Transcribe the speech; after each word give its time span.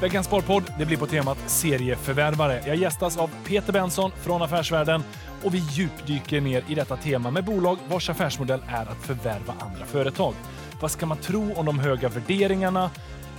Veckans 0.00 0.26
Sparpodd 0.26 0.72
det 0.78 0.86
blir 0.86 0.96
på 0.96 1.06
temat 1.06 1.38
serieförvärvare. 1.46 2.62
Jag 2.66 2.76
gästas 2.76 3.18
av 3.18 3.30
Peter 3.44 3.72
Benson 3.72 4.10
från 4.10 4.42
Affärsvärlden 4.42 5.02
och 5.44 5.54
vi 5.54 5.58
djupdyker 5.58 6.40
ner 6.40 6.64
i 6.68 6.74
detta 6.74 6.96
tema 6.96 7.30
med 7.30 7.44
bolag 7.44 7.78
vars 7.88 8.10
affärsmodell 8.10 8.62
är 8.68 8.82
att 8.82 9.02
förvärva 9.02 9.54
andra 9.58 9.86
företag. 9.86 10.34
Vad 10.80 10.90
ska 10.90 11.06
man 11.06 11.16
tro 11.16 11.54
om 11.54 11.66
de 11.66 11.78
höga 11.78 12.08
värderingarna? 12.08 12.90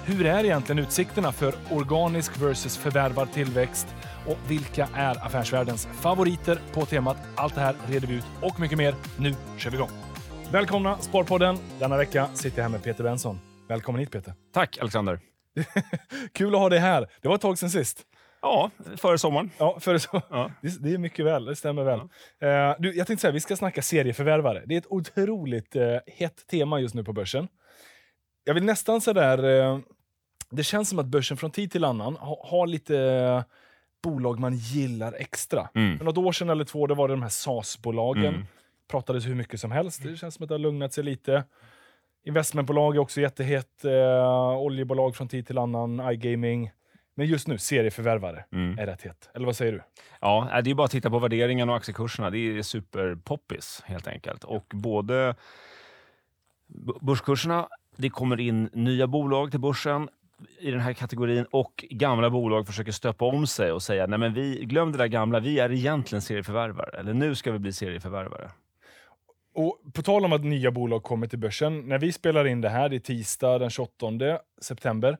Hur 0.05 0.25
är 0.25 0.43
egentligen 0.43 0.79
utsikterna 0.79 1.31
för 1.31 1.53
organisk 1.71 2.37
versus 2.41 2.77
förvärvad 2.77 3.33
tillväxt? 3.33 3.87
Och 4.27 4.37
vilka 4.47 4.87
är 4.95 5.25
affärsvärldens 5.25 5.85
favoriter 5.85 6.59
på 6.73 6.85
temat? 6.85 7.17
Allt 7.35 7.55
det 7.55 7.61
här 7.61 7.75
reder 7.87 8.07
vi 8.07 8.13
ut 8.13 8.25
och 8.41 8.59
mycket 8.59 8.77
mer. 8.77 8.95
Nu 9.17 9.35
kör 9.57 9.69
vi 9.69 9.77
igång! 9.77 9.89
Välkomna 10.51 10.97
Sparpodden! 10.97 11.57
Denna 11.79 11.97
vecka 11.97 12.27
sitter 12.33 12.57
jag 12.57 12.63
här 12.63 12.69
med 12.69 12.83
Peter 12.83 13.03
Benson. 13.03 13.39
Välkommen 13.67 13.99
hit 13.99 14.11
Peter. 14.11 14.33
Tack 14.53 14.77
Alexander. 14.81 15.30
Kul 16.33 16.55
att 16.55 16.61
ha 16.61 16.69
dig 16.69 16.79
här. 16.79 17.07
Det 17.21 17.27
var 17.27 17.35
ett 17.35 17.41
tag 17.41 17.57
sen 17.57 17.69
sist. 17.69 18.05
Ja, 18.41 18.71
före 18.97 19.17
sommaren. 19.17 19.51
Ja, 19.57 19.79
före 19.79 19.99
så. 19.99 20.21
Ja. 20.29 20.51
Det, 20.61 20.79
det 20.83 20.93
är 20.93 20.97
mycket 20.97 21.25
väl, 21.25 21.45
det 21.45 21.55
stämmer 21.55 21.83
väl. 21.83 21.99
Eh, 21.99 22.75
du, 22.79 22.95
jag 22.95 23.07
tänkte 23.07 23.21
säga, 23.21 23.31
vi 23.31 23.39
ska 23.39 23.55
snacka 23.55 23.81
serieförvärvare. 23.81 24.63
Det 24.65 24.73
är 24.73 24.77
ett 24.77 24.91
otroligt 24.91 25.75
eh, 25.75 25.97
hett 26.07 26.47
tema 26.47 26.79
just 26.79 26.95
nu 26.95 27.03
på 27.03 27.13
börsen. 27.13 27.47
Jag 28.43 28.53
vill 28.53 28.63
nästan 28.63 29.01
sådär... 29.01 29.43
Eh, 29.43 29.79
det 30.53 30.63
känns 30.63 30.89
som 30.89 30.99
att 30.99 31.05
börsen 31.05 31.37
från 31.37 31.51
tid 31.51 31.71
till 31.71 31.83
annan 31.83 32.15
ha, 32.15 32.47
har 32.49 32.67
lite 32.67 32.97
eh, 32.99 33.43
bolag 34.03 34.39
man 34.39 34.55
gillar 34.55 35.13
extra. 35.13 35.69
Mm. 35.75 35.97
För 35.97 36.05
något 36.05 36.17
år 36.17 36.31
sedan 36.31 36.49
eller 36.49 36.65
två, 36.65 36.87
då 36.87 36.95
var 36.95 37.07
det 37.07 37.13
de 37.13 37.21
här 37.21 37.29
SAS-bolagen. 37.29 38.33
Mm. 38.33 38.45
Pratades 38.87 39.27
hur 39.27 39.35
mycket 39.35 39.59
som 39.59 39.71
helst. 39.71 40.03
Det 40.03 40.17
känns 40.17 40.35
som 40.35 40.43
att 40.43 40.49
det 40.49 40.53
har 40.53 40.59
lugnat 40.59 40.93
sig 40.93 41.03
lite. 41.03 41.43
Investmentbolag 42.23 42.95
är 42.95 42.99
också 42.99 43.21
jättehett. 43.21 43.85
Eh, 43.85 44.57
oljebolag 44.57 45.15
från 45.15 45.27
tid 45.27 45.47
till 45.47 45.57
annan. 45.57 46.11
iGaming. 46.11 46.71
Men 47.15 47.27
just 47.27 47.47
nu, 47.47 47.57
serieförvärvare 47.57 48.45
Mm. 48.53 48.79
är 48.79 48.85
rätt 48.85 49.01
hett. 49.01 49.29
Eller 49.33 49.45
vad 49.45 49.55
säger 49.55 49.71
du? 49.71 49.81
Ja, 50.21 50.61
det 50.63 50.69
är 50.71 50.75
bara 50.75 50.85
att 50.85 50.91
titta 50.91 51.09
på 51.09 51.19
värderingarna 51.19 51.71
och 51.71 51.77
aktiekurserna. 51.77 52.29
Det 52.29 52.37
är 52.37 52.61
superpoppis 52.61 53.81
helt 53.85 54.07
enkelt. 54.07 54.43
Och 54.43 54.65
både 54.73 55.35
börskurserna, 57.01 57.67
det 57.95 58.09
kommer 58.09 58.39
in 58.39 58.69
nya 58.73 59.07
bolag 59.07 59.51
till 59.51 59.59
börsen 59.59 60.09
i 60.59 60.71
den 60.71 60.79
här 60.79 60.93
kategorin 60.93 61.45
och 61.51 61.85
gamla 61.89 62.29
bolag 62.29 62.67
försöker 62.67 62.91
stöpa 62.91 63.25
om 63.25 63.47
sig 63.47 63.71
och 63.71 63.81
säga 63.83 64.07
nej 64.07 64.19
men 64.19 64.33
vi 64.33 64.65
glöm 64.65 64.91
det 64.91 64.97
där 64.97 65.07
gamla, 65.07 65.39
vi 65.39 65.59
är 65.59 65.71
egentligen 65.71 66.21
serieförvärvare. 66.21 66.99
Eller 66.99 67.13
nu 67.13 67.35
ska 67.35 67.51
vi 67.51 67.59
bli 67.59 67.73
serieförvärvare. 67.73 68.49
Och 69.53 69.79
på 69.93 70.01
tal 70.01 70.25
om 70.25 70.33
att 70.33 70.43
nya 70.43 70.71
bolag 70.71 71.03
kommer 71.03 71.27
till 71.27 71.39
börsen. 71.39 71.79
När 71.79 71.97
vi 71.97 72.11
spelar 72.11 72.47
in 72.47 72.61
det 72.61 72.69
här, 72.69 72.89
det 72.89 72.95
är 72.95 72.99
tisdag 72.99 73.59
den 73.59 73.69
28 73.69 74.39
september. 74.61 75.17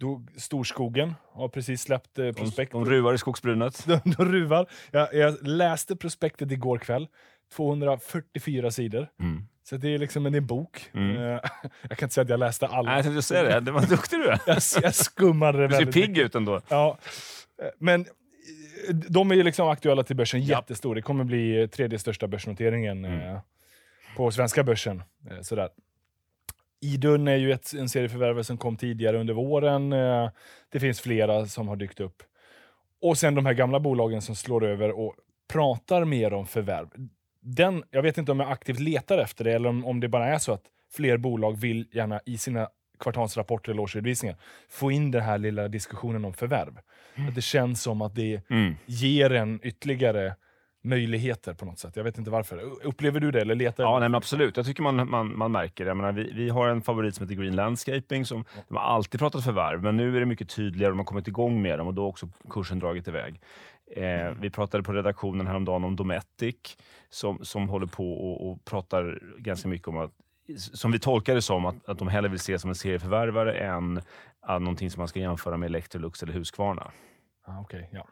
Då 0.00 0.22
Storskogen 0.36 1.14
har 1.32 1.48
precis 1.48 1.82
släppt 1.82 2.18
eh, 2.18 2.24
De, 2.24 2.32
prospekt. 2.32 2.72
de 2.72 2.84
ruvar 2.84 3.14
i 3.14 3.18
skogsbrynet. 3.18 3.86
De, 3.86 4.00
de 4.16 4.24
ruvar. 4.24 4.66
Jag, 4.90 5.14
jag 5.14 5.46
läste 5.46 5.96
prospektet 5.96 6.52
igår 6.52 6.78
kväll. 6.78 7.08
244 7.56 8.70
sidor. 8.70 9.08
Mm. 9.20 9.42
Så 9.68 9.76
det 9.76 9.94
är 9.94 9.98
liksom 9.98 10.26
en, 10.26 10.34
en 10.34 10.46
bok. 10.46 10.90
Mm. 10.94 11.16
Eh, 11.16 11.22
jag 11.88 11.98
kan 11.98 12.06
inte 12.06 12.14
säga 12.14 12.22
att 12.22 12.28
jag 12.30 12.40
läste 12.40 12.66
alla. 12.66 12.88
Nej, 12.88 12.96
jag 12.96 13.04
tänkte 13.04 13.22
säga 13.22 13.42
det, 13.42 13.60
det 13.60 13.70
var 13.72 13.80
duktig 13.86 14.18
du 14.18 14.28
är. 14.28 14.40
Jag, 14.46 14.58
jag 14.82 14.94
skummade 14.94 15.58
det 15.58 15.66
Du 15.68 15.72
ser 15.74 15.78
väldigt 15.78 15.94
pigg 15.94 16.18
ut 16.18 16.34
ändå. 16.34 16.60
Ja. 16.68 16.98
Eh, 17.62 17.68
Men 17.78 18.00
eh, 18.00 18.94
de 18.94 19.30
är 19.30 19.34
ju 19.34 19.42
liksom 19.42 19.68
aktuella 19.68 20.02
till 20.02 20.16
börsen, 20.16 20.40
jättestor. 20.40 20.94
Det 20.94 21.02
kommer 21.02 21.24
bli 21.24 21.68
tredje 21.68 21.98
största 21.98 22.26
börsnoteringen 22.26 23.04
Mm. 23.04 23.38
På 24.16 24.30
svenska 24.30 24.64
börsen. 24.64 25.02
Eh, 25.30 25.40
sådär. 25.40 25.68
Idun 26.80 27.28
är 27.28 27.36
ju 27.36 27.52
ett, 27.52 27.72
en 27.72 27.88
serieförvärvare 27.88 28.44
som 28.44 28.56
kom 28.58 28.76
tidigare 28.76 29.18
under 29.20 29.34
våren. 29.34 29.92
Eh, 29.92 30.30
det 30.72 30.80
finns 30.80 31.00
flera 31.00 31.46
som 31.46 31.68
har 31.68 31.76
dykt 31.76 32.00
upp. 32.00 32.22
Och 33.02 33.18
sen 33.18 33.34
de 33.34 33.46
här 33.46 33.52
gamla 33.54 33.80
bolagen 33.80 34.22
som 34.22 34.36
slår 34.36 34.64
över 34.64 34.90
och 34.98 35.14
pratar 35.52 36.04
mer 36.04 36.32
om 36.32 36.46
förvärv. 36.46 36.88
Den, 37.40 37.84
jag 37.90 38.02
vet 38.02 38.18
inte 38.18 38.32
om 38.32 38.40
jag 38.40 38.50
aktivt 38.50 38.78
letar 38.78 39.18
efter 39.18 39.44
det 39.44 39.52
eller 39.52 39.68
om, 39.68 39.84
om 39.86 40.00
det 40.00 40.08
bara 40.08 40.28
är 40.28 40.38
så 40.38 40.52
att 40.52 40.62
fler 40.92 41.16
bolag 41.16 41.56
vill 41.60 41.88
gärna 41.92 42.20
i 42.26 42.38
sina 42.38 42.68
kvartalsrapporter 42.98 43.72
eller 43.72 43.82
årsredovisningar 43.82 44.36
få 44.68 44.90
in 44.90 45.10
den 45.10 45.22
här 45.22 45.38
lilla 45.38 45.68
diskussionen 45.68 46.24
om 46.24 46.32
förvärv. 46.34 46.78
Att 47.28 47.34
det 47.34 47.42
känns 47.42 47.82
som 47.82 48.02
att 48.02 48.14
det 48.14 48.50
Mm. 48.50 48.74
ger 48.86 49.32
en 49.32 49.60
ytterligare 49.62 50.34
möjligheter 50.86 51.54
på 51.54 51.64
något 51.64 51.78
sätt. 51.78 51.96
Jag 51.96 52.04
vet 52.04 52.18
inte 52.18 52.30
varför. 52.30 52.60
Upplever 52.82 53.20
du 53.20 53.30
det 53.30 53.40
eller 53.40 53.54
letar 53.54 53.84
Ja, 53.84 53.98
nej, 53.98 54.16
absolut. 54.16 54.56
Jag 54.56 54.66
tycker 54.66 54.82
man, 54.82 55.10
man, 55.10 55.38
man 55.38 55.52
märker 55.52 55.84
det. 55.84 55.88
Jag 55.88 55.96
menar, 55.96 56.12
vi, 56.12 56.32
vi 56.32 56.48
har 56.48 56.68
en 56.68 56.82
favorit 56.82 57.14
som 57.14 57.26
heter 57.26 57.42
Green 57.42 57.56
Landscaping. 57.56 58.24
Som, 58.24 58.44
De 58.68 58.76
har 58.76 58.84
alltid 58.84 59.20
pratat 59.20 59.44
förvärv, 59.44 59.82
men 59.82 59.96
nu 59.96 60.16
är 60.16 60.20
det 60.20 60.26
mycket 60.26 60.48
tydligare 60.48 60.90
de 60.90 60.98
har 60.98 61.04
kommit 61.04 61.28
igång 61.28 61.62
med 61.62 61.78
dem 61.78 61.86
och 61.86 61.94
då 61.94 62.02
har 62.02 62.08
också 62.08 62.28
kursen 62.50 62.78
dragit 62.78 63.08
iväg. 63.08 63.40
Eh, 63.96 64.30
vi 64.40 64.50
pratade 64.50 64.82
på 64.82 64.92
redaktionen 64.92 65.46
häromdagen 65.46 65.84
om 65.84 65.96
Dometic 65.96 66.76
som, 67.10 67.44
som 67.44 67.68
håller 67.68 67.86
på 67.86 68.12
och, 68.12 68.50
och 68.50 68.64
pratar 68.64 69.18
ganska 69.38 69.68
mycket 69.68 69.88
om 69.88 69.98
att 69.98 70.10
som 70.58 70.92
vi 70.92 70.98
tolkar 70.98 71.34
det 71.34 71.42
som, 71.42 71.66
att, 71.66 71.88
att 71.88 71.98
de 71.98 72.08
hellre 72.08 72.28
vill 72.28 72.40
se 72.40 72.58
som 72.58 72.70
en 72.70 72.74
serieförvärvare 72.74 73.58
än 73.58 74.00
att 74.40 74.62
någonting 74.62 74.90
som 74.90 75.00
man 75.00 75.08
ska 75.08 75.20
jämföra 75.20 75.56
med 75.56 75.66
Electrolux 75.66 76.22
eller 76.22 76.32
Husqvarna. 76.32 76.90
Ah, 77.44 77.60
okej, 77.60 77.88
ja. 77.92 78.06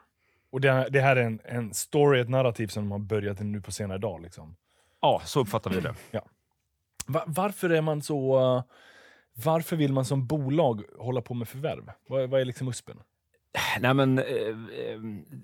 Och 0.55 0.61
det, 0.61 0.87
det 0.91 1.01
här 1.01 1.15
är 1.15 1.21
en, 1.21 1.39
en 1.43 1.73
story, 1.73 2.19
ett 2.19 2.29
narrativ 2.29 2.67
som 2.67 2.83
de 2.83 2.91
har 2.91 2.99
börjat 2.99 3.39
nu 3.39 3.61
på 3.61 3.71
senare 3.71 3.97
dag. 3.97 4.21
Liksom. 4.21 4.55
Ja, 5.01 5.21
så 5.25 5.39
uppfattar 5.39 5.71
vi 5.71 5.79
det. 5.79 5.95
Va, 7.05 7.23
varför 7.27 7.69
är 7.69 7.81
man 7.81 8.01
så... 8.01 8.39
uh, 8.57 8.63
varför 9.43 9.75
vill 9.75 9.93
man 9.93 10.05
som 10.05 10.27
bolag 10.27 10.83
hålla 10.97 11.21
på 11.21 11.33
med 11.33 11.47
förvärv? 11.47 11.91
Vad, 12.07 12.29
vad 12.29 12.41
är 12.41 12.45
liksom 12.45 12.67
USPen? 12.67 12.97
Nej, 13.79 13.93
men, 13.93 14.19
eh, 14.19 14.25
eh, 14.25 14.99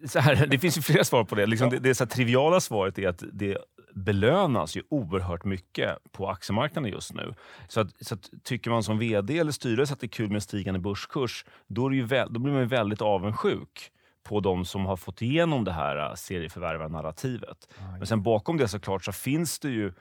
så 0.08 0.20
här, 0.20 0.46
det 0.46 0.60
finns 0.60 0.78
ju 0.78 0.82
flera 0.82 1.04
svar 1.04 1.24
på 1.24 1.36
det. 1.36 1.46
Liksom 1.46 1.68
Ja. 1.68 1.72
det, 1.72 1.80
det 1.80 1.96
så 1.96 2.06
triviala 2.06 2.60
svaret 2.60 3.00
är 3.00 3.08
att 3.08 3.24
det 3.34 3.58
belönas 3.96 4.78
ju 4.78 4.84
oerhört 4.90 5.44
mycket 5.44 5.98
på 6.12 6.30
aktiemarknaden 6.30 6.92
just 6.92 7.14
nu. 7.14 7.36
Så, 7.68 7.80
att, 7.80 8.06
så 8.06 8.16
att, 8.16 8.30
tycker 8.44 8.72
man 8.72 8.84
som 8.84 9.00
vd 9.00 9.38
eller 9.40 9.52
styrelse 9.52 9.94
att 9.94 10.00
det 10.00 10.06
är 10.06 10.10
kul 10.10 10.28
med 10.28 10.36
en 10.36 10.42
stigande 10.42 10.80
börskurs, 10.80 11.46
då, 11.68 11.86
är 11.86 11.90
det 11.90 11.96
ju 11.96 12.06
väl, 12.06 12.34
då 12.34 12.40
blir 12.40 12.54
man 12.54 12.62
ju 12.62 12.68
väldigt 12.68 13.02
avundsjuk 13.02 13.92
på 14.24 14.40
de 14.40 14.66
som 14.66 14.86
har 14.86 14.98
fått 14.98 15.22
igenom 15.22 15.64
det 15.64 15.72
här 15.72 16.10
eh, 16.10 16.16
serieförvärvarnarrativet. 16.16 17.70
Men 17.98 18.08
sen 18.08 18.24
bakom 18.24 18.58
det 18.58 18.68
såklart 18.68 19.04
så 19.04 19.12
finns 19.12 19.60
det 19.60 19.70
ju 19.70 19.94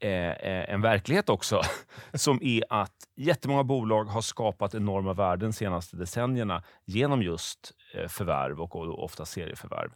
eh, 0.00 0.30
eh, 0.30 0.74
en 0.74 0.80
verklighet 0.80 1.28
också 1.28 1.60
som 2.14 2.38
är 2.42 2.64
att 2.68 2.96
jättemånga 3.16 3.64
bolag 3.64 4.04
har 4.04 4.20
skapat 4.20 4.74
enorma 4.74 5.12
värden 5.12 5.50
de 5.50 5.52
senaste 5.52 5.96
decennierna 5.96 6.62
genom 6.84 7.22
just 7.22 7.72
eh, 7.94 8.08
förvärv 8.08 8.60
och, 8.60 8.76
och 8.76 9.04
ofta 9.04 9.24
serieförvärv. 9.24 9.90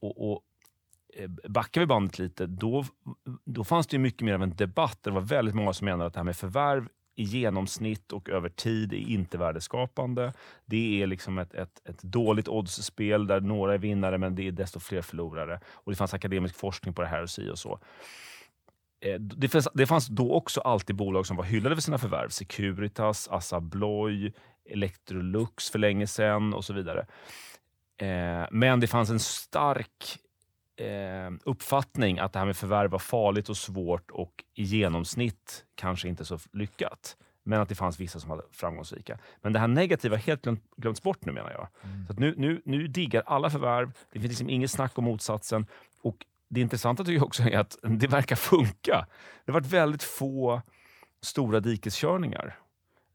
Och, 0.00 0.32
och 0.32 0.40
Backar 1.48 1.80
vi 1.80 1.86
bandet 1.86 2.18
lite, 2.18 2.46
då, 2.46 2.84
då 3.44 3.64
fanns 3.64 3.86
det 3.86 3.98
mycket 3.98 4.20
mer 4.22 4.34
av 4.34 4.42
en 4.42 4.56
debatt. 4.56 4.98
Det 5.02 5.10
var 5.10 5.20
väldigt 5.20 5.54
många 5.54 5.72
som 5.72 5.84
menade 5.84 6.06
att 6.06 6.12
det 6.12 6.18
här 6.18 6.24
med 6.24 6.36
förvärv 6.36 6.88
i 7.20 7.22
genomsnitt 7.22 8.12
och 8.12 8.28
över 8.28 8.48
tid 8.48 8.92
är 8.92 8.96
inte 8.96 9.38
värdeskapande. 9.38 10.32
Det 10.66 11.02
är 11.02 11.06
liksom 11.06 11.38
ett, 11.38 11.54
ett, 11.54 11.88
ett 11.88 12.02
dåligt 12.02 12.48
oddsspel 12.48 13.26
där 13.26 13.40
några 13.40 13.74
är 13.74 13.78
vinnare 13.78 14.18
men 14.18 14.34
det 14.34 14.48
är 14.48 14.52
desto 14.52 14.80
fler 14.80 15.02
förlorare. 15.02 15.60
Och 15.72 15.92
Det 15.92 15.96
fanns 15.96 16.14
akademisk 16.14 16.56
forskning 16.56 16.94
på 16.94 17.02
det 17.02 17.08
här 17.08 17.22
och 17.22 17.30
si 17.30 17.50
och 17.50 17.58
så. 17.58 17.78
Eh, 19.00 19.20
det 19.20 19.48
fanns, 19.48 19.68
det 19.74 19.86
fanns 19.86 20.06
då 20.06 20.32
också 20.32 20.60
alltid 20.60 20.96
bolag 20.96 21.26
som 21.26 21.36
var 21.36 21.44
hyllade 21.44 21.74
för 21.76 21.82
sina 21.82 21.98
förvärv. 21.98 22.28
Securitas, 22.28 23.28
Assa 23.28 23.56
Abloy, 23.56 24.32
Electrolux 24.64 25.70
för 25.70 25.78
länge 25.78 26.06
sedan 26.06 26.54
och 26.54 26.64
så 26.64 26.72
vidare. 26.72 27.06
Eh, 27.96 28.46
men 28.50 28.80
det 28.80 28.86
fanns 28.86 29.10
en 29.10 29.20
stark 29.20 30.18
eh, 30.80 31.30
uppfattning 31.44 32.18
att 32.18 32.32
det 32.32 32.38
här 32.38 32.46
med 32.46 32.56
förvärv 32.56 32.90
var 32.90 32.98
farligt 32.98 33.48
och 33.48 33.56
svårt 33.56 34.10
och 34.10 34.44
i 34.54 34.62
genomsnitt 34.62 35.64
kanske 35.74 36.08
inte 36.08 36.24
så 36.24 36.38
lyckat. 36.52 37.16
Men 37.42 37.60
att 37.60 37.68
det 37.68 37.74
fanns 37.74 38.00
vissa 38.00 38.20
som 38.20 38.30
var 38.30 38.44
framgångsrika. 38.50 39.18
Men 39.42 39.52
det 39.52 39.58
här 39.58 39.68
negativa 39.68 40.16
har 40.16 40.22
helt 40.22 40.42
glömt, 40.42 40.64
glömts 40.76 41.02
bort 41.02 41.24
nu 41.24 41.32
menar 41.32 41.50
jag. 41.50 41.68
Så 42.06 42.12
att 42.12 42.18
nu, 42.18 42.34
nu, 42.36 42.62
nu 42.64 42.86
diggar 42.86 43.22
alla 43.26 43.50
förvärv. 43.50 43.92
Det 44.12 44.20
finns 44.20 44.30
liksom 44.30 44.50
inget 44.50 44.70
snack 44.70 44.98
om 44.98 45.04
motsatsen. 45.04 45.66
Och 46.02 46.26
det 46.48 46.60
intressanta 46.60 47.04
tycker 47.04 47.16
jag 47.16 47.26
också 47.26 47.42
är 47.42 47.58
att 47.58 47.78
det 47.82 48.06
verkar 48.06 48.36
funka. 48.36 49.06
Det 49.44 49.52
har 49.52 49.60
varit 49.60 49.72
väldigt 49.72 50.02
få 50.02 50.62
stora 51.20 51.60
dikeskörningar. 51.60 52.58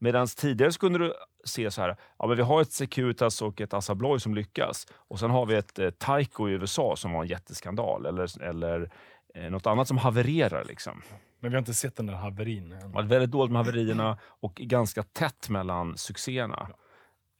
Medan 0.06 0.28
tidigare 0.28 0.72
kunde 0.72 1.00
du 1.00 1.14
se 1.46 1.72
så 1.72 1.82
här, 1.82 1.96
ja, 2.20 2.28
men 2.28 2.38
vi 2.38 2.44
har 2.44 2.62
ett 2.62 2.72
Securitas 2.72 3.42
och 3.42 3.62
ett 3.62 3.74
Assa 3.74 3.92
Abloy 3.92 4.20
som 4.20 4.36
lyckas 4.36 4.88
och 4.94 5.20
sen 5.20 5.32
har 5.32 5.46
vi 5.46 5.56
ett 5.56 5.80
eh, 5.80 5.90
Tyco 5.90 6.50
i 6.50 6.52
USA 6.52 6.96
som 6.96 7.12
var 7.12 7.22
en 7.22 7.28
jätteskandal 7.28 8.06
eller, 8.06 8.44
eller 8.44 8.92
eh, 9.36 9.50
något 9.50 9.68
annat 9.68 9.88
som 9.88 9.98
havererar. 9.98 10.66
Liksom. 10.66 11.02
Men 11.40 11.52
vi 11.52 11.56
har 11.56 11.60
inte 11.60 11.74
sett 11.74 11.96
den 11.96 12.06
där 12.06 12.14
haverin 12.14 12.72
än. 12.72 12.80
Det 12.80 12.88
var 12.88 13.04
väldigt 13.04 13.32
dåligt 13.32 13.52
med 13.52 13.66
haverierna 13.66 14.18
och 14.24 14.56
ganska 14.56 15.04
tätt 15.04 15.50
mellan 15.50 15.98
succéerna. 15.98 16.70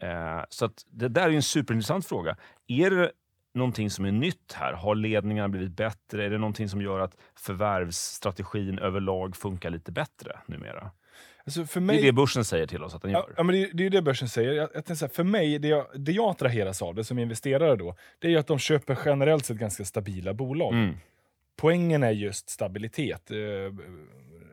Eh, 0.02 0.44
så 0.50 0.70
det 0.86 1.08
där 1.08 1.30
är 1.30 1.32
en 1.32 1.44
superintressant 1.44 2.06
fråga. 2.06 2.38
Är 2.68 2.90
det 2.90 3.12
någonting 3.54 3.90
som 3.90 4.06
är 4.06 4.12
nytt 4.12 4.54
här? 4.54 4.74
Har 4.74 4.96
ledningarna 4.96 5.50
blivit 5.50 5.72
bättre? 5.72 6.26
Är 6.26 6.30
det 6.30 6.38
någonting 6.38 6.70
som 6.70 6.82
gör 6.82 7.00
att 7.00 7.18
förvärvsstrategin 7.36 8.80
överlag 8.80 9.36
funkar 9.36 9.70
lite 9.70 9.92
bättre 9.92 10.40
numera? 10.46 10.92
Alltså 11.46 11.66
för 11.66 11.80
Det 11.80 11.86
mig, 11.86 11.98
är 11.98 12.02
det 12.04 12.12
börsen 12.12 12.46
säger 12.46 12.68
till 12.68 12.84
oss 12.84 12.96
att 12.96 13.02
den 13.02 13.12
gör. 13.12 13.34
ja, 13.38 13.44
men 13.44 13.56
det, 13.56 13.70
det 13.74 13.86
är 13.86 13.90
det 13.90 14.02
börsen 14.02 14.30
säger. 14.30 14.54
Jag, 14.54 14.70
jag 14.74 14.98
så 14.98 15.06
här, 15.06 15.14
för 15.14 15.24
mig, 15.24 15.60
det 15.60 15.68
jag, 15.68 15.86
det 15.96 16.12
jag 16.12 16.30
attraheras 16.30 16.82
av 16.82 16.96
det 16.96 17.04
som 17.04 17.20
investerare 17.20 17.76
då, 17.76 17.96
det 18.20 18.34
är 18.34 18.38
att 18.38 18.48
de 18.48 18.60
köper 18.60 18.98
generellt 19.06 19.46
sett 19.46 19.58
ganska 19.58 19.86
stabila 19.86 20.34
bolag. 20.34 20.74
Mm. 20.74 20.96
Poängen 21.58 22.04
är 22.04 22.12
just 22.12 22.50
stabilitet. 22.50 23.32
Eh, 23.32 23.38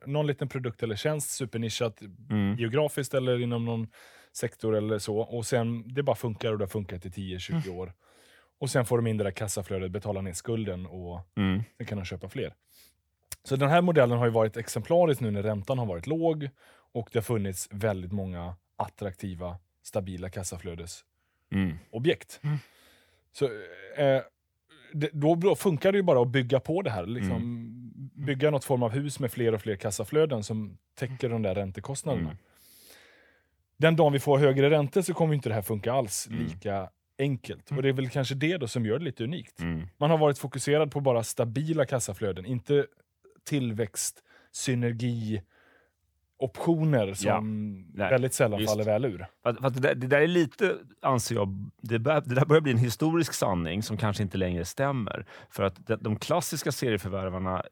någon 0.06 0.26
liten 0.26 0.48
produkt 0.48 0.82
eller 0.82 0.96
tjänst, 0.96 1.30
supernischat 1.30 2.00
Mm. 2.30 2.56
geografiskt 2.58 3.14
eller 3.14 3.40
inom 3.42 3.64
någon 3.64 3.86
sektor 4.32 4.76
eller 4.76 4.98
så. 4.98 5.18
Och 5.18 5.46
sen, 5.46 5.94
det 5.94 6.02
bara 6.02 6.16
funkar 6.16 6.52
och 6.52 6.58
det 6.58 6.64
har 6.64 6.68
funkat 6.68 7.06
i 7.06 7.08
10-20 7.08 7.52
Mm. 7.66 7.78
år. 7.78 7.92
Och 8.60 8.70
sen 8.70 8.84
får 8.84 8.98
de 8.98 9.06
in 9.06 9.16
det 9.16 9.24
där 9.24 9.30
kassaflödet, 9.30 9.90
betala 9.90 10.20
ner 10.20 10.32
skulden 10.32 10.86
och 10.86 11.20
Mm. 11.36 11.62
sen 11.78 11.86
kan 11.86 11.98
de 11.98 12.04
köpa 12.04 12.28
fler. 12.28 12.54
Så 13.44 13.56
den 13.56 13.68
här 13.68 13.80
modellen 13.82 14.18
har 14.18 14.26
ju 14.26 14.32
varit 14.32 14.56
exemplarisk 14.56 15.20
nu 15.20 15.30
när 15.30 15.42
räntan 15.42 15.78
har 15.78 15.86
varit 15.86 16.06
låg 16.06 16.48
och 16.92 17.08
det 17.12 17.18
har 17.18 17.22
funnits 17.22 17.68
väldigt 17.70 18.12
många 18.12 18.56
attraktiva, 18.76 19.56
stabila 19.82 20.30
kassaflödesobjekt. 20.30 22.40
Mm. 22.42 22.56
Så, 23.32 23.44
eh, 23.96 24.20
det, 24.92 25.10
då 25.12 25.54
funkar 25.56 25.92
det 25.92 25.98
ju 25.98 26.02
bara 26.02 26.22
att 26.22 26.28
bygga 26.28 26.60
på 26.60 26.82
det 26.82 26.90
här. 26.90 27.06
Liksom, 27.06 27.36
Mm. 27.36 27.78
Bygga 28.14 28.50
något 28.50 28.64
form 28.64 28.82
av 28.82 28.90
hus 28.90 29.20
med 29.20 29.32
fler 29.32 29.54
och 29.54 29.60
fler 29.60 29.76
kassaflöden 29.76 30.44
som 30.44 30.78
täcker 30.94 31.28
de 31.28 31.42
där 31.42 31.54
räntekostnaderna. 31.54 32.28
Mm. 32.28 32.36
Den 33.76 33.96
dagen 33.96 34.12
vi 34.12 34.20
får 34.20 34.38
högre 34.38 34.70
räntor 34.70 35.02
så 35.02 35.14
kommer 35.14 35.34
inte 35.34 35.48
det 35.48 35.54
här 35.54 35.62
funka 35.62 35.92
alls 35.92 36.26
Mm. 36.30 36.44
lika 36.44 36.90
enkelt. 37.18 37.70
Och 37.70 37.82
det 37.82 37.88
är 37.88 37.92
väl 37.92 38.10
kanske 38.10 38.34
det 38.34 38.56
då 38.56 38.68
som 38.68 38.86
gör 38.86 38.98
det 38.98 39.04
lite 39.04 39.24
unikt. 39.24 39.60
Mm. 39.60 39.86
Man 39.96 40.10
har 40.10 40.18
varit 40.18 40.38
fokuserad 40.38 40.92
på 40.92 41.00
bara 41.00 41.22
stabila 41.22 41.86
kassaflöden, 41.86 42.46
inte 42.46 42.86
tillväxt, 43.44 44.22
synergi, 44.52 45.42
optioner 46.42 47.14
som 47.14 47.72
Nej, 47.94 48.10
väldigt 48.10 48.34
sällan 48.34 48.58
visst. 48.58 48.70
faller 48.72 48.84
väl 48.84 49.04
ur. 49.04 49.26
För 49.42 49.66
att 49.66 49.74
det, 49.74 49.80
där, 49.80 49.94
det 49.94 50.06
där 50.06 50.20
är 50.20 50.26
lite, 50.26 50.76
anser 51.02 51.34
jag, 51.34 51.70
det, 51.82 51.98
bör, 51.98 52.20
det 52.20 52.34
där 52.34 52.44
börjar 52.44 52.60
bli 52.60 52.72
en 52.72 52.78
historisk 52.78 53.32
sanning 53.34 53.82
som 53.82 53.96
kanske 53.96 54.22
inte 54.22 54.38
längre 54.38 54.64
stämmer. 54.64 55.26
För 55.50 55.62
att 55.62 55.86
de, 56.00 56.16
klassiska 56.16 56.72
serieförvärvarna, 56.72 57.62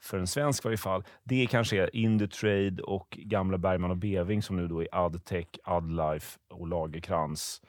för 0.00 0.18
en 0.18 0.26
svensk 0.26 0.64
i 0.64 0.68
varje 0.68 0.76
fall, 0.76 1.04
det 1.24 1.42
är 1.42 1.46
kanske 1.46 1.88
Indutrade 1.92 2.82
och 2.82 3.18
gamla 3.22 3.58
Bergman 3.58 3.90
och 3.90 3.96
Beving 3.96 4.42
som 4.42 4.56
nu 4.56 4.68
då 4.68 4.82
är 4.82 4.88
Adtech, 4.92 5.46
Adlife 5.64 6.38
och 6.50 6.68
Lagerkrans. 6.68 7.60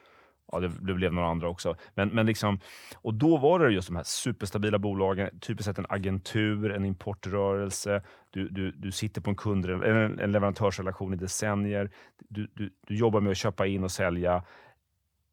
Ja, 0.51 0.59
det, 0.59 0.67
det 0.67 0.93
blev 0.93 1.13
några 1.13 1.27
andra 1.27 1.49
också. 1.49 1.75
Men, 1.95 2.09
men 2.09 2.25
liksom, 2.25 2.59
och 2.95 3.13
då 3.13 3.37
var 3.37 3.59
det 3.59 3.71
just 3.71 3.87
de 3.87 3.95
här 3.95 4.03
superstabila 4.03 4.79
bolagen, 4.79 5.39
typiskt 5.39 5.65
sett 5.65 5.79
en 5.79 5.85
agentur, 5.89 6.71
en 6.71 6.85
importrörelse. 6.85 8.01
Du, 8.29 8.49
du, 8.49 8.71
du 8.71 8.91
sitter 8.91 9.21
på 9.21 9.29
en, 9.29 9.35
kund, 9.35 9.65
en, 9.65 10.19
en 10.19 10.31
leverantörsrelation 10.31 11.13
i 11.13 11.17
decennier. 11.17 11.91
Du, 12.29 12.47
du, 12.53 12.73
du 12.87 12.95
jobbar 12.95 13.21
med 13.21 13.31
att 13.31 13.37
köpa 13.37 13.67
in 13.67 13.83
och 13.83 13.91
sälja. 13.91 14.43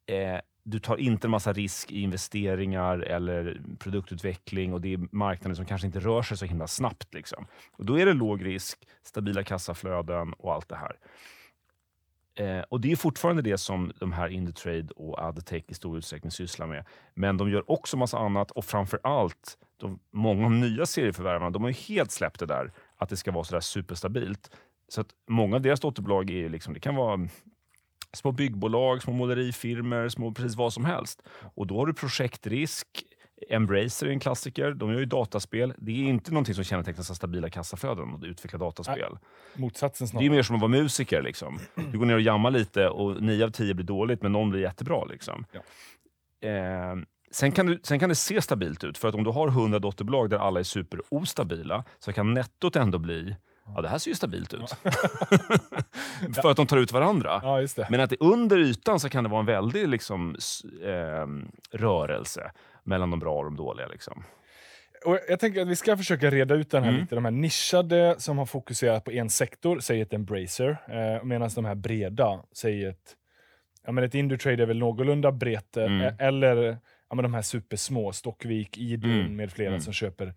Eh, 0.06 0.40
du 0.64 0.78
tar 0.78 0.96
inte 0.96 1.26
en 1.26 1.30
massa 1.30 1.52
risk 1.52 1.90
i 1.92 2.00
investeringar 2.00 2.98
eller 2.98 3.60
produktutveckling 3.78 4.72
och 4.72 4.80
det 4.80 4.94
är 4.94 5.00
marknader 5.10 5.54
som 5.54 5.64
kanske 5.64 5.86
inte 5.86 6.00
rör 6.00 6.22
sig 6.22 6.36
så 6.36 6.44
himla 6.44 6.66
snabbt. 6.66 7.14
Liksom. 7.14 7.46
Och 7.72 7.86
då 7.86 7.98
är 7.98 8.06
det 8.06 8.12
låg 8.12 8.44
risk, 8.44 8.88
stabila 9.02 9.44
kassaflöden 9.44 10.32
och 10.32 10.52
allt 10.52 10.68
det 10.68 10.76
här. 10.76 10.96
Eh, 12.34 12.60
och 12.68 12.80
Det 12.80 12.92
är 12.92 12.96
fortfarande 12.96 13.42
det 13.42 13.58
som 13.58 13.92
de 14.00 14.12
här 14.12 14.28
Indutrade 14.28 14.88
och 14.96 15.18
Adtech 15.18 15.64
i 15.68 15.74
stor 15.74 15.98
utsträckning 15.98 16.30
sysslar 16.30 16.66
med. 16.66 16.84
Men 17.14 17.36
de 17.36 17.50
gör 17.50 17.70
också 17.70 17.96
massa 17.96 18.18
annat 18.18 18.50
och 18.50 18.64
framför 18.64 19.00
allt, 19.02 19.58
de, 19.76 19.98
många 20.12 20.44
av 20.44 20.50
de 20.50 20.60
nya 20.60 20.86
serieförvärvarna, 20.86 21.50
de 21.50 21.62
har 21.62 21.70
ju 21.70 21.76
helt 21.76 22.10
släppt 22.10 22.40
det 22.40 22.46
där 22.46 22.72
att 22.96 23.08
det 23.08 23.16
ska 23.16 23.32
vara 23.32 23.44
så 23.44 23.54
där 23.54 23.60
superstabilt. 23.60 24.50
Så 24.88 25.00
att 25.00 25.08
många 25.28 25.56
av 25.56 25.62
deras 25.62 25.80
dotterbolag 25.80 26.30
är 26.30 26.34
ju 26.34 26.48
liksom, 26.48 26.74
det 26.74 26.80
kan 26.80 26.94
vara 26.94 27.28
små 28.12 28.32
byggbolag, 28.32 29.02
små 29.02 29.12
målerifirmer, 29.12 30.08
små 30.08 30.32
precis 30.32 30.56
vad 30.56 30.72
som 30.72 30.84
helst. 30.84 31.22
Och 31.54 31.66
då 31.66 31.78
har 31.78 31.86
du 31.86 31.94
projektrisk. 31.94 32.86
Embracer 33.50 34.06
är 34.06 34.10
en 34.10 34.20
klassiker. 34.20 34.70
De 34.70 34.92
gör 34.92 34.98
ju 34.98 35.06
dataspel. 35.06 35.74
Det 35.78 35.90
är 35.92 36.08
inte 36.08 36.30
någonting 36.30 36.54
som 36.54 36.64
kännetecknas 36.64 37.10
av 37.10 37.14
stabila 37.14 37.50
kassaflöden 37.50 38.14
att 38.14 38.24
utveckla 38.24 38.58
dataspel. 38.58 39.18
Motsatsen 39.54 40.04
Det 40.04 40.08
är 40.08 40.10
snarare. 40.10 40.30
mer 40.30 40.42
som 40.42 40.56
att 40.56 40.62
vara 40.62 40.70
musiker. 40.70 41.22
Liksom. 41.22 41.58
Du 41.92 41.98
går 41.98 42.06
ner 42.06 42.14
och 42.14 42.20
jammar 42.20 42.50
lite 42.50 42.88
och 42.88 43.22
nio 43.22 43.44
av 43.44 43.50
tio 43.50 43.74
blir 43.74 43.86
dåligt, 43.86 44.22
men 44.22 44.32
någon 44.32 44.50
blir 44.50 44.60
jättebra. 44.60 45.04
Liksom. 45.04 45.44
Ja. 45.52 45.60
Eh, 46.48 46.96
sen, 47.30 47.52
kan 47.52 47.66
du, 47.66 47.80
sen 47.82 47.98
kan 47.98 48.08
det 48.08 48.14
se 48.14 48.42
stabilt 48.42 48.84
ut, 48.84 48.98
för 48.98 49.08
att 49.08 49.14
om 49.14 49.24
du 49.24 49.30
har 49.30 49.48
100 49.48 49.78
dotterbolag 49.78 50.30
där 50.30 50.38
alla 50.38 50.60
är 50.60 50.64
superostabila, 50.64 51.84
så 51.98 52.12
kan 52.12 52.34
nettot 52.34 52.76
ändå 52.76 52.98
bli 52.98 53.36
Ja, 53.74 53.80
det 53.82 53.88
här 53.88 53.98
ser 53.98 54.10
ju 54.10 54.14
stabilt 54.14 54.54
ut. 54.54 54.70
för 56.42 56.50
att 56.50 56.56
de 56.56 56.66
tar 56.66 56.76
ut 56.76 56.92
varandra. 56.92 57.40
Ja. 57.76 57.84
Men 57.90 58.00
att 58.00 58.10
det 58.10 58.16
under 58.20 58.58
ytan 58.58 59.00
så 59.00 59.08
kan 59.08 59.24
det 59.24 59.30
vara 59.30 59.40
en 59.40 59.46
väldig 59.46 59.88
liksom, 59.88 60.36
ehm, 60.84 61.48
rörelse 61.70 62.52
mellan 62.84 63.10
de 63.10 63.20
bra 63.20 63.38
och 63.38 63.44
de 63.44 63.56
dåliga. 63.56 63.86
Liksom. 63.86 64.24
Och 65.04 65.18
jag 65.28 65.40
tänker 65.40 65.62
att 65.62 65.68
vi 65.68 65.76
ska 65.76 65.96
försöka 65.96 66.30
reda 66.30 66.54
ut 66.54 66.70
den 66.70 66.82
här 66.82 66.90
Mm. 66.90 67.00
lite. 67.00 67.14
De 67.14 67.24
här 67.24 67.32
nischade 67.32 68.14
som 68.18 68.38
har 68.38 68.46
fokuserat 68.46 69.04
på 69.04 69.10
en 69.10 69.30
sektor 69.30 69.80
säger 69.80 70.02
ett 70.02 70.12
Embracer, 70.12 70.70
eh, 70.88 71.24
medan 71.24 71.50
de 71.54 71.64
här 71.64 71.74
breda 71.74 72.42
säger 72.52 72.90
ett... 72.90 73.16
Ja, 73.84 73.92
men 73.92 74.04
ett 74.04 74.14
Indutrade 74.14 74.62
är 74.62 74.66
väl 74.66 74.78
någorlunda 74.78 75.32
brett, 75.32 75.76
eh, 75.76 75.84
Mm. 75.84 76.14
eller 76.18 76.78
ja, 77.08 77.14
men 77.16 77.22
de 77.22 77.34
här 77.34 77.42
supersmå, 77.42 78.12
Stockvik, 78.12 78.78
Idun 78.78 79.20
Mm. 79.20 79.36
med 79.36 79.52
flera 79.52 79.68
Mm. 79.68 79.80
som 79.80 79.92
köper 79.92 80.34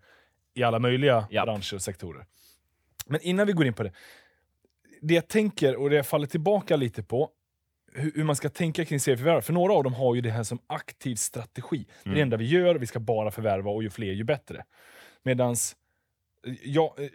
i 0.54 0.62
alla 0.62 0.78
möjliga 0.78 1.26
Japp. 1.30 1.44
branscher 1.46 1.74
och 1.74 1.82
sektorer. 1.82 2.26
Men 3.06 3.20
innan 3.22 3.46
vi 3.46 3.52
går 3.52 3.66
in 3.66 3.74
på 3.74 3.82
det, 3.82 3.92
det 5.02 5.14
jag 5.14 5.28
tänker, 5.28 5.76
och 5.76 5.90
det 5.90 5.96
jag 5.96 6.06
faller 6.06 6.26
tillbaka 6.26 6.76
lite 6.76 7.02
på, 7.02 7.30
hur, 7.96 8.24
man 8.24 8.36
ska 8.36 8.48
tänka 8.48 8.84
kring 8.84 9.00
serieförvärv. 9.00 9.40
För 9.40 9.52
några 9.52 9.72
av 9.72 9.84
dem 9.84 9.94
har 9.94 10.14
ju 10.14 10.20
det 10.20 10.30
här 10.30 10.42
som 10.42 10.58
aktiv 10.66 11.14
strategi. 11.16 11.76
Det 11.78 11.82
är 11.82 12.04
det 12.04 12.10
Mm. 12.10 12.22
enda 12.22 12.36
vi 12.36 12.44
gör, 12.44 12.74
vi 12.74 12.86
ska 12.86 12.98
bara 13.00 13.30
förvärva 13.30 13.70
och 13.70 13.82
ju 13.82 13.90
fler 13.90 14.12
ju 14.12 14.24
bättre. 14.24 14.64
Medans, 15.22 15.76
ja, 16.64 16.94
eh, 16.98 17.08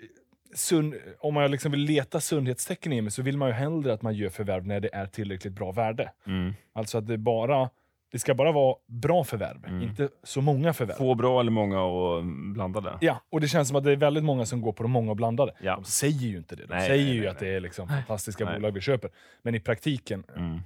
sund, 0.55 0.95
om 1.19 1.33
man 1.33 1.51
liksom 1.51 1.71
vill 1.71 1.81
leta 1.81 2.19
sundhetstecken 2.21 2.93
i 2.93 3.01
mig 3.01 3.11
så 3.11 3.21
vill 3.21 3.37
man 3.37 3.47
ju 3.49 3.53
hellre 3.53 3.93
att 3.93 4.01
man 4.01 4.13
gör 4.15 4.29
förvärv 4.29 4.67
när 4.67 4.79
det 4.79 4.89
är 4.93 5.05
tillräckligt 5.05 5.53
bra 5.53 5.71
värde. 5.71 6.11
Mm. 6.27 6.53
Alltså 6.73 6.97
att 6.97 7.07
det 7.07 7.17
bara 7.17 7.69
det 8.11 8.19
ska 8.19 8.33
bara 8.33 8.51
vara 8.51 8.75
bra 8.87 9.23
förvärv, 9.23 9.65
Mm. 9.65 9.81
inte 9.81 10.09
så 10.23 10.41
många 10.41 10.73
förvärv. 10.73 10.97
Få 10.97 11.15
bra 11.15 11.39
eller 11.39 11.51
många 11.51 11.81
och 11.81 12.23
blandade. 12.55 12.97
Ja, 13.01 13.21
och 13.29 13.41
det 13.41 13.47
känns 13.47 13.67
som 13.67 13.77
att 13.77 13.83
det 13.83 13.91
är 13.91 13.95
väldigt 13.95 14.23
många 14.23 14.45
som 14.45 14.61
går 14.61 14.71
på 14.73 14.83
de 14.83 14.91
många 14.91 15.09
och 15.11 15.15
blandade. 15.17 15.53
Ja. 15.61 15.75
De 15.75 15.83
säger 15.83 16.27
ju 16.27 16.37
inte 16.37 16.55
det. 16.55 16.65
De 16.65 16.73
Nej, 16.73 16.87
säger 16.87 17.05
nej, 17.05 17.13
ju 17.13 17.19
nej, 17.19 17.29
att 17.29 17.39
det 17.39 17.47
är 17.55 17.59
liksom 17.59 17.87
fantastiska 17.87 18.45
Nej. 18.45 18.53
bolag 18.55 18.71
vi 18.71 18.81
köper. 18.81 19.09
Men 19.41 19.55
i 19.55 19.59
praktiken, 19.59 20.23
Mm. 20.37 20.59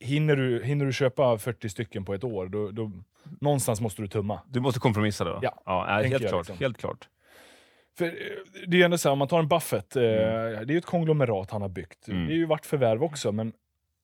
hinner 0.00 0.36
du, 0.36 0.64
hinner 0.64 0.86
du 0.86 0.92
köpa 0.92 1.38
40 1.38 1.68
stycken 1.68 2.04
på 2.04 2.14
ett 2.14 2.24
år, 2.24 2.46
då, 2.48 2.70
då, 2.70 2.90
någonstans 3.40 3.80
måste 3.80 4.02
du 4.02 4.08
tumma. 4.08 4.40
Du 4.48 4.60
måste 4.60 4.80
kompromissa 4.80 5.24
då? 5.24 5.38
Ja, 5.42 5.62
ja 5.66 5.84
helt, 5.84 6.10
jag 6.12 6.20
klart, 6.30 6.40
liksom. 6.48 6.58
helt 6.58 6.78
klart. 6.78 7.08
För 7.98 8.04
eh, 8.06 8.10
det 8.66 8.76
är 8.76 8.78
ju 8.78 8.82
ändå 8.82 8.98
så 8.98 9.08
här, 9.08 9.12
om 9.12 9.18
man 9.18 9.28
tar 9.28 9.38
en 9.38 9.48
Buffett, 9.48 9.96
eh, 9.96 10.02
Mm. 10.02 10.66
det 10.66 10.72
är 10.72 10.74
ju 10.74 10.78
ett 10.78 10.86
konglomerat 10.86 11.50
han 11.50 11.62
har 11.62 11.68
byggt. 11.68 12.08
Mm. 12.08 12.26
Det 12.26 12.32
är 12.32 12.36
ju 12.36 12.46
vart 12.46 12.66
förvärv 12.66 13.02
också, 13.04 13.32
men 13.32 13.52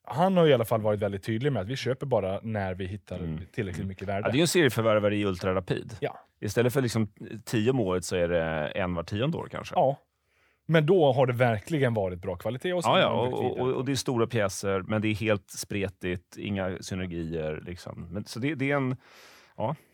han 0.05 0.37
har 0.37 0.47
i 0.47 0.55
alla 0.55 0.65
fall 0.65 0.81
varit 0.81 1.01
väldigt 1.01 1.23
tydlig 1.23 1.53
med 1.53 1.63
att 1.63 1.69
vi 1.69 1.77
köper 1.77 2.07
bara 2.07 2.41
när 2.43 2.75
vi 2.75 2.87
hittar 2.87 3.19
Mm. 3.19 3.41
tillräckligt 3.53 3.87
mycket 3.87 4.09
Ja, 4.09 4.15
värde. 4.15 4.29
det 4.29 4.35
är 4.35 4.37
ju 4.37 4.41
en 4.41 4.49
serieförvärvare 4.49 5.17
i 5.17 5.25
ultrarapid. 5.25 5.97
Ja. 6.01 6.19
Istället 6.41 6.73
för 6.73 6.83
liksom 6.83 7.09
tio 7.45 7.71
om 7.71 7.81
året 7.81 8.05
så 8.05 8.17
är 8.17 8.29
det 8.29 8.43
en 8.69 8.95
var 8.95 9.03
tionde 9.03 9.39
år 9.39 9.49
kanske. 9.51 9.75
Ja. 9.75 9.97
Men 10.67 10.87
då 10.87 11.13
har 11.13 11.27
det 11.27 11.33
verkligen 11.33 11.95
varit 11.95 12.19
bra 12.19 12.37
kvalitet. 12.37 12.73
Och, 12.73 12.81
Ja, 12.85 13.01
ja 13.01 13.09
och, 13.11 13.61
och, 13.61 13.69
och 13.73 13.85
det 13.85 13.93
är 13.93 13.97
stora 13.97 14.27
pjäser, 14.27 14.81
men 14.83 15.03
det 15.03 15.09
är 15.09 15.15
helt 15.15 15.51
spretigt, 15.51 16.37
inga 16.37 16.79
synergier. 16.81 17.63
Liksom. 17.67 18.09
Men, 18.11 18.25
så 18.25 18.39
det, 18.39 18.55
det 18.55 18.71
är 18.71 18.77
en... 18.77 18.97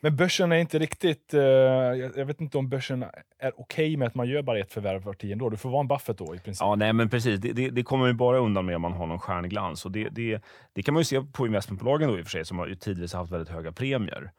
Men 0.00 0.16
börsen 0.16 0.52
är 0.52 0.56
inte 0.56 0.78
riktigt... 0.78 1.34
eh, 1.34 1.40
jag, 1.40 2.26
vet 2.26 2.40
inte 2.40 2.58
om 2.58 2.68
börsen 2.68 3.04
är 3.38 3.60
okej 3.60 3.96
med 3.96 4.08
att 4.08 4.14
man 4.14 4.28
gör 4.28 4.42
bara 4.42 4.58
ett 4.58 4.72
förvärv 4.72 5.02
var 5.02 5.12
tionde 5.12 5.44
år. 5.44 5.50
Du 5.50 5.56
får 5.56 5.70
vara 5.70 5.80
en 5.80 5.88
Buffett 5.88 6.18
då 6.18 6.34
i 6.34 6.38
princip. 6.38 6.60
Ja, 6.60 6.74
nej 6.74 6.92
men 6.92 7.08
precis. 7.10 7.40
Det, 7.40 7.52
det, 7.52 7.70
det 7.70 7.82
kommer 7.82 8.06
ju 8.06 8.12
bara 8.12 8.38
undan 8.38 8.66
med 8.66 8.76
om 8.76 8.82
man 8.82 8.92
har 8.92 9.06
någon 9.06 9.18
stjärnglans. 9.18 9.84
Och 9.84 9.92
det, 9.92 10.08
det, 10.08 10.42
det 10.72 10.82
kan 10.82 10.94
man 10.94 11.00
ju 11.00 11.04
se 11.04 11.20
på 11.20 11.46
investmentbolagen 11.46 12.08
då 12.08 12.18
i 12.18 12.22
och 12.22 12.24
för 12.24 12.30
sig, 12.30 12.44
som 12.44 12.58
har 12.58 12.66
ju 12.66 12.74
tidvis 12.74 13.12
haft 13.12 13.32
väldigt 13.32 13.48
höga 13.48 13.72
premier. 13.72 14.30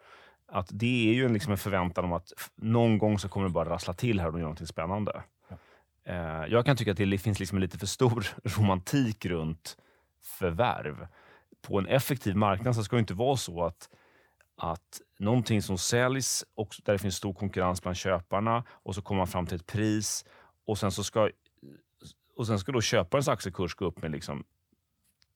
Att 0.52 0.68
det 0.72 1.10
är 1.10 1.14
ju 1.14 1.26
en, 1.26 1.34
liksom 1.34 1.52
en 1.52 1.58
förväntan 1.58 2.06
om 2.06 2.14
att 2.14 2.34
någon 2.56 2.98
gång 2.98 3.20
så 3.20 3.30
kommer 3.30 3.48
det 3.48 3.54
bara 3.54 3.70
rassla 3.70 3.94
till 3.94 4.20
här 4.20 4.28
och 4.28 4.34
de 4.34 4.40
gör 4.40 4.46
någonting 4.46 4.68
spännande. 4.68 5.24
Eh, 6.06 6.46
jag 6.48 6.66
kan 6.66 6.78
tycka 6.78 6.92
att 6.92 6.98
det 6.98 7.18
finns 7.18 7.40
liksom 7.40 7.58
en 7.58 7.62
lite 7.62 7.78
för 7.78 7.88
stor 7.88 8.28
romantik 8.58 9.26
runt 9.26 9.78
förvärv. 10.40 11.08
På 11.68 11.80
en 11.80 11.86
effektiv 11.86 12.36
marknad 12.36 12.76
så 12.76 12.84
ska 12.84 12.96
det 12.96 13.00
inte 13.00 13.14
vara 13.14 13.38
så 13.38 13.64
att 13.66 13.90
att 14.60 15.02
någonting 15.20 15.62
som 15.62 15.78
säljs, 15.78 16.46
och 16.56 16.76
där 16.86 16.94
det 16.94 17.00
finns 17.00 17.16
stor 17.16 17.34
konkurrens 17.34 17.82
bland 17.82 17.98
köparna 17.98 18.64
och 18.72 18.96
så 18.96 19.02
kommer 19.02 19.18
man 19.18 19.28
fram 19.28 19.46
till 19.46 19.56
ett 19.56 19.66
pris 19.68 20.26
och 20.66 20.78
sen 20.78 20.92
så 20.92 21.04
ska, 21.04 21.30
och 22.38 22.48
sen 22.48 22.60
ska 22.60 22.72
då 22.72 22.82
köparens 22.82 23.28
aktiekurs 23.28 23.76
gå 23.76 23.86
upp 23.86 24.02
med 24.02 24.12
liksom 24.12 24.44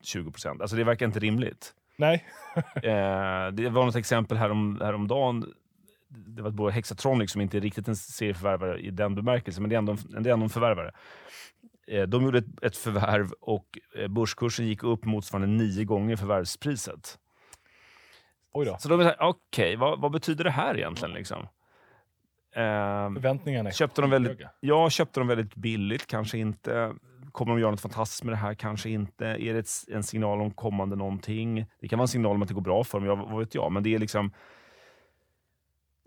20 0.04 0.32
procent. 0.32 0.62
Alltså 0.62 0.76
det 0.78 0.84
verkar 0.84 1.06
inte 1.06 1.20
rimligt. 1.20 1.74
Nej. 1.98 2.26
Eh, 2.76 3.48
det 3.54 3.70
var 3.70 3.86
något 3.86 3.96
exempel 3.96 4.38
härom, 4.38 4.80
häromdagen. 4.82 5.54
Det 6.08 6.42
var 6.42 6.50
ett 6.50 6.56
bolag, 6.56 6.72
Hexatronic, 6.72 7.32
som 7.32 7.42
inte 7.42 7.58
är 7.58 7.62
riktigt 7.62 7.88
en 7.88 7.96
serieförvärvare 7.96 8.80
i 8.80 8.90
den 8.92 9.16
bemärkelsen, 9.16 9.64
men 9.64 9.70
det 9.70 9.76
är 9.76 9.78
ändå, 9.78 9.92
en- 9.92 10.24
det 10.24 10.30
är 10.30 10.34
ändå 10.34 10.44
en 10.44 10.50
förvärvare. 10.50 10.92
Eh, 11.88 12.04
de 12.04 12.24
gjorde 12.24 12.38
ett, 12.38 12.64
ett 12.64 12.78
förvärv 12.78 13.32
och 13.32 13.80
eh, 13.96 14.08
börskursen 14.08 14.68
gick 14.68 14.84
upp 14.84 15.06
motsvarande 15.06 15.48
nio 15.48 15.84
gånger 15.86 16.16
förvärvspriset. 16.16 17.20
Oj 18.54 18.66
då. 18.66 18.78
Så 18.80 18.90
de 18.90 19.00
är 19.00 19.04
såhär, 19.04 19.18
okej, 19.20 19.76
vad, 19.76 20.02
vad 20.02 20.12
betyder 20.12 20.44
det 20.44 20.52
här 20.52 20.78
egentligen? 20.78 21.14
Liksom? 21.14 21.42
Eh, 22.56 23.14
Förväntningarna 23.14 23.70
är 23.70 23.74
köpte 23.74 24.02
de 24.02 24.10
väldigt, 24.10 24.42
ja, 24.60 24.90
köpte 24.90 25.20
de 25.20 25.28
väldigt 25.28 25.56
billigt, 25.56 26.08
kanske 26.08 26.38
inte. 26.38 26.94
Kommer 27.32 27.54
de 27.54 27.62
göra 27.62 27.72
något 27.72 27.82
fantastiskt 27.82 28.24
med 28.24 28.34
det 28.34 28.38
här? 28.38 28.54
Kanske 28.54 28.90
inte. 28.90 29.26
Är 29.26 29.54
det 29.54 29.60
ett, 29.60 29.70
en 29.92 30.04
signal 30.04 30.42
om 30.42 30.52
kommande 30.52 30.96
någonting? 30.96 31.66
Det 31.80 31.88
kan 31.88 32.00
vara 32.00 32.04
en 32.04 32.08
signal 32.08 32.36
om 32.36 32.42
att 32.42 32.48
det 32.48 32.54
går 32.54 32.62
bra 32.62 32.84
för 32.84 32.98
dem, 33.00 33.08
jag, 33.08 33.16
vad 33.16 33.40
vet 33.40 33.56
jag. 33.56 33.72
Men 33.72 33.84
det 33.84 33.96
är 33.96 34.00
liksom 34.00 34.32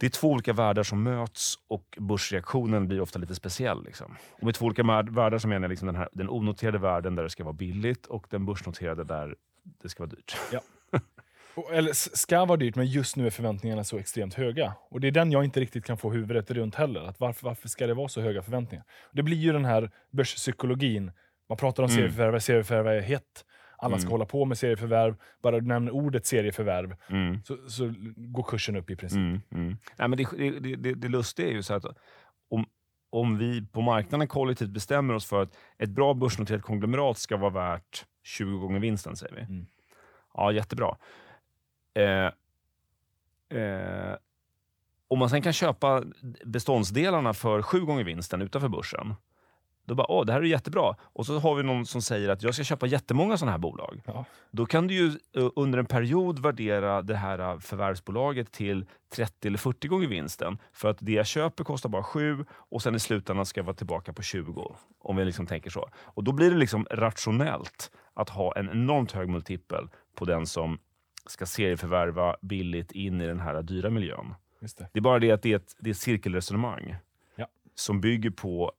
det 0.00 0.06
är 0.06 0.10
två 0.10 0.30
olika 0.30 0.52
världar 0.52 0.82
som 0.82 1.02
möts 1.02 1.54
och 1.68 1.96
börsreaktionen 2.00 2.88
blir 2.88 3.00
ofta 3.00 3.18
lite 3.18 3.34
speciell. 3.34 3.84
Liksom. 3.84 4.16
Och 4.32 4.42
med 4.44 4.54
två 4.54 4.66
olika 4.66 4.82
värld- 4.82 5.08
världar 5.10 5.38
så 5.38 5.48
menar 5.48 5.62
jag 5.62 5.68
liksom 5.70 5.86
den, 5.86 5.96
här, 5.96 6.08
den 6.12 6.28
onoterade 6.30 6.78
världen 6.78 7.14
där 7.14 7.22
det 7.22 7.30
ska 7.30 7.44
vara 7.44 7.52
billigt 7.52 8.06
och 8.06 8.26
den 8.30 8.46
börsnoterade 8.46 9.04
där 9.04 9.34
det 9.82 9.88
ska 9.88 10.02
vara 10.02 10.10
dyrt. 10.10 10.36
Och- 10.52 10.75
Eller 11.72 11.92
ska 12.16 12.44
vara 12.44 12.56
dyrt, 12.56 12.76
men 12.76 12.86
just 12.86 13.16
nu 13.16 13.26
är 13.26 13.30
förväntningarna 13.30 13.84
så 13.84 13.98
extremt 13.98 14.34
höga. 14.34 14.74
Och 14.90 15.00
Det 15.00 15.06
är 15.06 15.10
den 15.12 15.32
jag 15.32 15.44
inte 15.44 15.60
riktigt 15.60 15.84
kan 15.84 15.96
få 15.98 16.10
huvudet 16.10 16.50
runt 16.50 16.74
heller. 16.74 17.00
Att 17.00 17.20
varför, 17.20 17.44
varför 17.44 17.68
ska 17.68 17.86
det 17.86 17.94
vara 17.94 18.08
så 18.08 18.20
höga 18.20 18.42
förväntningar? 18.42 18.84
Det 19.12 19.22
blir 19.22 19.36
ju 19.36 19.52
den 19.52 19.64
här 19.64 19.90
börspsykologin. 20.12 21.12
Man 21.48 21.58
pratar 21.58 21.82
om 21.82 21.88
Mm. 21.90 21.96
serieförvärv, 22.02 22.38
serieförvärv 22.38 22.86
är 22.86 23.00
hett. 23.00 23.44
Alla 23.78 23.98
ska 23.98 24.06
Mm. 24.06 24.12
hålla 24.12 24.24
på 24.26 24.44
med 24.44 24.58
serieförvärv. 24.58 25.16
Bara 25.42 25.60
du 25.60 25.66
nämner 25.66 25.92
ordet 25.92 26.26
serieförvärv 26.26 26.96
Mm. 27.10 27.42
så, 27.44 27.56
så 27.68 27.94
går 28.16 28.42
kursen 28.42 28.76
upp 28.76 28.90
i 28.90 28.96
princip. 28.96 29.16
Mm, 29.18 29.40
mm. 29.52 29.76
Nej, 29.98 30.08
men 30.08 30.18
det, 30.18 30.26
det, 30.38 30.50
det- 30.60 30.76
det, 30.76 30.94
det 30.94 31.08
lustiga 31.08 31.48
är 31.48 31.52
ju 31.52 31.62
så 31.62 31.74
att 31.74 31.84
om, 32.50 32.66
om 33.10 33.38
vi 33.38 33.66
på 33.66 33.80
marknaden 33.80 34.28
kollektivt 34.28 34.70
bestämmer 34.70 35.14
oss 35.14 35.26
för 35.26 35.42
att 35.42 35.56
ett 35.78 35.90
bra 35.90 36.14
börsnoterat 36.14 36.62
konglomerat 36.62 37.18
ska 37.18 37.36
vara 37.36 37.50
värt 37.50 38.04
20 38.24 38.58
gånger 38.58 38.80
vinsten, 38.80 39.16
säger 39.16 39.34
vi. 39.34 39.40
Mm. 39.40 39.66
Ja, 40.34 40.52
jättebra. 40.52 40.96
Eh, 41.96 42.30
eh, 43.58 44.16
om 45.08 45.18
man 45.18 45.30
sen 45.30 45.42
kan 45.42 45.52
köpa 45.52 46.02
beståndsdelarna 46.44 47.34
för 47.34 47.62
sju 47.62 47.80
gånger 47.80 48.04
vinsten 48.04 48.42
utanför 48.42 48.68
börsen, 48.68 49.14
då 49.86 49.94
bara, 49.94 50.10
åh, 50.10 50.24
det 50.26 50.32
här 50.32 50.40
är 50.40 50.44
jättebra. 50.44 50.96
Och 51.00 51.26
så 51.26 51.38
har 51.38 51.54
vi 51.54 51.62
någon 51.62 51.86
som 51.86 52.02
säger 52.02 52.28
att 52.28 52.42
jag 52.42 52.54
ska 52.54 52.64
köpa 52.64 52.86
jättemånga 52.86 53.36
sådana 53.36 53.52
här 53.52 53.58
bolag. 53.58 54.00
Ja. 54.06 54.24
Då 54.50 54.66
kan 54.66 54.86
du 54.86 54.94
ju 54.94 55.06
eh, 55.36 55.50
under 55.56 55.78
en 55.78 55.86
period 55.86 56.38
värdera 56.38 57.02
det 57.02 57.16
här 57.16 57.38
eh, 57.38 57.58
förvärvsbolaget 57.58 58.52
till 58.52 58.86
30 59.14 59.48
eller 59.48 59.58
40 59.58 59.88
gånger 59.88 60.08
vinsten. 60.08 60.58
För 60.72 60.88
att 60.88 60.98
det 61.00 61.12
jag 61.12 61.26
köper 61.26 61.64
kostar 61.64 61.88
bara 61.88 62.02
7 62.02 62.44
och 62.50 62.82
sen 62.82 62.94
i 62.94 63.00
slutändan 63.00 63.46
ska 63.46 63.60
jag 63.60 63.64
vara 63.64 63.76
tillbaka 63.76 64.12
på 64.12 64.22
20. 64.22 64.76
Om 64.98 65.16
vi 65.16 65.24
liksom 65.24 65.46
tänker 65.46 65.70
så. 65.70 65.88
Och 66.04 66.24
då 66.24 66.32
blir 66.32 66.50
det 66.50 66.56
liksom 66.56 66.86
rationellt 66.90 67.90
att 68.14 68.28
ha 68.28 68.56
en 68.56 68.70
enormt 68.70 69.12
hög 69.12 69.28
multipel 69.28 69.88
på 70.14 70.24
den 70.24 70.46
som 70.46 70.78
ska 71.28 71.46
serieförvärva 71.46 72.36
billigt 72.42 72.92
in 72.92 73.20
i 73.20 73.26
den 73.26 73.40
här 73.40 73.62
dyra 73.62 73.90
miljön. 73.90 74.34
Det. 74.60 74.88
Det 74.92 74.98
är 74.98 75.00
bara 75.00 75.18
det 75.18 75.30
att 75.30 75.42
det 75.42 75.52
är 75.52 75.56
ett, 75.56 75.76
det 75.78 75.90
är 75.90 75.92
ett 75.92 75.98
cirkelresonemang 75.98 76.96
Ja. 77.36 77.46
som 77.74 78.00
bygger 78.00 78.30
på 78.30 78.72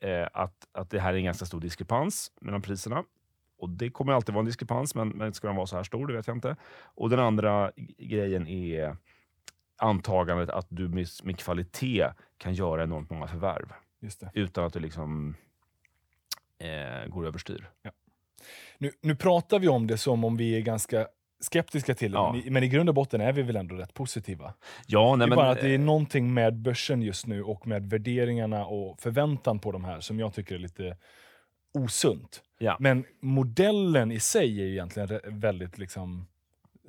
eh, 0.00 0.28
att, 0.32 0.68
att 0.72 0.90
det 0.90 1.00
här 1.00 1.12
är 1.12 1.16
en 1.16 1.24
ganska 1.24 1.46
stor 1.46 1.60
diskrepans 1.60 2.32
mellan 2.40 2.62
priserna. 2.62 3.04
Och 3.58 3.70
Det 3.70 3.90
kommer 3.90 4.12
alltid 4.12 4.34
vara 4.34 4.40
en 4.40 4.46
diskrepans, 4.46 4.94
men, 4.94 5.08
men 5.08 5.34
ska 5.34 5.46
den 5.46 5.56
vara 5.56 5.66
så 5.66 5.76
här 5.76 5.82
stor? 5.82 6.06
Det 6.06 6.12
vet 6.12 6.26
jag 6.26 6.36
inte. 6.36 6.56
Och 6.82 7.10
Den 7.10 7.20
andra 7.20 7.72
grejen 7.98 8.46
är 8.46 8.96
antagandet 9.76 10.50
att 10.50 10.66
du 10.68 10.88
med, 10.88 11.06
med 11.22 11.38
kvalitet 11.38 12.08
kan 12.38 12.54
göra 12.54 12.82
enormt 12.82 13.10
många 13.10 13.26
förvärv 13.26 13.72
utan 14.34 14.64
att 14.64 14.72
det 14.72 14.80
liksom 14.80 15.34
eh, 16.58 17.08
går 17.08 17.26
överstyr. 17.26 17.70
Nu, 18.78 18.90
nu 19.00 19.16
pratar 19.16 19.58
vi 19.58 19.68
om 19.68 19.86
det 19.86 19.98
som 19.98 20.24
om 20.24 20.36
vi 20.36 20.56
är 20.56 20.60
ganska 20.60 21.08
skeptiska 21.40 21.94
till 21.94 22.12
det, 22.12 22.18
Ja. 22.18 22.32
men, 22.32 22.46
i, 22.46 22.50
men 22.50 22.62
i 22.62 22.68
grund 22.68 22.88
och 22.88 22.94
botten 22.94 23.20
är 23.20 23.32
vi 23.32 23.42
väl 23.42 23.56
ändå 23.56 23.74
rätt 23.74 23.94
positiva. 23.94 24.54
Ja, 24.86 25.16
nej, 25.16 25.18
det 25.18 25.24
är 25.24 25.28
men, 25.28 25.36
bara 25.36 25.50
att 25.50 25.60
det 25.60 25.68
är 25.70 25.74
eh, 25.74 25.80
någonting 25.80 26.34
med 26.34 26.56
börsen 26.56 27.02
just 27.02 27.26
nu 27.26 27.42
och 27.42 27.66
med 27.66 27.90
värderingarna 27.90 28.66
och 28.66 29.00
förväntan 29.00 29.58
på 29.58 29.72
de 29.72 29.84
här 29.84 30.00
som 30.00 30.18
jag 30.20 30.34
tycker 30.34 30.54
är 30.54 30.58
lite 30.58 30.96
osunt. 31.74 32.42
Ja. 32.58 32.76
Men 32.80 33.04
modellen 33.20 34.12
i 34.12 34.20
sig 34.20 34.60
är 34.60 34.64
ju 34.64 34.72
egentligen 34.72 35.20
väldigt 35.24 35.78
liksom 35.78 36.26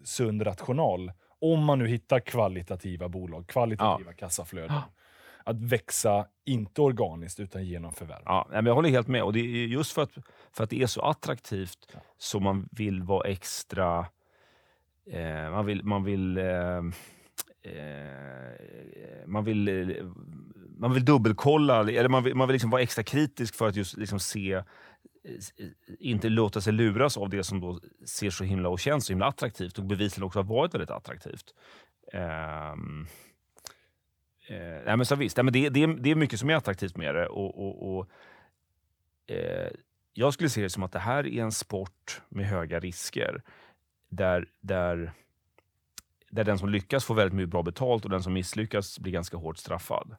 sund 0.03 0.45
rational. 0.47 1.11
Om 1.41 1.63
man 1.63 1.79
nu 1.79 1.87
hittar 1.87 2.19
kvalitativa 2.19 3.09
bolag, 3.09 3.47
kvalitativa 3.47 4.13
kassaflöden. 4.13 4.75
Ja. 4.75 4.83
Att 5.43 5.61
växa, 5.61 6.25
inte 6.45 6.81
organiskt, 6.81 7.39
utan 7.39 7.65
genom 7.65 7.93
förvärv. 7.93 8.21
Ja, 8.25 8.47
men 8.49 8.65
jag 8.65 8.75
håller 8.75 8.89
helt 8.89 9.07
med. 9.07 9.23
Och 9.23 9.33
det 9.33 9.39
är 9.39 9.67
just 9.67 9.91
för 9.91 10.01
att, 10.03 10.11
för 10.51 10.63
att 10.63 10.69
det 10.69 10.81
är 10.81 10.87
så 10.87 11.01
attraktivt 11.01 11.87
Ja. 11.93 11.99
så 12.17 12.39
man 12.39 12.69
vill 12.71 13.03
vara 13.03 13.27
extra... 13.27 14.05
Eh, 15.11 15.51
man 15.51 15.65
vill... 15.65 15.83
Man 15.83 16.03
vill 16.03 16.37
eh, 16.37 16.77
eh 17.63 18.27
man 19.27 19.43
vill, 19.43 19.67
eh, 19.67 20.05
man 20.77 20.93
vill 20.93 21.05
dubbelkolla, 21.05 21.79
eller 21.79 22.09
man 22.09 22.23
vill, 22.23 22.35
man 22.35 22.47
vill 22.47 22.53
liksom 22.53 22.69
vara 22.69 22.81
extra 22.81 23.03
kritisk 23.03 23.55
för 23.55 23.67
att 23.67 23.75
just 23.75 23.97
liksom 23.97 24.19
se 24.19 24.53
eh, 24.53 24.63
inte 25.99 26.29
låta 26.29 26.61
sig 26.61 26.73
luras 26.73 27.17
av 27.17 27.29
det 27.29 27.43
som 27.43 27.59
då 27.61 27.79
ser 28.05 28.29
så 28.29 28.43
himla 28.43 28.69
och 28.69 28.79
känns 28.79 29.05
så 29.05 29.13
himla 29.13 29.25
attraktivt 29.25 29.77
och 29.77 29.85
bevisligen 29.85 30.25
också 30.25 30.39
har 30.39 30.43
varit 30.43 30.73
väldigt 30.73 30.89
attraktivt. 30.89 31.53
Um, 32.13 33.07
Eh, 34.49 34.81
nej 34.85 34.97
men 34.97 35.05
så 35.05 35.15
visst, 35.15 35.37
nej 35.37 35.43
men 35.43 35.53
det, 35.53 35.69
det, 35.69 35.83
är, 35.83 35.87
det 35.87 36.11
är 36.11 36.15
mycket 36.15 36.39
som 36.39 36.49
är 36.49 36.55
attraktivt 36.55 36.97
med 36.97 37.15
det. 37.15 37.27
Och, 37.27 37.67
och, 37.67 37.97
och, 37.97 38.09
eh, 39.27 39.71
jag 40.13 40.33
skulle 40.33 40.49
se 40.49 40.61
det 40.61 40.69
som 40.69 40.83
att 40.83 40.91
det 40.91 40.99
här 40.99 41.27
är 41.27 41.43
en 41.43 41.51
sport 41.51 42.21
med 42.29 42.45
höga 42.45 42.79
risker. 42.79 43.41
Där, 44.09 44.47
där, 44.59 45.13
där 46.29 46.43
den 46.43 46.59
som 46.59 46.69
lyckas 46.69 47.05
får 47.05 47.15
väldigt 47.15 47.33
mycket 47.33 47.49
bra 47.49 47.63
betalt 47.63 48.05
och 48.05 48.11
den 48.11 48.23
som 48.23 48.33
misslyckas 48.33 48.99
blir 48.99 49.13
ganska 49.13 49.37
hårt 49.37 49.57
straffad. 49.57 50.15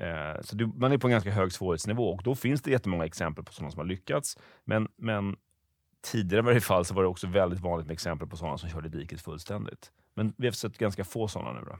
Eh, 0.00 0.40
så 0.40 0.56
du, 0.56 0.66
man 0.66 0.92
är 0.92 0.98
på 0.98 1.06
en 1.06 1.10
ganska 1.10 1.30
hög 1.30 1.52
svårighetsnivå 1.52 2.10
och 2.10 2.22
då 2.22 2.34
finns 2.34 2.62
det 2.62 2.70
jättemånga 2.70 3.04
exempel 3.04 3.44
på 3.44 3.52
sådana 3.52 3.70
som 3.70 3.78
har 3.78 3.86
lyckats. 3.86 4.38
Men, 4.64 4.88
men 4.96 5.36
tidigare 6.02 6.42
i 6.42 6.46
varje 6.46 6.60
fall 6.60 6.84
så 6.84 6.94
var 6.94 7.02
det 7.02 7.08
också 7.08 7.26
väldigt 7.26 7.60
vanligt 7.60 7.86
med 7.86 7.94
exempel 7.94 8.28
på 8.28 8.36
sådana 8.36 8.58
som 8.58 8.68
körde 8.68 8.88
diket 8.88 9.20
fullständigt. 9.20 9.92
Men 10.14 10.34
vi 10.36 10.46
har 10.46 10.52
sett 10.52 10.78
ganska 10.78 11.04
få 11.04 11.28
sådana 11.28 11.52
nu 11.52 11.66
då. 11.66 11.78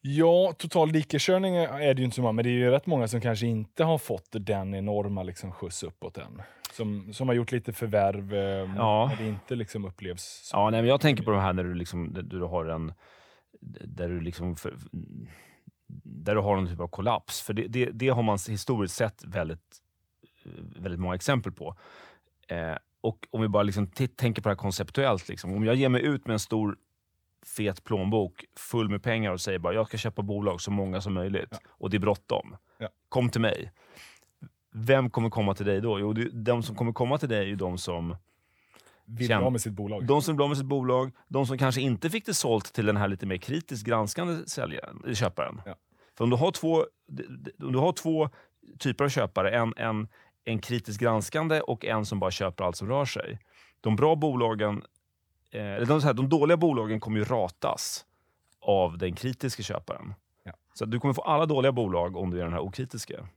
Ja, 0.00 0.54
total 0.58 0.92
dikeskörning 0.92 1.56
är 1.56 1.94
det 1.94 2.00
ju 2.00 2.04
inte 2.04 2.14
så 2.14 2.22
många, 2.22 2.32
men 2.32 2.44
det 2.44 2.50
är 2.50 2.52
ju 2.52 2.70
rätt 2.70 2.86
många 2.86 3.08
som 3.08 3.20
kanske 3.20 3.46
inte 3.46 3.84
har 3.84 3.98
fått 3.98 4.28
den 4.32 4.74
enorma 4.74 5.22
liksom, 5.22 5.52
skjuts 5.52 5.82
uppåt 5.82 6.18
än. 6.18 6.42
Som, 6.76 7.12
som 7.12 7.28
har 7.28 7.34
gjort 7.34 7.52
lite 7.52 7.72
förvärv, 7.72 8.34
eh, 8.34 8.74
Ja. 8.76 9.06
men 9.08 9.24
det 9.24 9.28
inte 9.30 9.54
liksom 9.54 9.84
upplevs 9.84 10.40
som... 10.48 10.60
Ja, 10.60 10.70
nej, 10.70 10.80
men 10.82 10.88
jag 10.88 11.00
tänker 11.00 11.22
på 11.24 11.30
de 11.30 11.40
här 11.40 11.52
när 11.52 11.64
du, 11.64 11.74
liksom, 11.74 12.12
du 12.24 12.42
har 12.42 12.64
en... 12.66 12.92
Där 13.84 14.08
du 14.08 14.20
liksom... 14.20 14.56
För, 14.56 14.74
där 16.02 16.34
du 16.34 16.40
har 16.40 16.56
någon 16.56 16.66
typ 16.68 16.80
av 16.80 16.88
kollaps. 16.88 17.42
För 17.42 17.52
det, 17.54 17.66
det, 17.68 17.90
det 17.92 18.08
har 18.08 18.22
man 18.22 18.38
historiskt 18.48 18.94
sett 18.94 19.24
väldigt, 19.24 19.76
väldigt 20.76 21.00
många 21.00 21.14
exempel 21.14 21.52
på. 21.52 21.76
Eh, 22.48 22.76
och 23.00 23.26
om 23.30 23.40
vi 23.42 23.48
bara 23.48 23.62
liksom 23.62 23.86
tänker 24.16 24.42
på 24.42 24.48
det 24.48 24.54
här 24.54 24.56
konceptuellt. 24.56 25.28
Liksom. 25.28 25.52
Om 25.54 25.64
jag 25.64 25.74
ger 25.74 25.88
mig 25.88 26.02
ut 26.02 26.26
med 26.26 26.32
en 26.34 26.38
stor 26.40 26.76
fet 27.56 27.84
plånbok 27.84 28.44
full 28.56 28.88
med 28.88 29.02
pengar 29.02 29.32
och 29.32 29.40
säger 29.40 29.58
bara 29.58 29.74
jag 29.74 29.88
ska 29.88 29.96
köpa 29.98 30.22
bolag 30.22 30.60
så 30.60 30.70
många 30.70 31.00
som 31.00 31.14
möjligt 31.14 31.48
Ja. 31.50 31.58
och 31.70 31.90
det 31.90 31.96
är 31.96 31.98
bråttom. 31.98 32.56
Ja. 32.78 32.88
Kom 33.08 33.28
till 33.30 33.40
mig. 33.40 33.72
Vem 34.76 35.10
kommer 35.10 35.30
komma 35.30 35.54
till 35.54 35.66
dig 35.66 35.80
då? 35.80 36.00
Jo, 36.00 36.12
de 36.32 36.62
som 36.62 36.76
kommer 36.76 36.92
komma 36.92 37.18
till 37.18 37.28
dig 37.28 37.38
är 37.38 37.46
ju 37.46 37.56
de 37.56 37.78
som 37.78 38.16
vill 39.04 39.26
bli 39.26 39.50
med 39.50 39.60
sitt 39.60 39.72
bolag. 39.72 40.06
de 40.06 40.22
som 40.22 40.36
blir 40.36 40.44
av 40.44 40.48
med 40.48 40.58
sitt 40.58 40.66
bolag, 40.66 41.12
de 41.28 41.46
som 41.46 41.58
kanske 41.58 41.80
inte 41.80 42.10
fick 42.10 42.26
det 42.26 42.34
sålt 42.34 42.72
till 42.72 42.86
den 42.86 42.96
här 42.96 43.08
lite 43.08 43.26
mer 43.26 43.36
kritiskt 43.36 43.86
granskande 43.86 44.46
säljaren, 44.46 45.14
köparen. 45.14 45.60
Ja. 45.66 45.74
För 46.16 46.24
om 46.24 46.30
du 46.30 46.36
har 46.36 46.50
två, 46.50 46.84
om 47.62 47.72
du 47.72 47.78
har 47.78 47.92
två 47.92 48.30
typer 48.78 49.04
av 49.04 49.08
köpare, 49.08 49.50
en, 49.50 49.74
en, 49.76 50.08
en 50.44 50.58
kritiskt 50.58 51.00
granskande 51.00 51.60
och 51.60 51.84
en 51.84 52.06
som 52.06 52.20
bara 52.20 52.30
köper 52.30 52.64
allt 52.64 52.76
som 52.76 52.88
rör 52.88 53.04
sig. 53.04 53.38
De 53.80 53.96
bra 53.96 54.16
bolagen, 54.16 54.82
eh, 55.50 55.86
de, 55.86 56.02
här, 56.02 56.12
de 56.12 56.28
dåliga 56.28 56.56
bolagen 56.56 57.00
kommer 57.00 57.18
ju 57.18 57.24
ratas 57.24 58.04
av 58.60 58.98
den 58.98 59.14
kritiska 59.14 59.62
köparen. 59.62 60.14
Ja. 60.42 60.52
Så 60.74 60.84
du 60.84 61.00
kommer 61.00 61.14
få 61.14 61.22
alla 61.22 61.46
dåliga 61.46 61.72
bolag 61.72 62.16
om 62.16 62.30
du 62.30 62.40
är 62.40 62.44
den 62.44 62.52
här 62.52 62.60
okritiska. 62.60 63.28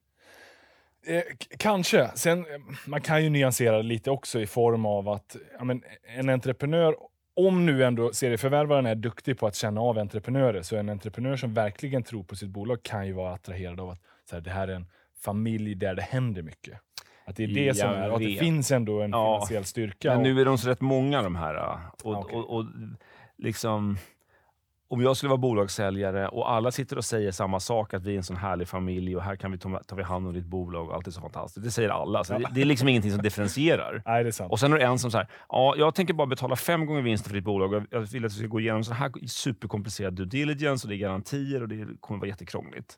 Eh, 1.07 1.21
kanske. 1.57 2.11
Sen, 2.15 2.39
eh, 2.39 2.45
man 2.87 3.01
kan 3.01 3.23
ju 3.23 3.29
nyansera 3.29 3.77
det 3.77 3.83
lite 3.83 4.11
också 4.11 4.39
i 4.39 4.47
form 4.47 4.85
av 4.85 5.09
att 5.09 5.35
ja, 5.57 5.63
men, 5.63 5.83
en 6.17 6.29
entreprenör, 6.29 6.95
om 7.35 7.65
nu 7.65 7.83
ändå 7.83 8.13
serieförvärvaren 8.13 8.85
är 8.85 8.95
duktig 8.95 9.39
på 9.39 9.47
att 9.47 9.55
känna 9.55 9.81
av 9.81 9.97
entreprenörer, 9.97 10.61
så 10.61 10.75
en 10.75 10.89
entreprenör 10.89 11.35
som 11.35 11.53
verkligen 11.53 12.03
tror 12.03 12.23
på 12.23 12.35
sitt 12.35 12.49
bolag 12.49 12.83
kan 12.83 13.07
ju 13.07 13.13
vara 13.13 13.33
attraherad 13.33 13.79
av 13.79 13.89
att 13.89 14.01
så 14.29 14.35
här, 14.35 14.41
det 14.41 14.49
här 14.51 14.67
är 14.67 14.75
en 14.75 14.87
familj 15.23 15.75
där 15.75 15.95
det 15.95 16.01
händer 16.01 16.41
mycket. 16.41 16.79
Att 17.25 17.35
det 17.35 17.43
är 17.43 17.47
det 17.47 17.73
som 17.77 17.89
är, 17.89 18.09
att 18.09 18.19
det 18.19 18.39
finns 18.39 18.71
ändå 18.71 19.01
en 19.01 19.11
Ja, 19.11 19.35
finansiell 19.35 19.65
styrka. 19.65 20.13
Men 20.13 20.23
nu 20.23 20.41
är 20.41 20.45
de 20.45 20.57
så 20.57 20.69
rätt 20.69 20.81
många 20.81 21.21
de 21.21 21.35
här. 21.35 21.55
Och, 21.55 21.61
Ah, 22.15 22.19
okej. 22.19 22.35
och, 22.37 22.55
och 22.57 22.65
liksom... 23.37 23.97
om 24.89 25.01
jag 25.01 25.17
skulle 25.17 25.29
vara 25.29 25.38
bolagssäljare 25.38 26.27
och 26.27 26.51
alla 26.51 26.72
sitter 26.72 26.98
och 26.98 27.06
säger 27.06 27.32
samma 27.32 27.60
sak, 27.60 27.94
att 27.94 28.03
vi 28.03 28.13
är 28.13 28.17
en 28.17 28.24
sån 28.24 28.38
härlig 28.38 28.67
familj 28.67 29.15
och 29.15 29.24
här 29.24 29.36
kan 29.36 29.51
vi 29.51 29.58
ta, 29.58 29.84
ta 29.84 29.96
vi 29.96 30.03
hand 30.03 30.27
om 30.27 30.34
ditt 30.34 30.46
bolag 30.46 30.89
och 30.89 30.96
allt 30.96 31.08
är 31.08 31.12
så 31.12 31.22
fantastiskt. 31.22 31.65
Det 31.65 31.72
säger 31.72 31.89
alla. 31.89 32.24
Så 32.24 32.34
det, 32.34 32.50
det, 32.53 32.62
är 32.62 32.65
liksom 32.65 32.88
ingenting 32.88 33.12
som 33.12 33.22
differentierar. 33.22 34.01
Nej, 34.06 34.24
det 34.24 34.29
är 34.29 34.32
sant. 34.32 34.51
Och 34.51 34.60
sen 34.60 34.74
är 34.74 34.77
det 34.77 34.86
en 34.86 35.00
som 35.00 35.12
säger, 35.12 35.27
ja, 35.50 35.75
jag 35.77 35.96
tänker 35.96 36.13
bara 36.13 36.27
betala 36.27 36.56
fem 36.56 36.86
gånger 36.86 37.01
vinsten 37.01 37.29
för 37.29 37.36
ditt 37.36 37.44
bolag 37.44 37.74
och 37.74 37.84
jag 37.91 38.00
vill 38.00 38.25
att 38.25 38.32
du 38.32 38.38
ska 38.38 38.48
gå 38.48 38.60
igenom 38.60 38.84
så 38.84 38.94
här 38.94 39.27
superkomplicerad 39.27 40.13
due 40.13 40.25
diligence 40.25 40.88
och 40.88 40.89
det 40.89 40.96
är 40.96 40.98
garantier 40.98 41.62
och 41.62 41.67
det 41.67 41.88
kommer 42.00 42.20
vara 42.20 42.29
jättekrångligt. 42.29 42.98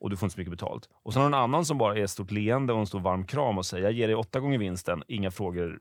Och 0.00 0.10
du 0.10 0.16
får 0.16 0.26
inte 0.26 0.34
så 0.34 0.40
mycket 0.40 0.50
betalt. 0.50 0.88
Och 1.02 1.12
sen 1.12 1.22
har 1.22 1.30
du 1.30 1.36
en 1.36 1.42
annan 1.42 1.64
som 1.64 1.78
bara 1.78 1.96
är 1.96 2.04
ett 2.04 2.10
stort 2.10 2.30
leende 2.30 2.72
och 2.72 2.80
en 2.80 2.86
stor 2.86 3.00
varm 3.00 3.26
kram 3.26 3.58
och 3.58 3.66
säger, 3.66 3.84
jag 3.84 3.92
ger 3.92 4.06
dig 4.06 4.16
åtta 4.16 4.40
gånger 4.40 4.58
vinsten, 4.58 5.02
inga 5.08 5.30
frågor. 5.30 5.78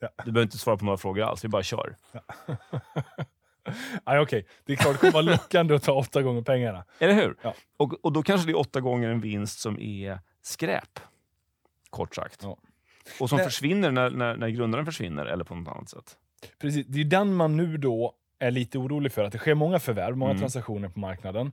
Ja. 0.00 0.08
Du 0.24 0.32
behöver 0.32 0.46
inte 0.46 0.58
svara 0.58 0.76
på 0.76 0.84
några 0.84 0.98
frågor 0.98 1.22
alls, 1.22 1.44
vi 1.44 1.48
bara 1.48 1.62
kör. 1.62 1.96
Ja. 2.12 2.20
Nej, 4.06 4.18
okej. 4.20 4.46
Det 4.64 4.72
är 4.72 4.76
klart 4.76 4.92
det 4.92 4.98
kommer 4.98 5.12
vara 5.12 5.22
lockande 5.22 5.74
att 5.74 5.82
ta 5.82 5.92
åtta 5.92 6.22
gånger 6.22 6.42
pengarna. 6.42 6.84
Eller 6.98 7.14
hur? 7.14 7.36
Ja. 7.42 7.54
Och, 7.76 8.04
och 8.04 8.12
då 8.12 8.22
kanske 8.22 8.46
det 8.46 8.52
är 8.52 8.58
åtta 8.58 8.80
gånger 8.80 9.08
en 9.08 9.20
vinst 9.20 9.60
som 9.60 9.80
är 9.80 10.18
skräp. 10.42 11.00
Kort 11.90 12.14
sagt. 12.14 12.40
Ja. 12.42 12.56
Och 13.20 13.28
som 13.28 13.36
Nej. 13.36 13.44
försvinner 13.46 13.90
när, 13.90 14.10
när, 14.10 14.36
när 14.36 14.48
grundaren 14.48 14.86
försvinner 14.86 15.26
eller 15.26 15.44
på 15.44 15.54
något 15.54 15.68
annat 15.76 15.88
sätt. 15.88 16.16
Precis. 16.58 16.86
Det 16.86 17.00
är 17.00 17.04
den 17.04 17.34
man 17.34 17.56
nu 17.56 17.76
då 17.76 18.12
är 18.38 18.50
lite 18.50 18.78
orolig 18.78 19.12
för. 19.12 19.24
Att 19.24 19.32
det 19.32 19.38
sker 19.38 19.54
många 19.54 19.78
förvärv, 19.80 20.16
många 20.16 20.30
Mm. 20.30 20.40
transaktioner 20.40 20.88
på 20.88 21.00
marknaden. 21.00 21.52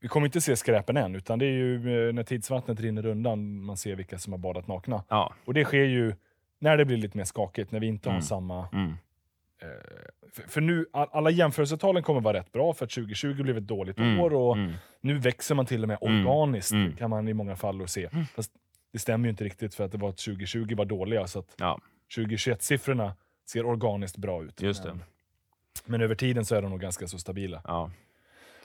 Vi 0.00 0.08
kommer 0.08 0.26
inte 0.26 0.40
se 0.40 0.56
skräpen 0.56 0.96
än, 0.96 1.14
utan 1.14 1.38
det 1.38 1.46
är 1.46 1.50
ju 1.52 1.74
eh, 2.08 2.12
när 2.14 2.22
tidsvattnet 2.22 2.80
rinner 2.80 3.06
undan 3.06 3.60
man 3.64 3.76
ser 3.76 3.96
vilka 3.96 4.18
som 4.18 4.32
har 4.32 4.38
badat 4.38 4.68
nakna. 4.68 5.04
Ja. 5.08 5.34
Och 5.44 5.54
det 5.54 5.64
sker 5.64 5.84
ju 5.84 6.14
när 6.58 6.76
det 6.76 6.84
blir 6.84 6.96
lite 6.96 7.16
mer 7.16 7.24
skakigt, 7.24 7.70
när 7.72 7.80
vi 7.80 7.86
inte 7.86 8.08
har 8.08 8.14
Mm. 8.14 8.22
samma... 8.22 8.68
Mm. 8.72 8.94
Eh, 9.62 9.68
för, 10.32 10.42
för 10.42 10.60
nu, 10.60 10.86
all- 10.92 11.08
alla 11.12 11.30
jämförelsetalen 11.30 12.02
kommer 12.02 12.20
vara 12.20 12.38
rätt 12.38 12.52
bra, 12.52 12.72
för 12.74 12.84
att 12.84 12.90
2020 12.90 13.42
blev 13.42 13.56
ett 13.56 13.66
dåligt 13.66 13.98
Mm. 13.98 14.20
år 14.20 14.32
och 14.34 14.56
Mm. 14.56 14.72
nu 15.00 15.18
växer 15.18 15.54
man 15.54 15.66
till 15.66 15.82
och 15.82 15.88
med 15.88 15.98
Mm. 16.02 16.26
organiskt, 16.26 16.72
Mm. 16.72 16.96
kan 16.96 17.10
man 17.10 17.28
i 17.28 17.34
många 17.34 17.56
fall 17.56 17.88
se. 17.88 18.08
Fast 18.36 18.50
det 18.92 18.98
stämmer 18.98 19.26
ju 19.26 19.30
inte 19.30 19.44
riktigt, 19.44 19.74
för 19.74 19.84
att 19.84 19.92
det 19.92 19.98
var 19.98 20.08
att 20.08 20.18
2020 20.18 20.74
var 20.76 20.84
dåliga, 20.84 21.26
så 21.26 21.38
att 21.38 21.54
Ja, 21.58 21.78
2021-siffrorna 22.14 23.12
ser 23.46 23.66
organiskt 23.66 24.16
bra 24.16 24.44
ut. 24.44 24.62
just. 24.62 24.84
Men, 24.84 25.02
men 25.84 26.00
över 26.00 26.14
tiden 26.14 26.44
så 26.44 26.54
är 26.54 26.62
de 26.62 26.70
nog 26.70 26.80
ganska 26.80 27.06
så 27.06 27.18
stabila. 27.18 27.62
Ja. 27.64 27.90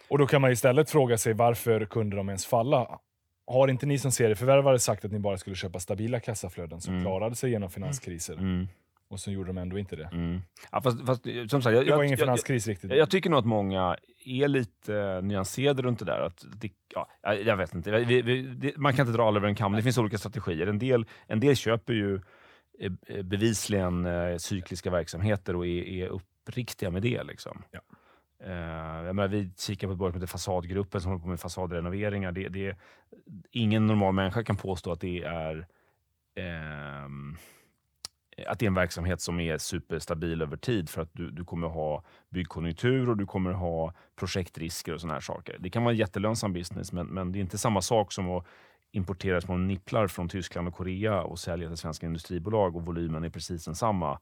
Och 0.10 0.18
då 0.18 0.28
kan 0.28 0.42
man 0.42 0.52
istället 0.52 0.90
fråga 0.90 1.18
sig 1.18 1.34
varför 1.34 1.86
kunde 1.86 2.16
de 2.16 2.30
ens 2.30 2.46
falla? 2.46 3.00
Har 3.48 3.68
inte 3.68 3.86
ni 3.86 4.00
som 4.00 4.12
serieförvärvare 4.12 4.80
sagt 4.80 5.06
att 5.06 5.12
ni 5.12 5.20
bara 5.20 5.38
skulle 5.38 5.56
köpa 5.56 5.80
stabila 5.80 6.20
kassaflöden 6.20 6.82
som 6.82 6.94
Mm. 6.94 7.06
klarade 7.06 7.36
sig 7.36 7.52
genom 7.52 7.70
finanskriser? 7.70 8.68
Och 9.12 9.20
så 9.20 9.32
gjorde 9.32 9.50
de 9.50 9.58
ändå 9.58 9.80
inte 9.80 9.96
det. 9.96 10.10
Mm. 10.12 10.42
Ja, 10.72 10.82
fast, 10.82 11.06
fast, 11.06 11.24
som 11.50 11.62
sagt, 11.62 11.76
jag, 11.76 11.86
Det 11.86 11.92
var 11.92 11.98
jag, 11.98 12.06
ingen 12.06 12.10
jag, 12.10 12.20
finanskris 12.20 12.68
riktigt. 12.68 12.90
jag, 12.90 13.00
jag 13.00 13.10
tycker 13.10 13.30
nog 13.30 13.40
att 13.40 13.46
många 13.46 13.98
är 14.26 14.48
lite 14.48 14.96
eh, 14.96 15.22
nyanserade 15.22 15.82
runt 15.82 16.00
det 16.00 16.06
där. 16.06 16.22
Att 16.22 16.46
det, 16.62 16.72
ja, 16.96 17.08
jag 17.22 17.42
jag 17.42 17.58
vet 17.58 17.76
inte. 17.76 17.92
Vi, 17.92 18.22
vi, 18.22 18.42
det, 18.42 18.78
man 18.78 18.94
kan 18.94 19.08
inte 19.08 19.18
dra 19.18 19.28
alla 19.28 19.38
över 19.38 19.48
en 19.48 19.56
kam. 19.56 19.72
Det 19.72 19.84
finns 19.84 19.98
olika 19.98 20.18
strategier. 20.18 20.68
En 20.68 20.80
del, 20.80 21.06
en 21.28 21.40
del 21.40 21.56
köper 21.56 21.94
ju 21.94 22.16
eh, 22.80 22.92
eh, 23.08 23.24
bevisligen 23.24 24.06
eh, 24.06 24.38
cykliska 24.38 24.90
verksamheter 24.90 25.56
och 25.56 25.68
är, 25.68 25.84
är 25.84 26.08
uppriktiga 26.08 26.90
med 26.90 27.02
det. 27.02 27.24
Liksom. 27.24 27.64
Ja. 27.72 27.80
Eh, 28.44 29.06
jag 29.06 29.16
menar, 29.16 29.28
vi 29.28 29.52
kikar 29.58 29.88
på 29.88 29.92
ett 29.92 30.00
bolag 30.00 30.14
som 30.14 30.22
heter 30.22 30.32
Fasadgruppen 30.32 31.02
som 31.02 31.12
håller 31.12 31.24
på 31.24 31.30
med 31.30 31.40
fasadrenoveringar. 31.40 32.32
Det, 32.32 32.50
det, 32.50 32.78
ingen 33.52 33.88
normal 33.88 34.14
människa 34.14 34.44
kan 34.44 34.56
påstå 34.56 34.92
att 34.92 35.02
det 35.02 35.24
är 35.24 35.68
ehm, 36.36 37.38
att 38.48 38.60
det 38.60 38.66
är 38.66 38.68
en 38.68 38.74
verksamhet 38.74 39.22
som 39.22 39.40
är 39.40 39.58
superstabil 39.58 40.42
över 40.42 40.58
tid 40.58 40.90
för 40.90 41.02
att 41.02 41.10
du, 41.14 41.32
du 41.32 41.46
kommer 41.46 41.68
ha 41.68 42.04
byggkonjunktur 42.30 43.10
och 43.10 43.18
du 43.18 43.26
kommer 43.26 43.52
ha 43.52 43.94
projektrisker 44.20 44.94
och 44.94 45.02
såna 45.02 45.14
här 45.14 45.20
saker. 45.22 45.58
Det 45.60 45.70
kan 45.70 45.84
vara 45.84 45.92
en 45.94 45.98
jättelönsam 46.00 46.54
business, 46.54 46.92
men, 46.94 47.08
men 47.08 47.32
det 47.32 47.40
är 47.40 47.42
inte 47.42 47.58
samma 47.58 47.82
sak 47.82 48.12
som 48.12 48.30
att 48.32 48.46
importera 48.92 49.42
små 49.42 49.58
nipplar 49.58 50.08
från 50.08 50.30
Tyskland 50.30 50.68
och 50.68 50.74
Korea 50.76 51.22
och 51.24 51.40
sälja 51.40 51.68
till 51.68 51.78
svenska 51.78 52.06
industribolag 52.06 52.76
och 52.76 52.86
volymen 52.86 53.24
är 53.24 53.30
precis 53.30 53.66
densamma. 53.66 54.20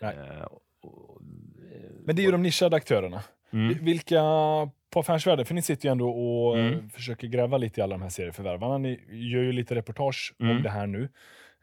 Nej. 0.00 0.16
Eh, 0.16 0.42
och, 0.82 1.18
Men 2.04 2.16
det 2.16 2.22
är 2.22 2.24
ju 2.24 2.30
de 2.32 2.42
nischade 2.42 2.76
aktörerna. 2.76 3.22
mm, 3.52 3.84
Vilka 3.84 4.20
på 4.90 5.00
Affärsvärlden, 5.00 5.46
för 5.46 5.54
ni 5.54 5.62
sitter 5.62 5.88
ju 5.88 5.92
ändå 5.92 6.10
och 6.10 6.58
eh, 6.58 6.66
Mm. 6.66 6.90
försöker 6.90 7.26
gräva 7.28 7.56
lite 7.58 7.80
i 7.80 7.82
alla 7.82 7.94
de 7.94 8.02
här 8.02 8.08
serieförvärvarna. 8.08 8.78
Ni 8.78 9.00
gör 9.08 9.42
ju 9.42 9.52
lite 9.52 9.74
reportage 9.74 10.34
om 10.38 10.50
Mm. 10.50 10.62
det 10.62 10.70
här 10.70 10.86
nu. 10.86 11.08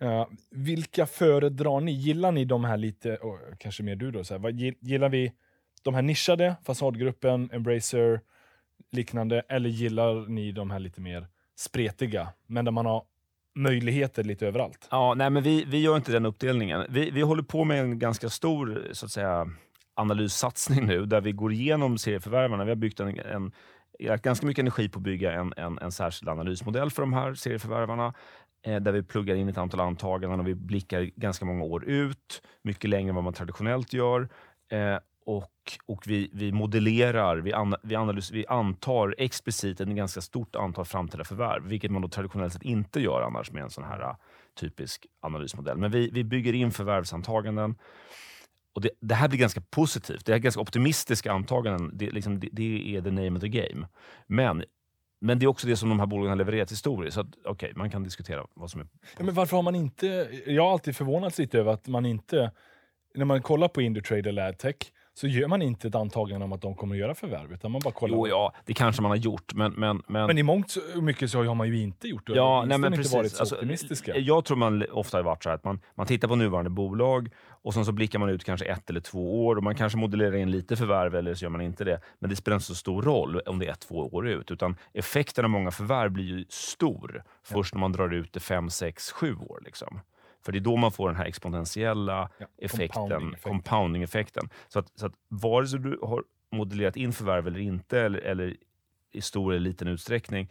Uh, 0.02 0.26
vilka 0.52 1.06
föredrar 1.06 1.80
ni? 1.80 1.92
Gillar 1.92 2.32
ni 2.32 2.46
de 2.46 2.64
här 2.64 2.78
lite, 2.78 3.18
oh, 3.22 3.38
kanske 3.58 3.84
mer 3.84 3.96
du 3.96 4.12
då, 4.12 4.24
så 4.24 4.34
här, 4.34 4.40
vad, 4.40 4.60
gillar 4.60 5.10
vi 5.10 5.32
de 5.84 5.96
här 5.96 6.02
nischade, 6.02 6.56
Fasadgruppen, 6.66 7.50
Embracer, 7.54 8.22
liknande, 8.92 9.42
eller 9.50 9.70
gillar 9.70 10.30
ni 10.30 10.52
de 10.52 10.72
här 10.72 10.80
lite 10.80 11.02
mer 11.02 11.28
spretiga, 11.56 12.28
men 12.48 12.66
där 12.66 12.72
man 12.72 12.86
har 12.86 13.04
möjligheter 13.56 14.24
lite 14.24 14.48
överallt? 14.48 14.88
Ja, 14.92 15.14
nej, 15.14 15.30
men 15.30 15.44
vi, 15.44 15.66
vi 15.66 15.82
gör 15.82 15.96
inte 15.96 16.12
den 16.12 16.26
uppdelningen. 16.26 16.86
Vi, 16.90 17.12
vi 17.12 17.22
håller 17.22 17.44
på 17.44 17.64
med 17.64 17.80
en 17.80 18.00
ganska 18.00 18.30
stor 18.30 18.88
så 18.92 19.06
att 19.06 19.12
säga, 19.12 19.48
analyssatsning 19.94 20.86
nu, 20.86 21.06
där 21.06 21.22
vi 21.22 21.32
går 21.32 21.54
igenom 21.54 21.98
serieförvärvarna. 21.98 22.64
Vi 22.64 22.72
har 22.72 22.76
byggt 22.76 23.00
en, 23.00 23.20
en, 23.20 23.52
lagt 24.00 24.24
ganska 24.24 24.46
mycket 24.46 24.62
energi 24.62 24.90
på 24.90 25.00
att 25.00 25.04
bygga 25.04 25.32
en, 25.32 25.54
en, 25.58 25.78
en 25.78 25.92
särskild 25.92 26.30
analysmodell 26.30 26.92
för 26.92 27.02
de 27.02 27.14
här 27.14 27.34
serieförvärvarna, 27.34 28.14
Eh, 28.62 28.76
där 28.76 28.92
vi 28.92 29.04
pluggar 29.04 29.36
in 29.36 29.50
ett 29.50 29.58
antal 29.58 29.80
antaganden 29.80 30.40
och 30.40 30.48
vi 30.48 30.56
blickar 30.56 31.02
ganska 31.02 31.46
många 31.46 31.64
år 31.64 31.86
ut, 31.86 32.42
mycket 32.62 32.90
längre 32.90 33.10
än 33.10 33.16
vad 33.16 33.24
man 33.24 33.34
traditionellt 33.34 33.94
gör. 33.94 34.30
Eh, 34.72 34.98
och 35.26 35.52
och 35.86 36.08
vi, 36.08 36.30
vi 36.34 36.52
modellerar, 36.52 37.38
vi, 37.38 37.54
an, 37.54 37.76
vi, 37.84 37.96
analys, 37.96 38.32
vi 38.32 38.46
antar 38.48 39.16
explicit 39.18 39.82
ett 39.82 39.88
ganska 39.88 40.22
stort 40.22 40.56
antal 40.56 40.86
framtida 40.86 41.24
förvärv, 41.24 41.64
vilket 41.64 41.92
man 41.92 42.02
då 42.02 42.08
traditionellt 42.08 42.54
sett 42.54 42.64
inte 42.64 43.00
gör 43.00 43.22
annars 43.22 43.52
med 43.52 43.64
en 43.64 43.70
sån 43.70 43.84
här 43.84 44.02
eh, 44.02 44.16
typisk 44.60 45.06
analysmodell. 45.20 45.78
Men 45.78 45.92
vi, 45.92 46.10
vi 46.10 46.24
bygger 46.24 46.54
in 46.54 46.72
förvärvsantaganden. 46.72 47.76
Och 48.76 48.82
det, 48.82 48.90
det 49.02 49.16
här 49.16 49.30
blir 49.30 49.40
ganska 49.40 49.62
positivt. 49.62 50.26
Det 50.26 50.34
är 50.34 50.38
ganska 50.38 50.62
optimistiska 50.62 51.32
antaganden. 51.32 51.92
Det, 51.94 52.12
liksom, 52.12 52.40
det, 52.40 52.50
det 52.52 52.96
är 52.96 53.02
the 53.02 53.12
name 53.12 53.32
of 53.32 53.42
the 53.42 53.50
game. 53.50 53.88
Men, 54.28 54.64
men 55.20 55.40
det 55.40 55.46
är 55.46 55.48
också 55.48 55.68
det 55.68 55.76
som 55.76 55.90
de 55.90 56.00
här 56.00 56.08
bolagen 56.08 56.30
har 56.30 56.36
levererat 56.36 56.72
historiskt. 56.72 57.16
Så 57.16 57.22
okej, 57.22 57.52
okay, 57.52 57.74
man 57.76 57.90
kan 57.90 58.04
diskutera 58.04 58.46
vad 58.54 58.72
som 58.72 58.82
är... 58.82 58.88
Ja, 59.18 59.24
men 59.24 59.36
varför 59.36 59.56
har 59.56 59.64
man 59.64 59.76
inte, 59.76 60.30
jag 60.46 60.64
har 60.64 60.72
alltid 60.72 60.96
förvånats 60.96 61.38
lite 61.38 61.60
över 61.60 61.72
att 61.72 61.88
man 61.88 62.06
inte, 62.06 62.52
när 63.16 63.26
man 63.26 63.42
kollar 63.42 63.68
på 63.68 63.82
Indutrade 63.82 64.30
eller 64.30 64.50
Adtech, 64.50 64.76
så 65.20 65.28
gör 65.28 65.48
man 65.48 65.62
inte 65.62 65.88
ett 65.88 65.96
antagande 65.96 66.46
om 66.46 66.54
att 66.54 66.62
de 66.62 66.76
kommer 66.76 66.96
att 66.96 67.00
göra 67.00 67.16
förvärv, 67.16 67.54
utan 67.54 67.72
man 67.72 67.82
bara 67.84 67.94
kollar. 67.94 68.16
Jo, 68.16 68.28
ja, 68.28 68.54
det 68.66 68.74
kanske 68.74 69.02
man 69.02 69.12
har 69.12 69.16
gjort, 69.16 69.54
men... 69.54 69.72
men, 69.74 70.02
men 70.08 70.28
Men 70.28 70.38
i 70.38 70.44
mångt 70.44 70.76
och 70.96 71.04
mycket 71.04 71.32
så 71.32 71.44
har 71.44 71.56
man 71.56 71.68
ju 71.68 71.82
inte 71.82 72.08
gjort 72.08 72.28
det. 72.28 72.34
Ja, 72.34 72.66
nej, 72.68 72.78
men 72.78 72.94
inte 72.94 72.98
precis. 72.98 73.14
varit 73.14 73.32
så 73.32 73.40
Alltså, 73.40 73.56
optimistiska. 73.56 74.18
Jag 74.18 74.46
tror 74.46 74.58
man 74.58 74.86
ofta 74.92 75.18
har 75.18 75.24
varit 75.24 75.44
så 75.44 75.50
här 75.50 75.56
att 75.56 75.64
man, 75.64 75.80
man 75.96 76.08
tittar 76.08 76.28
på 76.28 76.36
nuvarande 76.36 76.70
bolag 76.70 77.30
och 77.48 77.74
sen 77.74 77.86
så 77.86 77.92
blickar 77.92 78.20
man 78.20 78.30
ut 78.30 78.44
kanske 78.44 78.66
ett 78.66 78.90
eller 78.90 79.00
två 79.00 79.46
år 79.46 79.56
och 79.56 79.64
man 79.64 79.76
kanske 79.76 79.98
modellerar 79.98 80.36
in 80.36 80.52
lite 80.52 80.76
förvärv 80.76 81.16
eller 81.16 81.34
så 81.34 81.46
gör 81.46 81.50
man 81.50 81.62
inte 81.62 81.84
det. 81.84 82.02
Men 82.20 82.30
det 82.30 82.36
spelar 82.36 82.56
inte 82.56 82.68
så 82.68 82.76
stor 82.76 83.02
roll 83.02 83.40
om 83.40 83.60
det 83.60 83.68
är 83.68 83.72
ett, 83.72 83.80
två 83.80 83.96
år 83.96 84.28
ut, 84.28 84.52
utan 84.52 84.76
effekten 84.94 85.46
av 85.46 85.52
många 85.52 85.72
förvärv 85.72 86.12
blir 86.12 86.26
ju 86.26 86.46
stor 86.50 87.24
först 87.44 87.74
när 87.74 87.80
man 87.80 87.92
drar 87.92 88.14
ut 88.14 88.34
det 88.34 88.40
fem, 88.40 88.70
sex, 88.70 89.12
sju 89.12 89.36
år. 89.36 89.62
Liksom. 89.66 90.00
För 90.46 90.52
det 90.52 90.58
är 90.58 90.60
då 90.62 90.76
man 90.76 90.92
får 90.92 91.08
den 91.08 91.16
här 91.18 91.26
exponentiella 91.26 92.30
Ja, 92.38 92.48
effekten, 92.58 92.88
compounding-effekten. 92.90 93.52
compounding-effekten. 93.52 94.50
Så 94.68 94.80
att, 94.80 94.92
så 95.00 95.06
att 95.06 95.14
vare 95.28 95.68
sig 95.68 95.80
du 95.80 96.00
har 96.02 96.24
modellerat 96.52 96.96
in 96.96 97.14
förvärv 97.14 97.48
eller 97.48 97.60
inte, 97.60 98.00
eller, 98.00 98.20
eller 98.20 98.58
i 99.12 99.22
stor 99.22 99.52
eller 99.54 99.60
liten 99.60 99.88
utsträckning, 99.88 100.50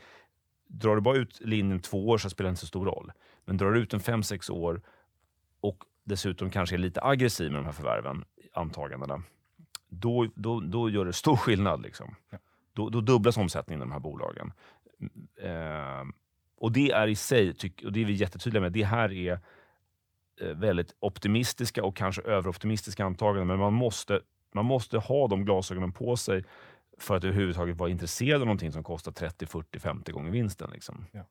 drar 0.66 0.94
du 0.94 1.00
bara 1.00 1.16
ut 1.16 1.40
linjen 1.40 1.80
två 1.80 2.08
år 2.08 2.18
så 2.18 2.30
spelar 2.30 2.48
det 2.48 2.50
inte 2.50 2.60
så 2.60 2.66
stor 2.66 2.86
roll. 2.86 3.12
Men 3.44 3.56
drar 3.56 3.72
du 3.72 3.80
ut 3.80 3.90
den 3.90 4.00
fem, 4.00 4.22
sex 4.22 4.50
år 4.50 4.80
och 5.60 5.84
dessutom 6.04 6.50
kanske 6.50 6.76
är 6.76 6.78
lite 6.78 7.02
aggressiv 7.02 7.50
med 7.52 7.60
de 7.60 7.64
här 7.64 7.72
förvärven, 7.72 8.24
antagandena, 8.52 9.22
då, 9.88 10.28
då, 10.34 10.60
då 10.60 10.90
gör 10.90 11.04
det 11.04 11.12
stor 11.12 11.36
skillnad. 11.36 11.82
Liksom. 11.82 12.14
Ja. 12.30 12.38
Då, 12.72 12.88
då 12.88 13.00
dubblas 13.00 13.36
omsättningen 13.36 13.80
i 13.80 13.84
de 13.84 13.92
här 13.92 13.98
bolagen. 14.00 14.52
Eh, 15.42 16.04
och 16.56 16.72
det 16.72 16.90
är 16.90 17.06
i 17.08 17.14
sig, 17.14 17.54
tyck, 17.54 17.84
och 17.84 17.92
det 17.92 18.00
är 18.00 18.04
vi 18.04 18.12
jättetydliga 18.12 18.60
med, 18.60 18.72
det 18.72 18.84
här 18.84 19.12
är 19.12 19.40
väldigt 20.40 20.94
optimistiska 21.00 21.84
och 21.84 21.96
kanske 21.96 22.22
överoptimistiska 22.22 23.04
antaganden, 23.04 23.46
men 23.46 23.58
man 23.58 23.72
måste, 23.72 24.20
man 24.54 24.64
måste 24.64 24.98
ha 24.98 25.28
de 25.28 25.44
glasögonen 25.44 25.92
på 25.92 26.16
sig 26.16 26.44
för 26.98 27.16
att 27.16 27.24
överhuvudtaget 27.24 27.76
vara 27.76 27.90
intresserad 27.90 28.40
av 28.40 28.46
någonting 28.46 28.72
som 28.72 28.84
kostar 28.84 29.12
30, 29.12 29.46
40, 29.46 29.78
50 29.78 30.12
gånger 30.12 30.30
vinsten. 30.30 30.70
Liksom. 30.72 31.06
Ja. 31.12 31.24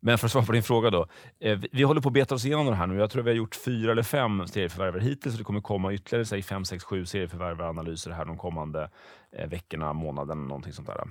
Men 0.00 0.18
för 0.18 0.26
att 0.26 0.32
svara 0.32 0.46
på 0.46 0.52
din 0.52 0.62
fråga 0.62 0.90
då. 0.90 1.06
Eh, 1.40 1.58
vi, 1.72 1.82
håller 1.82 2.00
på 2.00 2.08
att 2.08 2.12
beta 2.12 2.34
oss 2.34 2.44
igenom 2.44 2.66
det 2.66 2.74
här 2.74 2.86
nu. 2.86 2.98
Jag 2.98 3.10
tror 3.10 3.22
vi 3.22 3.30
har 3.30 3.36
gjort 3.36 3.54
fyra 3.54 3.92
eller 3.92 4.02
fem 4.02 4.46
serieförvärvare 4.46 5.02
hittills 5.02 5.34
och 5.34 5.38
det 5.38 5.44
kommer 5.44 5.60
komma 5.60 5.92
ytterligare 5.92 6.24
säg, 6.24 6.42
fem, 6.42 6.64
sex, 6.64 6.84
sju 6.84 7.06
serieförvärvaranalyser 7.06 8.10
här 8.10 8.24
de 8.24 8.38
kommande 8.38 8.90
eh, 9.32 9.48
veckorna, 9.48 9.92
månaden, 9.92 10.48
någonting 10.48 10.72
sånt 10.72 10.88
där. 10.88 11.04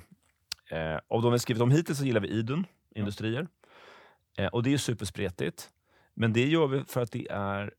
Eh, 0.71 0.99
av 1.07 1.21
de 1.21 1.31
vi 1.31 1.39
skrivit 1.39 1.63
om 1.63 1.71
hittills 1.71 1.97
så 1.97 2.05
gillar 2.05 2.21
vi 2.21 2.27
Idun 2.27 2.65
Industrier. 2.95 3.47
Eh, 4.37 4.47
och 4.47 4.63
det 4.63 4.73
är 4.73 4.77
superspretigt. 4.77 5.69
Men 6.19 6.33
det 6.33 6.45
gör 6.45 6.67
vi 6.67 6.83
för 6.83 7.01
att 7.01 7.11
det 7.11 7.27
är 7.31 7.73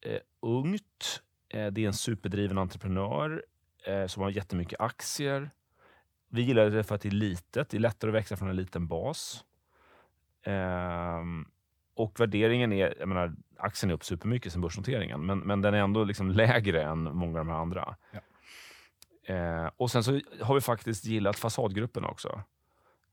eh, 0.00 0.18
ungt, 0.40 1.22
eh, 1.48 1.66
det 1.66 1.84
är 1.84 1.86
en 1.86 1.92
superdriven 1.92 2.58
entreprenör 2.58 3.44
eh, 3.86 4.06
som 4.06 4.22
har 4.22 4.30
jättemycket 4.30 4.80
aktier. 4.80 5.50
Vi 6.28 6.42
gillar 6.42 6.70
det 6.70 6.84
för 6.84 6.94
att 6.94 7.00
det 7.00 7.08
är 7.08 7.10
litet. 7.10 7.68
Det 7.68 7.76
är 7.76 7.80
lättare 7.80 8.10
att 8.10 8.14
växa 8.14 8.36
från 8.36 8.48
en 8.48 8.56
liten 8.56 8.86
bas. 8.86 9.44
Ehm, 10.42 11.48
och 11.94 12.20
värderingen 12.20 12.72
är, 12.72 12.94
jag 12.98 13.08
menar, 13.08 13.34
aktien 13.56 13.90
är 13.90 13.94
upp 13.94 14.04
supermycket 14.04 14.52
sen 14.52 14.60
börsnoteringen, 14.60 15.26
men, 15.26 15.38
men 15.38 15.62
den 15.62 15.74
är 15.74 15.78
ändå 15.78 16.04
liksom 16.04 16.30
lägre 16.30 16.82
än 16.82 17.16
många 17.16 17.40
av 17.40 17.46
de 17.46 17.52
här 17.52 17.60
andra. 17.60 17.96
Ja. 18.12 18.20
Eh, 19.34 19.70
och 19.76 19.90
sen 19.90 20.04
så 20.04 20.20
har 20.40 20.54
vi 20.54 20.60
faktiskt 20.60 21.04
gillat 21.04 21.38
fasadgruppen 21.38 22.04
också. 22.04 22.42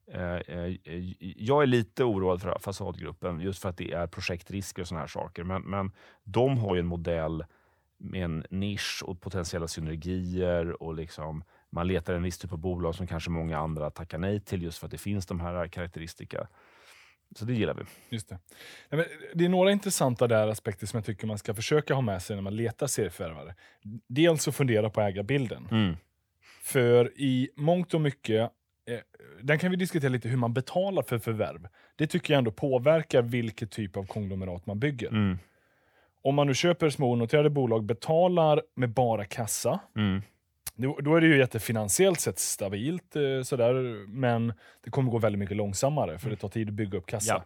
Eh, 0.08 0.36
eh, 0.36 0.76
jag 1.20 1.64
är 1.64 1.68
lite 1.68 2.04
oroad 2.04 2.42
för 2.42 2.60
fasadgruppen 2.60 3.40
just 3.40 3.62
för 3.62 3.70
att 3.70 3.78
det 3.78 3.92
är 3.92 4.08
projektrisker 4.08 4.82
och 4.82 4.88
såna 4.88 5.00
här 5.00 5.08
saker. 5.08 5.44
Men, 5.44 5.62
men 5.62 5.92
de 6.24 6.58
har 6.58 6.76
ju 6.76 6.80
en 6.80 6.86
modell 6.86 7.46
med 7.98 8.24
en 8.24 8.46
nisch 8.50 9.04
och 9.06 9.22
potentiella 9.22 9.68
synergier 9.68 10.84
och 10.84 10.94
liksom 10.94 11.44
man 11.70 11.88
letar 11.88 12.14
en 12.14 12.24
viss 12.24 12.38
typ 12.38 12.52
av 12.52 12.58
bolag 12.58 12.96
som 12.96 13.08
kanske 13.08 13.30
många 13.30 13.58
andra 13.58 13.90
tackar 13.90 14.18
nej 14.18 14.40
till 14.40 14.64
just 14.64 14.78
för 14.78 14.88
att 14.88 14.92
det 14.92 14.98
finns 14.98 15.26
de 15.26 15.40
här 15.40 15.68
karaktäristika. 15.68 16.48
Så 17.36 17.46
det 17.46 17.54
gillar 17.54 17.74
vi. 17.74 17.84
Just 18.10 18.30
det. 18.30 18.40
Nej, 18.90 19.08
det 19.34 19.46
är 19.46 19.50
några 19.50 19.72
intressanta 19.72 20.28
där 20.28 20.48
aspekter 20.48 20.88
som 20.88 20.98
jag 20.98 21.06
tycker 21.06 21.28
man 21.28 21.38
ska 21.38 21.54
försöka 21.54 21.94
ha 21.94 22.02
med 22.02 22.22
sig 22.22 22.36
när 22.36 22.44
man 22.44 22.56
letar 22.56 22.88
serieförvärvare. 22.88 23.56
Dels 24.08 24.48
att 24.48 24.56
fundera 24.56 24.90
på 24.90 25.02
ägarbilden. 25.02 25.68
Mm. 25.72 25.96
För 26.64 27.22
i 27.22 27.50
mångt 27.56 27.94
och 27.94 28.02
mycket, 28.02 28.52
den 29.42 29.60
kan 29.60 29.72
vi 29.72 29.78
diskutera 29.78 30.10
lite 30.10 30.30
hur 30.30 30.38
man 30.38 30.54
betalar 30.54 31.04
för 31.04 31.18
förvärv. 31.20 31.68
Det 31.96 32.08
tycker 32.08 32.34
jag 32.34 32.38
ändå 32.38 32.52
påverkar 32.52 33.22
vilket 33.22 33.72
typ 33.72 33.98
av 33.98 34.04
konglomerat 34.06 34.66
man 34.66 34.80
bygger. 34.80 35.08
Mm. 35.10 35.38
Om 36.22 36.36
man 36.36 36.48
nu 36.48 36.54
köper 36.54 36.90
små 36.90 37.12
onoterade 37.12 37.50
bolag, 37.50 37.84
betalar 37.84 38.62
med 38.76 38.90
bara 38.90 39.26
kassa, 39.26 39.80
Mm. 39.98 40.22
då, 40.76 40.98
då 41.02 41.16
är 41.16 41.22
det 41.22 41.28
ju 41.28 41.38
jättefinansiellt 41.38 42.20
sett 42.20 42.40
stabilt, 42.40 43.16
eh, 43.16 43.42
sådär, 43.44 43.74
men 44.08 44.54
det 44.84 44.90
kommer 44.90 45.12
gå 45.12 45.18
väldigt 45.18 45.40
mycket 45.40 45.58
långsammare 45.58 46.20
för 46.20 46.30
det 46.30 46.36
tar 46.36 46.50
tid 46.50 46.68
att 46.68 46.74
bygga 46.74 46.98
upp 46.98 47.06
kassa. 47.06 47.34
Ja. 47.34 47.44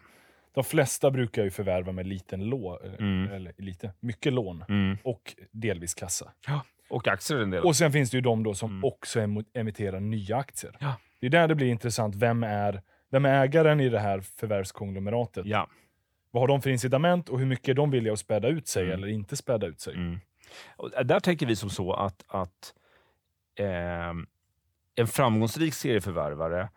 De 0.53 0.63
flesta 0.63 1.11
brukar 1.11 1.43
ju 1.43 1.51
förvärva 1.51 1.91
med 1.91 2.07
liten 2.07 2.45
lån, 2.45 2.77
Mm. 2.99 3.31
eller 3.31 3.53
lite, 3.57 3.91
mycket 3.99 4.33
lån 4.33 4.63
Mm. 4.69 4.97
och 5.03 5.35
delvis 5.51 5.93
kassa. 5.93 6.31
Och 6.89 7.07
aktier 7.07 7.37
en 7.39 7.51
del. 7.51 7.63
Och 7.63 7.75
sen 7.75 7.91
finns 7.91 8.09
det 8.11 8.17
ju 8.17 8.21
de 8.21 8.43
då 8.43 8.53
som 8.53 8.71
Mm. 8.71 8.83
också 8.85 9.19
emitterar 9.53 9.99
nya 9.99 10.37
aktier. 10.37 10.75
Ja. 10.79 10.95
Det 11.19 11.25
är 11.27 11.29
där 11.29 11.47
det 11.47 11.55
blir 11.55 11.67
intressant. 11.67 12.15
Vem 12.15 12.43
är, 12.43 12.81
vem 13.11 13.25
är 13.25 13.43
ägaren 13.43 13.79
i 13.79 13.89
det 13.89 13.99
här 13.99 14.21
förvärvskonglomeratet? 14.21 15.45
ja. 15.45 15.67
Vad 16.31 16.43
har 16.43 16.47
de 16.47 16.61
för 16.61 16.69
incitament 16.69 17.29
och 17.29 17.39
hur 17.39 17.45
mycket 17.45 17.67
är 17.69 17.73
de 17.73 17.91
villiga 17.91 18.13
att 18.13 18.19
späda 18.19 18.47
ut 18.47 18.67
sig 18.67 18.83
Mm. 18.83 18.93
eller 18.93 19.07
inte 19.07 19.35
späda 19.35 19.67
ut 19.67 19.79
sig? 19.79 19.93
Mm. 19.95 20.17
Och 20.75 21.05
där 21.05 21.19
tänker 21.19 21.45
vi 21.45 21.55
som 21.55 21.69
så 21.69 21.93
att, 21.93 22.23
att 22.27 22.73
ehm, 23.55 24.27
en 24.95 25.07
framgångsrik 25.07 25.73
serieförvärvare 25.73 26.69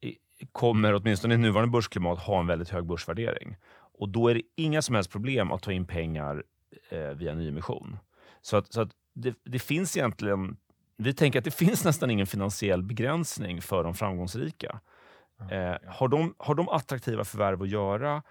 i- 0.00 0.16
kommer, 0.52 0.94
åtminstone 0.94 1.34
i 1.34 1.38
nuvarande 1.38 1.70
börsklimat, 1.72 2.18
ha 2.18 2.40
en 2.40 2.46
väldigt 2.46 2.68
hög 2.70 2.84
börsvärdering. 2.86 3.56
Och 3.98 4.08
då 4.08 4.28
är 4.28 4.34
det 4.34 4.42
inga 4.56 4.82
som 4.82 4.94
helst 4.94 5.10
problem 5.12 5.52
att 5.52 5.62
ta 5.62 5.72
in 5.72 5.86
pengar 5.86 6.42
eh, 6.90 7.00
via 7.08 7.34
nyemission. 7.34 7.96
Så 8.42 8.56
att, 8.56 8.72
så 8.72 8.80
att 8.80 8.90
det, 9.14 9.34
det 9.44 9.58
finns 9.58 9.96
egentligen... 9.96 10.56
Vi 10.98 11.14
tänker 11.14 11.38
att 11.38 11.44
det 11.44 11.50
finns 11.50 11.84
nästan 11.84 12.10
ingen 12.10 12.26
finansiell 12.26 12.82
begränsning 12.82 13.62
för 13.62 13.84
de 13.84 13.94
framgångsrika. 13.94 14.80
Eh, 15.50 15.74
har, 15.86 16.08
de, 16.08 16.34
har 16.38 16.54
de 16.54 16.68
attraktiva 16.68 17.24
förvärv 17.24 17.62
att 17.62 17.68
göra 17.68 18.22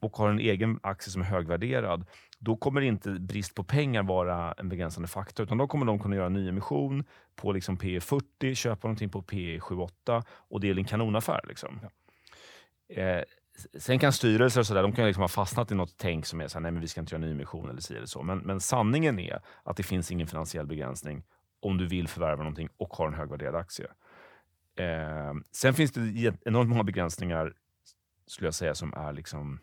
och 0.00 0.16
har 0.16 0.28
en 0.28 0.38
egen 0.38 0.80
aktie 0.82 1.10
som 1.10 1.22
är 1.22 1.26
högvärderad, 1.26 2.06
då 2.38 2.56
kommer 2.56 2.80
inte 2.80 3.10
brist 3.10 3.54
på 3.54 3.64
pengar 3.64 4.02
vara 4.02 4.52
en 4.52 4.68
begränsande 4.68 5.08
faktor. 5.08 5.46
Utan 5.46 5.58
då 5.58 5.66
kommer 5.66 5.86
de 5.86 5.98
kunna 5.98 6.16
göra 6.16 6.26
en 6.26 6.32
nyemission 6.32 7.04
på 7.36 7.52
liksom 7.52 7.76
P 7.76 8.00
40, 8.00 8.54
köpa 8.54 8.88
någonting 8.88 9.10
på 9.10 9.22
P 9.22 9.60
78 9.60 10.22
och 10.28 10.60
det 10.60 10.70
är 10.70 10.78
en 10.78 10.84
kanonaffär. 10.84 11.40
Liksom. 11.48 11.80
Eh, 12.88 13.22
sen 13.78 13.98
kan 13.98 14.12
styrelser 14.12 14.60
och 14.60 14.66
sådär, 14.66 14.82
de 14.82 14.92
kan 14.92 15.06
liksom 15.06 15.20
ha 15.20 15.28
fastnat 15.28 15.70
i 15.70 15.74
något 15.74 15.94
tänk 15.96 16.26
som 16.26 16.40
är 16.40 16.48
så 16.48 16.58
här, 16.58 16.60
nej 16.60 16.72
men 16.72 16.80
vi 16.80 16.88
ska 16.88 17.00
inte 17.00 17.14
göra 17.14 17.26
nyemission 17.26 17.70
eller 17.70 17.80
si 17.80 17.96
eller 17.96 18.06
så. 18.06 18.22
Men, 18.22 18.38
men 18.38 18.60
sanningen 18.60 19.18
är 19.18 19.40
att 19.62 19.76
det 19.76 19.82
finns 19.82 20.10
ingen 20.10 20.26
finansiell 20.26 20.66
begränsning 20.66 21.22
om 21.64 21.78
du 21.78 21.86
vill 21.86 22.08
förvärva 22.08 22.42
någonting 22.42 22.68
och 22.76 22.94
har 22.94 23.08
en 23.08 23.14
högvärderad 23.14 23.54
aktie. 23.54 23.86
Eh, 24.76 25.34
sen 25.52 25.74
finns 25.74 25.92
det 25.92 26.34
enormt 26.44 26.70
många 26.70 26.84
begränsningar 26.84 27.54
skulle 28.26 28.46
jag 28.46 28.54
säga 28.54 28.74
som 28.74 28.94
är 28.94 29.12
liksom 29.12 29.60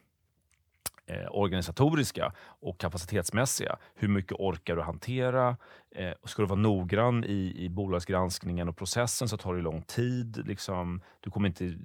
eh, 1.06 1.28
organisatoriska 1.32 2.34
och 2.44 2.80
kapacitetsmässiga. 2.80 3.78
Hur 3.96 4.08
mycket 4.08 4.34
orkar 4.40 4.76
du 4.76 4.82
hantera? 4.82 5.58
Eh, 5.96 6.14
ska 6.24 6.42
du 6.42 6.48
vara 6.48 6.60
noggrann 6.60 7.24
i, 7.24 7.54
i 7.58 7.70
bolagsgranskningen 7.70 8.70
och 8.70 8.78
processen 8.78 9.28
så 9.28 9.38
tar 9.38 9.56
det 9.56 9.62
lång 9.62 9.82
tid. 9.82 10.48
Liksom. 10.48 11.02
Du 11.20 11.32
kommer 11.32 11.48
inte 11.48 11.78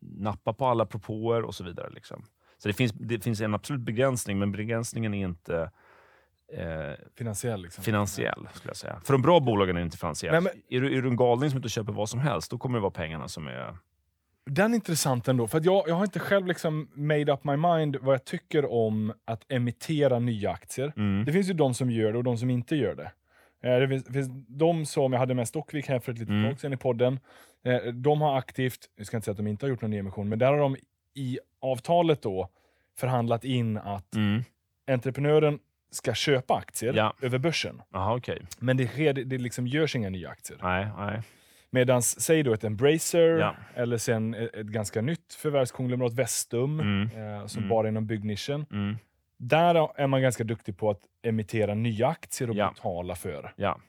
nappa 0.00 0.52
på 0.52 0.66
alla 0.66 0.86
propåer 0.86 1.42
och 1.42 1.54
så 1.54 1.64
vidare. 1.64 1.90
Liksom. 1.90 2.24
Så 2.58 2.68
det 2.68 2.74
finns, 2.74 2.92
det 2.92 3.24
finns 3.24 3.40
en 3.40 3.54
absolut 3.54 3.82
begränsning, 3.82 4.38
men 4.38 4.52
begränsningen 4.52 5.14
är 5.14 5.24
inte 5.24 5.70
eh, 6.52 6.92
Finansiell 7.14 7.62
liksom. 7.62 7.84
finansiell. 7.84 8.48
skulle 8.54 8.70
jag 8.70 8.76
säga. 8.76 9.00
För 9.04 9.12
de 9.12 9.22
bra 9.22 9.40
bolagen 9.40 9.76
är 9.76 9.80
inte 9.80 9.96
finansiell. 9.98 10.32
Nej, 10.32 10.40
men- 10.42 10.62
är, 10.76 10.80
du, 10.80 10.98
är 10.98 11.02
du 11.02 11.08
en 11.08 11.16
galning 11.16 11.50
som 11.50 11.56
inte 11.56 11.68
köper 11.68 11.92
vad 11.92 12.08
som 12.08 12.20
helst, 12.20 12.50
då 12.50 12.58
kommer 12.58 12.78
det 12.78 12.82
vara 12.82 12.90
pengarna 12.90 13.28
som 13.28 13.46
är... 13.46 13.76
Den 14.46 14.70
är 14.70 14.74
intressant 14.74 15.28
ändå, 15.28 15.46
för 15.46 15.60
jag, 15.64 15.88
jag 15.88 15.94
har 15.94 16.04
inte 16.04 16.18
själv 16.18 16.46
liksom 16.46 16.88
made 16.94 17.32
up 17.32 17.44
my 17.44 17.56
mind 17.56 17.96
vad 18.00 18.14
jag 18.14 18.24
tycker 18.24 18.72
om 18.72 19.12
att 19.24 19.52
emittera 19.52 20.18
nya 20.18 20.50
aktier. 20.50 20.92
Mm. 20.96 21.24
Det 21.24 21.32
finns 21.32 21.48
ju 21.48 21.52
de 21.52 21.74
som 21.74 21.90
gör 21.90 22.12
det 22.12 22.18
och 22.18 22.24
de 22.24 22.38
som 22.38 22.50
inte 22.50 22.76
gör 22.76 22.94
det. 22.94 23.12
Eh, 23.68 23.80
Det 23.80 23.88
finns, 23.88 24.04
det 24.04 24.12
finns 24.12 24.28
de 24.48 24.86
som, 24.86 25.12
jag 25.12 25.20
hade 25.20 25.34
med 25.34 25.48
Stockvik 25.48 25.88
här 25.88 25.98
för 25.98 26.12
ett 26.12 26.18
litet 26.18 26.30
Mm. 26.32 26.50
tag 26.50 26.60
sedan 26.60 26.72
i 26.72 26.76
podden, 26.76 27.20
eh, 27.64 27.76
de 27.92 28.20
har 28.20 28.38
aktivt, 28.38 28.78
jag 28.96 29.06
ska 29.06 29.16
inte 29.16 29.24
säga 29.24 29.32
att 29.32 29.36
de 29.36 29.46
inte 29.46 29.66
har 29.66 29.70
gjort 29.70 29.82
någon 29.82 29.90
nyemission, 29.90 30.28
men 30.28 30.38
där 30.38 30.46
har 30.52 30.58
de 30.58 30.76
i 31.14 31.38
avtalet 31.60 32.22
då 32.22 32.48
förhandlat 32.98 33.44
in 33.44 33.76
att 33.78 34.14
Mm. 34.14 34.42
entreprenören 34.90 35.58
ska 35.90 36.14
köpa 36.14 36.54
aktier 36.54 36.94
Ja. 36.94 37.14
över 37.22 37.38
börsen. 37.38 37.82
Jaha, 37.92 38.16
okej. 38.16 38.42
Men 38.58 38.76
det, 38.76 38.86
sker, 38.86 39.12
det 39.12 39.38
liksom 39.38 39.66
görs 39.66 39.96
inga 39.96 40.10
nya 40.10 40.28
aktier. 40.28 40.58
Nej, 40.62 40.88
nej. 40.98 41.22
Medan, 41.70 42.02
säg 42.02 42.42
då 42.42 42.52
ett 42.52 42.64
Embracer, 42.64 43.38
Ja. 43.38 43.54
eller 43.74 43.98
sen 43.98 44.34
ett, 44.34 44.54
ett 44.54 44.66
ganska 44.66 45.00
nytt 45.00 45.34
förvärvskonglomerat, 45.34 46.12
Vestum, 46.12 46.80
Mm. 46.80 47.02
eh, 47.02 47.46
som 47.46 47.58
Mm. 47.58 47.68
bara 47.68 47.88
inom 47.88 48.06
byggnischen. 48.06 48.66
Mm. 48.72 48.96
Där 49.36 50.00
är 50.00 50.06
man 50.06 50.22
ganska 50.22 50.44
duktig 50.44 50.76
på 50.78 50.90
att 50.90 51.00
emittera 51.22 51.74
nya 51.74 52.08
aktier 52.08 52.50
och 52.50 52.56
Ja. 52.56 52.72
betala 52.74 53.14
för. 53.14 53.52
Ja. 53.56 53.80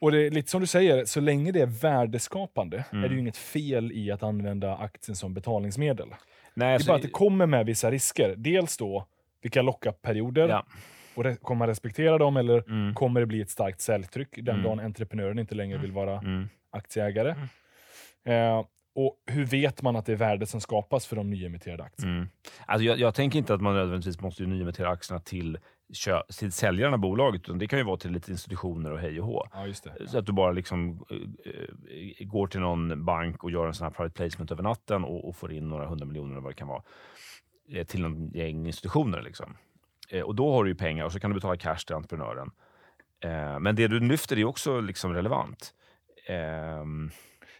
Och 0.00 0.12
det 0.12 0.26
är 0.26 0.30
lite 0.30 0.50
som 0.50 0.60
du 0.60 0.66
säger, 0.66 1.04
så 1.04 1.20
länge 1.20 1.52
det 1.52 1.60
är 1.60 1.66
värdeskapande 1.66 2.84
Mm. 2.92 3.04
är 3.04 3.08
det 3.08 3.14
ju 3.14 3.20
inget 3.20 3.36
fel 3.36 3.92
i 3.92 4.10
att 4.10 4.22
använda 4.22 4.76
aktien 4.76 5.16
som 5.16 5.34
betalningsmedel. 5.34 6.08
Nej, 6.08 6.16
Det 6.54 6.64
är 6.64 6.74
alltså, 6.74 6.88
bara 6.88 6.96
att 6.96 7.02
det 7.02 7.08
kommer 7.08 7.46
med 7.46 7.66
vissa 7.66 7.90
risker. 7.90 8.34
Dels 8.36 8.76
då 8.76 9.06
vilka 9.42 9.62
lockup-perioder, 9.62 10.48
Ja. 10.48 10.64
Re- 11.24 11.36
kommer 11.36 11.58
man 11.58 11.68
respektera 11.68 12.18
dem 12.18 12.36
eller 12.36 12.64
Mm. 12.70 12.94
kommer 12.94 13.20
det 13.20 13.26
bli 13.26 13.40
ett 13.40 13.50
starkt 13.50 13.80
säljtryck 13.80 14.28
den 14.36 14.48
Mm. 14.48 14.62
dagen 14.62 14.80
entreprenören 14.80 15.38
inte 15.38 15.54
längre 15.54 15.78
vill 15.78 15.92
vara 15.92 16.18
Mm. 16.18 16.48
aktieägare? 16.70 17.34
Eh, 18.24 18.64
och 18.94 19.16
hur 19.26 19.44
vet 19.44 19.82
man 19.82 19.96
att 19.96 20.06
det 20.06 20.12
är 20.12 20.16
värde 20.16 20.46
som 20.46 20.60
skapas 20.60 21.06
för 21.06 21.16
de 21.16 21.30
nyemitterade 21.30 21.82
aktierna? 21.82 22.12
Mm. 22.16 22.28
Alltså 22.66 22.84
jag, 22.84 22.98
jag 22.98 23.14
tänker 23.14 23.38
inte 23.38 23.54
att 23.54 23.60
man 23.60 23.74
nödvändigtvis 23.74 24.20
måste 24.20 24.42
nyemittera 24.42 24.88
aktierna 24.88 25.20
till, 25.20 25.58
till 26.38 26.52
säljaren 26.52 26.92
av 26.94 27.00
bolaget, 27.00 27.40
utan 27.40 27.58
det 27.58 27.66
kan 27.66 27.78
ju 27.78 27.84
vara 27.84 27.96
till 27.96 28.10
lite 28.12 28.32
institutioner 28.32 28.92
och 28.92 28.98
hej 29.00 29.20
och 29.20 29.26
hå. 29.26 29.46
Ja, 29.52 29.66
det. 29.66 30.08
Så 30.08 30.18
att 30.18 30.26
du 30.26 30.32
bara 30.32 30.52
liksom, 30.52 31.04
eh, 31.46 32.26
går 32.26 32.46
till 32.46 32.60
någon 32.60 33.04
bank 33.04 33.44
och 33.44 33.50
gör 33.50 33.66
en 33.66 33.74
sån 33.74 33.84
här 33.84 33.90
private 33.92 34.14
placement 34.14 34.50
över 34.50 34.62
natten 34.62 35.04
och, 35.04 35.28
och 35.28 35.36
får 35.36 35.52
in 35.52 35.68
några 35.68 35.86
hundra 35.86 36.06
miljoner 36.06 36.32
eller 36.32 36.40
vad 36.42 36.50
det 36.52 36.56
kan 36.56 36.68
vara 36.68 36.82
eh, 37.72 37.86
till 37.86 38.04
en 38.04 38.30
gäng 38.30 38.66
institutioner. 38.66 39.22
Liksom. 39.22 39.56
Eh, 40.10 40.22
och 40.22 40.34
då 40.34 40.52
har 40.52 40.64
du 40.64 40.70
ju 40.70 40.74
pengar 40.76 41.04
och 41.04 41.12
så 41.12 41.20
kan 41.20 41.30
du 41.30 41.34
betala 41.34 41.56
cash 41.56 41.76
till 41.86 41.94
entreprenören. 41.96 42.50
Eh, 43.24 43.58
men 43.60 43.76
det 43.76 43.88
du 43.88 44.00
lyfter 44.00 44.38
är 44.38 44.44
också 44.44 44.80
liksom 44.80 45.14
relevant. 45.14 45.74
Ehm, 46.28 47.10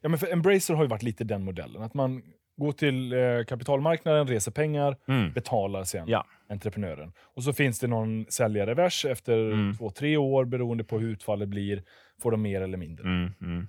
Ja, 0.02 0.08
men 0.08 0.18
för 0.18 0.32
Embracer 0.32 0.74
har 0.74 0.82
ju 0.82 0.88
varit 0.88 1.02
lite 1.02 1.24
den 1.24 1.44
modellen. 1.44 1.82
Att 1.82 1.94
man 1.94 2.22
går 2.56 2.72
till 2.72 3.12
eh, 3.12 3.44
kapitalmarknaden, 3.48 4.26
reser 4.26 4.52
pengar, 4.52 4.96
mm, 5.08 5.32
betalar 5.32 5.84
sen 5.84 6.04
Ja. 6.08 6.26
entreprenören. 6.48 7.12
Och 7.20 7.42
så 7.44 7.52
finns 7.52 7.78
det 7.78 7.86
någon 7.86 8.26
säljare-vers 8.28 9.04
efter 9.04 9.52
Mm. 9.52 9.76
två, 9.76 9.90
tre 9.90 10.16
år, 10.16 10.44
beroende 10.44 10.84
på 10.84 10.98
hur 10.98 11.08
utfallet 11.08 11.48
blir, 11.48 11.82
får 12.22 12.30
de 12.30 12.42
mer 12.42 12.60
eller 12.60 12.78
mindre. 12.78 13.04
mm, 13.04 13.30
mm. 13.40 13.68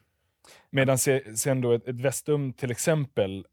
Medan 0.69 0.97
se, 0.97 1.37
sen 1.37 1.61
då 1.61 1.71
ett, 1.71 1.87
ett 1.87 2.01
Vestum 2.01 2.53
till 2.53 2.71
exempel 2.71 3.45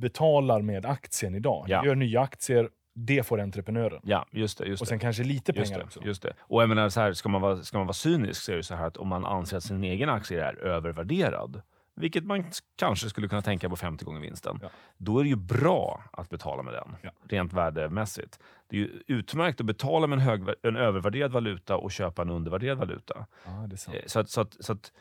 betalar 0.00 0.62
med 0.62 0.86
aktien 0.86 1.34
idag, 1.34 1.64
Ja. 1.68 1.84
gör 1.86 1.94
nya 1.94 2.20
aktier, 2.20 2.68
det 2.94 3.26
får 3.26 3.40
entreprenören. 3.40 4.00
Ja, 4.04 4.26
just 4.30 4.58
det. 4.58 4.64
Just 4.66 4.80
Och 4.82 4.86
det. 4.86 4.88
sen 4.88 4.98
kanske 4.98 5.24
lite 5.24 5.52
Just 5.52 5.64
pengar 5.70 5.78
det, 5.78 5.84
också. 5.84 6.00
just 6.04 6.22
det. 6.22 6.32
Och 6.40 6.62
jag 6.62 6.68
menar, 6.68 6.88
så 6.88 7.00
här, 7.00 7.12
ska, 7.12 7.28
man 7.28 7.40
vara, 7.40 7.62
ska 7.62 7.78
man 7.78 7.86
vara 7.86 7.92
cynisk 7.94 8.42
så 8.42 8.52
är 8.52 8.56
det 8.56 8.62
så 8.62 8.74
här 8.74 8.86
att 8.86 8.96
om 8.96 9.08
man 9.08 9.24
anser 9.26 9.56
att 9.56 9.62
sin 9.64 9.84
egen 9.84 10.08
aktie 10.08 10.44
är 10.44 10.54
övervärderad, 10.54 11.62
vilket 11.96 12.24
man 12.24 12.44
kanske 12.76 13.08
skulle 13.08 13.28
kunna 13.28 13.42
tänka 13.42 13.68
på 13.68 13.76
50 13.76 14.04
gånger 14.04 14.20
vinsten, 14.20 14.58
Ja. 14.62 14.68
då 14.96 15.18
är 15.18 15.22
det 15.22 15.28
ju 15.28 15.36
bra 15.36 16.04
att 16.12 16.28
betala 16.30 16.62
med 16.62 16.74
den, 16.74 16.96
Ja. 17.02 17.10
rent 17.28 17.52
värdemässigt. 17.52 18.38
Det 18.68 18.76
är 18.76 18.80
ju 18.80 19.02
utmärkt 19.06 19.60
att 19.60 19.66
betala 19.66 20.06
med 20.06 20.16
en, 20.16 20.22
hög, 20.22 20.42
en 20.62 20.76
övervärderad 20.76 21.32
valuta 21.32 21.76
och 21.76 21.92
köpa 21.92 22.22
en 22.22 22.30
undervärderad 22.30 22.78
valuta. 22.78 23.26
Ja, 23.44 23.50
det 23.68 23.74
är 23.74 23.76
sant. 23.76 23.96
Eh, 23.96 24.02
Så 24.06 24.20
att, 24.20 24.30
så 24.30 24.40
att, 24.40 24.56
så 24.60 24.72
att 24.72 24.92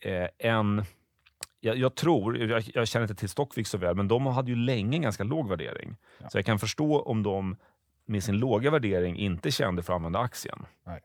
eh, 0.00 0.28
en... 0.38 0.84
Jag, 1.60 1.76
jag 1.76 1.94
tror, 1.94 2.38
jag, 2.38 2.62
jag 2.74 2.88
känner 2.88 3.04
inte 3.04 3.14
till 3.14 3.28
Stockvik 3.28 3.66
så 3.66 3.78
väl, 3.78 3.96
men 3.96 4.08
de 4.08 4.26
hade 4.26 4.50
ju 4.50 4.56
länge 4.56 4.96
en 4.96 5.02
ganska 5.02 5.24
låg 5.24 5.48
värdering. 5.48 5.96
Ja. 6.18 6.28
Så 6.28 6.38
jag 6.38 6.44
kan 6.44 6.58
förstå 6.58 7.00
om 7.02 7.22
de 7.22 7.56
med 8.06 8.24
sin 8.24 8.38
låga 8.38 8.70
värdering 8.70 9.16
inte 9.16 9.50
kände 9.50 9.82
för 9.82 9.92
att 9.92 9.96
använda 9.96 10.18
aktien. 10.18 10.66
Nej. 10.84 11.00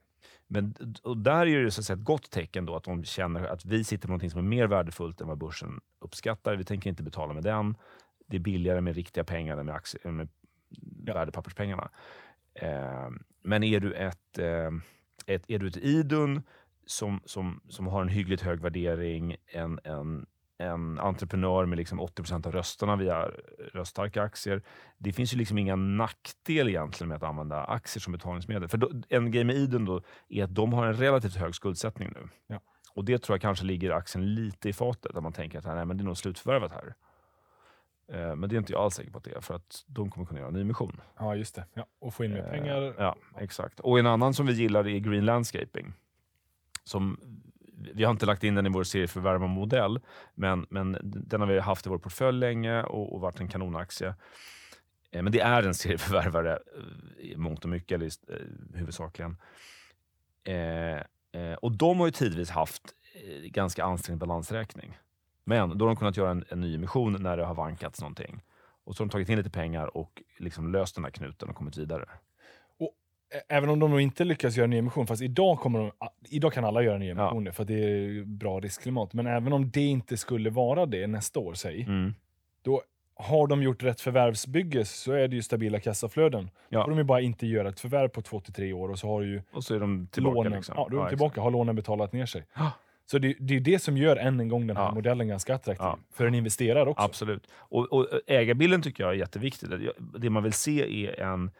Men 0.47 0.75
och 1.03 1.17
där 1.17 1.47
är 1.47 1.63
det 1.63 1.71
så 1.71 1.81
att 1.81 1.85
säga 1.85 1.97
ett 1.97 2.03
gott 2.03 2.29
tecken 2.31 2.65
då 2.65 2.75
att 2.75 2.83
de 2.83 3.03
känner 3.03 3.43
att 3.43 3.65
vi 3.65 3.83
sitter 3.83 4.07
på 4.07 4.13
något 4.13 4.31
som 4.31 4.39
är 4.39 4.43
mer 4.43 4.67
värdefullt 4.67 5.21
än 5.21 5.27
vad 5.27 5.37
börsen 5.37 5.81
uppskattar. 5.99 6.55
Vi 6.55 6.63
tänker 6.63 6.89
inte 6.89 7.03
betala 7.03 7.33
med 7.33 7.43
den. 7.43 7.75
Det 8.27 8.37
är 8.37 8.39
billigare 8.39 8.81
med 8.81 8.95
riktiga 8.95 9.23
pengar 9.23 9.57
än 9.57 9.65
med, 9.65 9.75
aktie, 9.75 10.11
med 10.11 10.29
Ja. 11.05 11.13
värdepapperspengarna. 11.13 11.89
Eh, 12.53 13.09
men 13.43 13.63
är 13.63 13.79
du 13.79 13.93
ett, 13.93 14.37
eh, 14.37 14.71
ett, 15.25 15.43
är 15.47 15.59
du 15.59 15.67
ett 15.67 15.77
Idun 15.77 16.43
som, 16.85 17.21
som, 17.25 17.61
som 17.69 17.87
har 17.87 18.01
en 18.01 18.07
hyggligt 18.07 18.41
hög 18.41 18.59
värdering, 18.61 19.35
en, 19.45 19.79
en, 19.83 20.25
en 20.61 20.99
entreprenör 20.99 21.65
med 21.65 21.77
liksom 21.77 22.01
80% 22.01 22.47
av 22.47 22.51
rösterna 22.51 22.95
via 22.95 23.31
röststarka 23.73 24.23
aktier. 24.23 24.61
Det 24.97 25.13
finns 25.13 25.33
ju 25.33 25.37
liksom 25.37 25.57
inga 25.57 25.75
nackdel 25.75 26.69
egentligen 26.69 27.07
med 27.09 27.15
att 27.15 27.23
använda 27.23 27.63
aktier 27.63 28.01
som 28.01 28.13
betalningsmedel. 28.13 28.69
För 28.69 28.77
då, 28.77 28.91
en 29.09 29.31
grej 29.31 29.43
med 29.43 29.55
Idun 29.55 29.85
då 29.85 30.01
är 30.29 30.43
att 30.43 30.55
de 30.55 30.73
har 30.73 30.85
en 30.85 30.93
relativt 30.93 31.35
hög 31.35 31.55
skuldsättning 31.55 32.09
nu. 32.15 32.27
Ja. 32.47 32.59
Och 32.93 33.05
det 33.05 33.17
tror 33.17 33.33
jag 33.33 33.41
kanske 33.41 33.65
ligger 33.65 33.91
aktien 33.91 34.33
lite 34.35 34.69
i 34.69 34.73
fatet, 34.73 35.15
att 35.15 35.23
man 35.23 35.33
tänker 35.33 35.59
att 35.59 35.65
nej, 35.65 35.85
men 35.85 35.97
det 35.97 36.03
är 36.03 36.05
nog 36.05 36.17
slutförvärvat 36.17 36.71
här. 36.71 36.93
Eh, 38.07 38.35
Men 38.35 38.49
det 38.49 38.55
är 38.55 38.57
inte 38.57 38.73
jag 38.73 38.81
alls 38.81 38.95
säker 38.95 39.11
på 39.11 39.17
att 39.17 39.23
det 39.23 39.31
är, 39.35 39.41
för 39.41 39.53
att 39.53 39.83
de 39.87 40.11
kommer 40.11 40.27
kunna 40.27 40.39
göra 40.39 40.47
en 40.47 40.53
nyemission. 40.53 41.01
Ja, 41.19 41.35
just 41.35 41.55
det. 41.55 41.65
Ja, 41.73 41.85
och 41.99 42.13
få 42.13 42.25
in 42.25 42.31
mer 42.33 42.43
Eh, 42.43 42.49
pengar. 42.49 42.95
Ja, 42.97 43.15
exakt. 43.37 43.79
Och 43.79 43.99
en 43.99 44.07
annan 44.07 44.33
som 44.33 44.45
vi 44.45 44.53
gillar 44.53 44.87
är 44.87 44.99
Green 44.99 45.25
Landscaping. 45.25 45.93
Som, 46.83 47.19
vi 47.93 48.03
har 48.03 48.11
inte 48.11 48.25
lagt 48.25 48.43
in 48.43 48.55
den 48.55 48.65
i 48.65 48.69
vår 48.69 48.83
serieförvärvarmodell, 48.83 49.99
men, 50.33 50.65
men 50.69 50.97
den 51.03 51.41
har 51.41 51.47
vi 51.47 51.59
haft 51.59 51.85
i 51.85 51.89
vår 51.89 51.97
portfölj 51.97 52.39
länge 52.39 52.83
och, 52.83 53.13
och 53.13 53.21
varit 53.21 53.39
en 53.39 53.47
kanonaktie. 53.47 54.15
Eh, 55.11 55.23
Men 55.23 55.31
det 55.31 55.39
är 55.39 55.63
en 55.63 55.73
serieförvärvare 55.73 56.53
eh, 57.19 57.25
i 57.25 57.37
mångt 57.37 57.63
och 57.63 57.69
mycket, 57.69 57.95
eller 57.95 58.05
just, 58.05 58.29
eh, 58.29 58.35
huvudsakligen. 58.73 59.37
Eh, 60.43 60.97
eh, 61.41 61.53
och 61.61 61.71
de 61.71 61.99
har 61.99 62.07
ju 62.07 62.11
tidvis 62.11 62.49
haft 62.49 62.83
eh, 63.13 63.49
ganska 63.49 63.83
ansträngd 63.83 64.19
balansräkning. 64.19 64.97
Men 65.43 65.77
då 65.77 65.85
har 65.85 65.89
de 65.89 65.95
kunnat 65.95 66.17
göra 66.17 66.31
en, 66.31 66.45
en 66.49 66.61
ny 66.61 66.75
emission 66.75 67.17
när 67.19 67.37
det 67.37 67.45
har 67.45 67.55
vankats 67.55 68.01
någonting. 68.01 68.43
Och 68.83 68.95
så 68.95 69.03
har 69.03 69.05
de 69.05 69.11
tagit 69.11 69.29
in 69.29 69.37
lite 69.37 69.49
pengar 69.49 69.97
och 69.97 70.23
liksom 70.37 70.71
löst 70.71 70.95
den 70.95 71.03
här 71.03 71.11
knuten 71.11 71.49
och 71.49 71.55
kommit 71.55 71.77
vidare. 71.77 72.09
Även 73.47 73.69
om 73.69 73.79
de 73.79 73.99
inte 73.99 74.23
lyckas 74.23 74.57
göra 74.57 74.67
nyemission, 74.67 75.07
fast 75.07 75.21
idag, 75.21 75.59
kommer 75.59 75.79
de, 75.79 75.91
idag 76.29 76.53
kan 76.53 76.65
alla 76.65 76.81
göra 76.83 76.97
nyemissioner 76.97 77.51
för 77.51 77.63
att 77.63 77.67
det 77.67 77.73
är 77.83 78.23
bra 78.25 78.59
riskklimat. 78.59 79.13
Men 79.13 79.27
även 79.27 79.53
om 79.53 79.69
det 79.71 79.81
inte 79.85 80.17
skulle 80.17 80.49
vara 80.49 80.85
det 80.85 81.07
nästa 81.07 81.39
år, 81.39 81.53
säg, 81.53 81.83
Mm. 81.83 82.13
då 82.61 82.81
har 83.15 83.47
de 83.47 83.63
gjort 83.63 83.83
rätt 83.83 84.01
förvärvsbygge 84.01 84.85
så 84.85 85.11
är 85.13 85.27
det 85.27 85.35
ju 85.35 85.41
stabila 85.41 85.79
kassaflöden. 85.79 86.49
Ja. 86.69 86.77
Då 86.79 86.83
får 86.83 86.89
de 86.91 86.97
ju 86.97 87.03
bara 87.03 87.21
inte 87.21 87.47
göra 87.47 87.69
ett 87.69 87.79
förvärv 87.79 88.07
på 88.07 88.21
två 88.21 88.39
till 88.39 88.53
tre 88.53 88.73
år 88.73 88.89
och 88.89 88.99
så 88.99 89.07
har 89.07 89.21
ju 89.21 89.41
Och 89.53 89.63
så 89.63 89.75
är 89.75 89.79
de 89.79 90.07
tillbaka. 90.11 90.33
lånen, 90.35 90.51
liksom. 90.53 90.75
ja, 90.77 90.87
då 90.91 90.95
är 90.95 90.99
de 90.99 91.03
Ja, 91.05 91.09
tillbaka, 91.09 91.41
har 91.41 91.51
lånen 91.51 91.75
betalat 91.75 92.13
ner 92.13 92.25
sig. 92.25 92.45
Ja. 92.55 92.71
Så 93.05 93.17
det, 93.17 93.35
det 93.39 93.55
är 93.55 93.59
det 93.59 93.79
som 93.79 93.97
gör 93.97 94.15
än 94.17 94.39
en 94.39 94.47
gång 94.47 94.67
den 94.67 94.77
här 94.77 94.83
Ja. 94.83 94.91
modellen 94.93 95.27
ganska 95.27 95.55
attraktiv. 95.55 95.83
Ja. 95.85 95.97
För 96.13 96.25
en 96.25 96.35
investerare 96.35 96.89
också. 96.89 97.03
Absolut. 97.05 97.47
Och, 97.53 97.93
och 97.93 98.07
ägarbilden 98.27 98.81
tycker 98.81 99.03
jag 99.03 99.13
är 99.13 99.17
jätteviktig. 99.17 99.69
Det 100.19 100.29
man 100.29 100.43
vill 100.43 100.53
se 100.53 101.05
är 101.07 101.19
en, 101.21 101.51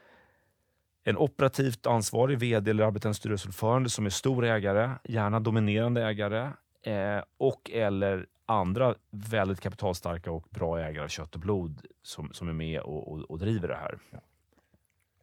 en 1.03 1.17
operativt 1.17 1.87
ansvarig 1.87 2.39
vd 2.39 2.71
eller 2.71 2.83
arbetande 2.83 3.15
styrelseordförande 3.15 3.89
som 3.89 4.05
är 4.05 4.09
stor 4.09 4.45
ägare, 4.45 4.89
gärna 5.03 5.39
dominerande 5.39 6.03
ägare 6.03 6.49
eh, 6.83 7.23
och 7.37 7.71
eller 7.73 8.25
andra 8.45 8.95
väldigt 9.11 9.61
kapitalstarka 9.61 10.31
och 10.31 10.47
bra 10.49 10.79
ägare 10.79 11.03
av 11.03 11.07
kött 11.07 11.35
och 11.35 11.41
blod 11.41 11.81
som, 12.03 12.33
som 12.33 12.49
är 12.49 12.53
med 12.53 12.79
och, 12.79 13.11
och, 13.11 13.31
och 13.31 13.39
driver 13.39 13.67
det 13.67 13.75
här. 13.75 13.97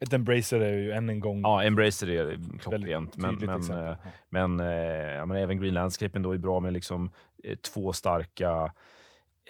Ett 0.00 0.12
Embracer 0.12 0.60
är 0.60 0.72
ju 0.72 0.92
än 0.92 1.08
en 1.08 1.20
gång 1.20 1.40
Ja, 1.40 1.62
Embracer 1.62 2.10
är 2.10 2.38
klockrent, 2.58 3.16
men, 3.16 3.34
men, 3.34 3.70
eh, 3.70 3.76
Ja. 3.78 3.96
Men, 4.28 4.60
eh, 4.60 5.26
menar, 5.26 5.36
även 5.36 5.60
Green 5.60 5.74
Landscaping 5.74 6.22
då 6.22 6.32
är 6.32 6.38
bra 6.38 6.60
med 6.60 6.72
liksom, 6.72 7.10
eh, 7.44 7.56
två 7.56 7.92
starka 7.92 8.72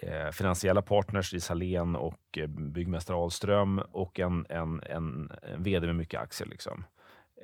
eh, 0.01 0.29
finansiella 0.31 0.81
partners 0.81 1.33
i 1.33 1.39
Salén 1.39 1.95
och 1.95 2.37
eh, 2.37 2.47
byggmästare 2.47 3.17
Ahlström 3.17 3.79
och 3.91 4.19
en, 4.19 4.45
en, 4.49 4.81
en, 4.83 5.31
en 5.41 5.63
vd 5.63 5.87
med 5.87 5.95
mycket 5.95 6.21
aktier. 6.21 6.47
Liksom. 6.47 6.83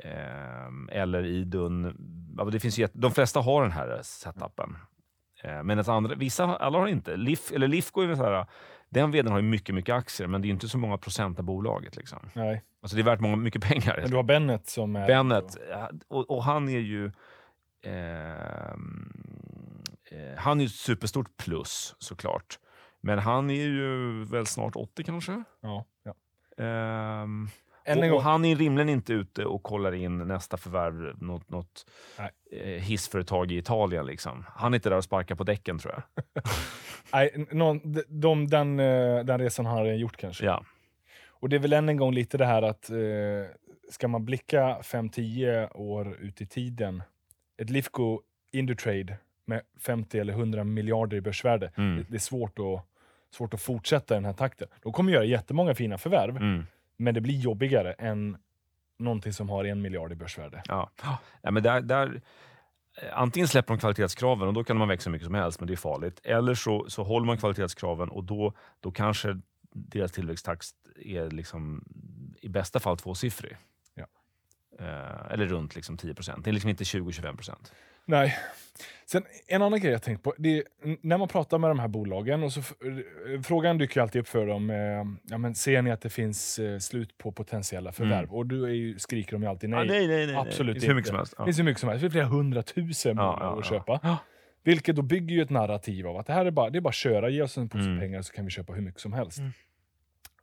Eh, 0.03 0.99
eller 1.01 1.25
Idun. 1.25 1.95
Det 2.51 2.59
finns 2.59 2.79
ju, 2.79 2.87
de 2.93 3.11
flesta 3.11 3.39
har 3.39 3.61
den 3.61 3.71
här 3.71 3.99
setupen. 4.03 4.77
Men 5.63 5.79
ett 5.79 5.87
andra, 5.87 6.15
vissa, 6.15 6.43
alla 6.43 6.79
har 6.79 6.87
inte. 6.87 7.15
Lif, 7.15 7.51
eller 7.51 7.67
Lifco 7.67 8.01
är 8.01 8.15
så 8.15 8.23
här, 8.23 8.45
den 8.89 9.11
vdn 9.11 9.31
har 9.31 9.39
ju 9.39 9.43
mycket, 9.43 9.75
mycket 9.75 9.95
aktier, 9.95 10.27
men 10.27 10.41
det 10.41 10.47
är 10.47 10.49
inte 10.49 10.67
så 10.67 10.77
många 10.77 10.97
procent 10.97 11.39
av 11.39 11.45
bolaget. 11.45 11.95
Liksom. 11.95 12.19
Nej. 12.33 12.63
Alltså 12.81 12.95
det 12.95 13.01
är 13.01 13.05
värt 13.05 13.19
många, 13.19 13.35
mycket 13.35 13.63
pengar. 13.63 13.99
Men 14.01 14.09
du 14.09 14.15
har 14.15 14.23
Bennet 14.23 14.67
som 14.67 14.95
är... 14.95 15.07
Bennet, 15.07 15.57
och, 16.07 16.29
och 16.29 16.43
han 16.43 16.69
är 16.69 16.79
ju... 16.79 17.05
eh, 17.83 18.75
han 20.37 20.59
är 20.59 20.63
ju 20.63 20.65
ett 20.65 20.71
superstort 20.71 21.37
plus 21.37 21.95
såklart. 21.99 22.59
Men 23.01 23.19
han 23.19 23.49
är 23.49 23.65
ju 23.65 24.23
väl 24.25 24.45
snart 24.45 24.75
80 24.75 25.03
kanske? 25.03 25.43
Ja, 25.61 25.85
ja. 26.03 26.13
Ehm, 26.63 27.49
och, 27.87 28.15
och 28.15 28.23
han 28.23 28.45
är 28.45 28.55
rimligen 28.55 28.89
inte 28.89 29.13
ute 29.13 29.45
och 29.45 29.63
kollar 29.63 29.91
in 29.91 30.17
nästa 30.17 30.57
förvärv, 30.57 31.23
något, 31.23 31.49
något 31.49 31.85
Nej. 32.19 32.31
eh, 32.51 32.81
hissföretag 32.81 33.51
i 33.51 33.57
Italien. 33.57 34.05
Liksom. 34.05 34.45
Han 34.55 34.73
är 34.73 34.75
inte 34.75 34.89
där 34.89 34.97
och 34.97 35.03
sparkar 35.03 35.35
på 35.35 35.43
däcken 35.43 35.79
tror 35.79 35.93
jag. 35.93 36.23
Nej, 37.13 37.47
någon, 37.51 37.93
de, 37.93 38.03
de, 38.07 38.47
den, 38.47 38.79
eh, 38.79 39.25
den 39.25 39.39
resan 39.39 39.65
har 39.65 39.85
han 39.85 39.97
gjort 39.97 40.17
kanske. 40.17 40.45
Ja. 40.45 40.63
Och 41.27 41.49
det 41.49 41.55
är 41.55 41.59
väl 41.59 41.73
än 41.73 41.89
en 41.89 41.97
gång 41.97 42.13
lite 42.13 42.37
det 42.37 42.45
här 42.45 42.61
att 42.61 42.89
eh, 42.89 42.97
ska 43.91 44.07
man 44.07 44.25
blicka 44.25 44.77
5-10 44.81 45.75
år 45.75 46.15
ut 46.19 46.41
i 46.41 46.45
tiden, 46.45 47.03
ett 47.57 47.69
Lifco 47.69 48.21
Indutrade 48.51 49.17
med 49.45 49.61
50 49.79 50.19
eller 50.19 50.33
100 50.33 50.63
miljarder 50.63 51.17
i 51.17 51.21
börsvärde, 51.21 51.71
Mm. 51.75 51.97
det, 51.97 52.03
det 52.09 52.15
är 52.15 52.19
svårt 52.19 52.59
att, 52.59 52.85
svårt 53.35 53.53
att 53.53 53.61
fortsätta 53.61 54.13
den 54.13 54.25
här 54.25 54.33
takten. 54.33 54.67
De 54.83 54.93
kommer 54.93 55.11
göra 55.11 55.23
jättemånga 55.25 55.75
fina 55.75 55.97
förvärv, 55.97 56.37
Mm. 56.37 56.63
men 56.97 57.13
det 57.13 57.21
blir 57.21 57.35
jobbigare 57.39 57.93
än 57.93 58.37
någonting 58.99 59.33
som 59.33 59.49
har 59.49 59.65
en 59.65 59.81
miljard 59.81 60.11
i 60.11 60.15
börsvärde. 60.15 60.63
Ja. 60.67 60.89
Ja, 61.41 61.51
men 61.51 61.63
där, 61.63 61.81
där, 61.81 62.21
eh, 63.01 63.17
antingen 63.19 63.47
släpper 63.47 63.73
de 63.73 63.79
kvalitetskraven 63.79 64.47
och 64.47 64.53
då 64.53 64.63
kan 64.63 64.77
man 64.77 64.87
växa 64.87 65.09
mycket 65.09 65.25
som 65.25 65.35
helst, 65.35 65.59
men 65.59 65.67
det 65.67 65.73
är 65.73 65.77
farligt. 65.77 66.21
Eller 66.23 66.53
så, 66.55 66.85
så 66.89 67.03
håller 67.03 67.25
man 67.27 67.37
kvalitetskraven 67.37 68.09
och 68.09 68.23
då, 68.23 68.53
då 68.79 68.91
kanske 68.91 69.39
deras 69.73 70.11
tillväxttakt 70.11 70.65
är 71.01 71.29
liksom, 71.29 71.83
i 72.41 72.49
bästa 72.49 72.79
fall 72.79 72.97
tvåsiffrig. 72.97 73.57
Ja. 73.95 74.05
Eh, 74.79 75.31
eller 75.33 75.45
runt 75.45 75.75
liksom 75.75 75.97
10 75.97 76.13
procent. 76.13 76.43
Det 76.45 76.49
är 76.49 76.53
liksom 76.53 76.69
inte 76.69 76.83
20-25 76.83 77.35
procent. 77.35 77.73
Nej. 78.05 78.35
Sen 79.07 79.23
en 79.47 79.61
annan 79.61 79.79
grej 79.79 79.91
jag 79.91 80.01
tänkt 80.03 80.23
på, 80.23 80.33
är, 80.37 80.63
när 81.01 81.17
man 81.17 81.27
pratar 81.27 81.57
med 81.57 81.69
de 81.69 81.79
här 81.79 81.87
bolagen, 81.87 82.43
och 82.43 82.53
så 82.53 82.61
frågan 83.43 83.77
dyker 83.77 84.01
alltid 84.01 84.21
upp 84.21 84.27
för 84.27 84.45
dem, 84.47 84.69
eh, 84.69 84.77
ja, 85.31 85.37
men 85.37 85.55
ser 85.55 85.81
ni 85.81 85.91
att 85.91 86.01
det 86.01 86.09
finns 86.09 86.59
eh, 86.59 86.79
slut 86.79 87.17
på 87.17 87.31
potentiella 87.31 87.91
förvärv? 87.91 88.33
Och 88.33 88.45
då 88.45 88.63
är 88.65 88.73
ju, 88.73 88.99
skriker 88.99 89.31
de 89.31 89.41
ju 89.43 89.49
alltid 89.49 89.69
nej. 89.69 89.87
nej, 89.87 90.07
nej, 90.07 90.27
nej. 90.27 90.35
absolut 90.35 90.75
Det 90.75 90.79
finns 90.79 90.89
hur 90.89 90.95
mycket 90.95 91.07
som 91.07 91.17
helst. 91.17 91.31
Det 91.37 91.41
Ja. 91.41 91.45
finns 91.45 91.59
hur 91.59 91.63
mycket 91.63 91.79
som 91.79 91.89
helst, 91.89 91.99
det 91.99 92.05
finns 92.05 92.13
flera 92.13 92.25
hundratusen 92.25 93.17
Ja, 93.17 93.37
ja, 93.39 93.49
att 93.59 93.65
ja. 93.65 93.69
köpa. 93.77 93.99
Ja. 94.03 94.17
Vilket 94.63 94.95
då 94.95 95.01
bygger 95.01 95.35
ju 95.35 95.41
ett 95.41 95.49
narrativ 95.49 96.07
av 96.07 96.17
att 96.17 96.27
det 96.27 96.33
här 96.33 96.45
är 96.45 96.51
bara, 96.51 96.69
det 96.69 96.77
är 96.79 96.81
bara 96.81 96.89
att 96.89 96.95
köra, 96.95 97.29
ge 97.29 97.41
oss 97.41 97.57
en 97.57 97.69
påse 97.69 97.83
Mm. 97.83 97.99
pengar 97.99 98.21
så 98.21 98.33
kan 98.33 98.45
vi 98.45 98.51
köpa 98.51 98.73
hur 98.73 98.81
mycket 98.81 99.01
som 99.01 99.13
helst. 99.13 99.37
Mm. 99.39 99.51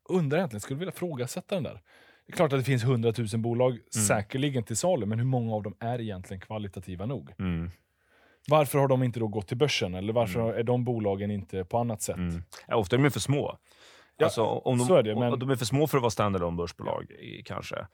Undrar 0.08 0.38
egentligen, 0.38 0.60
skulle 0.60 0.78
vilja 0.78 0.92
frågasätta 0.92 1.54
den 1.54 1.64
där. 1.64 1.80
Det 2.26 2.32
är 2.32 2.36
klart 2.36 2.52
att 2.52 2.58
det 2.58 2.64
finns 2.64 2.84
hundratusen 2.84 3.42
bolag 3.42 3.70
Mm. 3.72 3.82
säkerligen 4.06 4.62
till 4.64 4.76
salu, 4.76 5.06
men 5.06 5.18
hur 5.18 5.26
många 5.26 5.54
av 5.54 5.62
dem 5.62 5.74
är 5.80 6.00
egentligen 6.00 6.40
kvalitativa 6.40 7.06
nog? 7.06 7.30
Mm. 7.38 7.70
Varför 8.48 8.78
har 8.78 8.88
de 8.88 9.02
inte 9.02 9.20
då 9.20 9.28
gått 9.28 9.48
till 9.48 9.56
börsen? 9.56 9.94
Eller 9.94 10.12
varför 10.12 10.40
Mm. 10.40 10.56
är 10.58 10.62
de 10.62 10.84
bolagen 10.84 11.30
inte 11.30 11.64
på 11.64 11.78
annat 11.78 12.02
sätt? 12.02 12.16
Mm. 12.16 12.42
Ja, 12.68 12.76
ofta 12.76 12.96
är 12.96 13.00
de 13.02 13.10
för 13.10 13.20
små. 13.20 13.58
Ja, 14.16 14.24
alltså, 14.26 14.42
om 14.44 14.78
de, 14.78 14.90
är 14.94 15.02
det, 15.02 15.14
men- 15.14 15.38
de 15.38 15.50
är 15.50 15.56
för 15.56 15.64
små 15.64 15.86
för 15.86 15.98
att 15.98 16.02
vara 16.02 16.10
standalone 16.10 16.56
börsbolag, 16.56 17.06
kanske. 17.44 17.86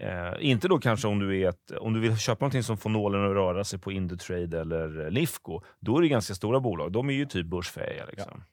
Eh, 0.00 0.32
inte 0.40 0.68
då 0.68 0.78
kanske 0.78 1.08
om 1.08 1.18
du, 1.18 1.40
är 1.42 1.48
ett, 1.48 1.70
om 1.70 1.92
du 1.92 2.00
vill 2.00 2.18
köpa 2.18 2.44
någonting 2.44 2.62
som 2.62 2.76
får 2.76 2.90
nålen 2.90 3.24
att 3.24 3.32
röra 3.34 3.64
sig 3.64 3.78
på 3.78 3.92
Indutrade 3.92 4.60
eller 4.60 5.10
Lifco. 5.10 5.60
Då 5.80 5.98
är 5.98 6.02
det 6.02 6.08
ganska 6.08 6.34
stora 6.34 6.60
bolag. 6.60 6.92
De 6.92 7.08
är 7.08 7.12
ju 7.14 7.26
typ 7.26 7.46
börsfähiga. 7.46 8.04
Liksom. 8.06 8.44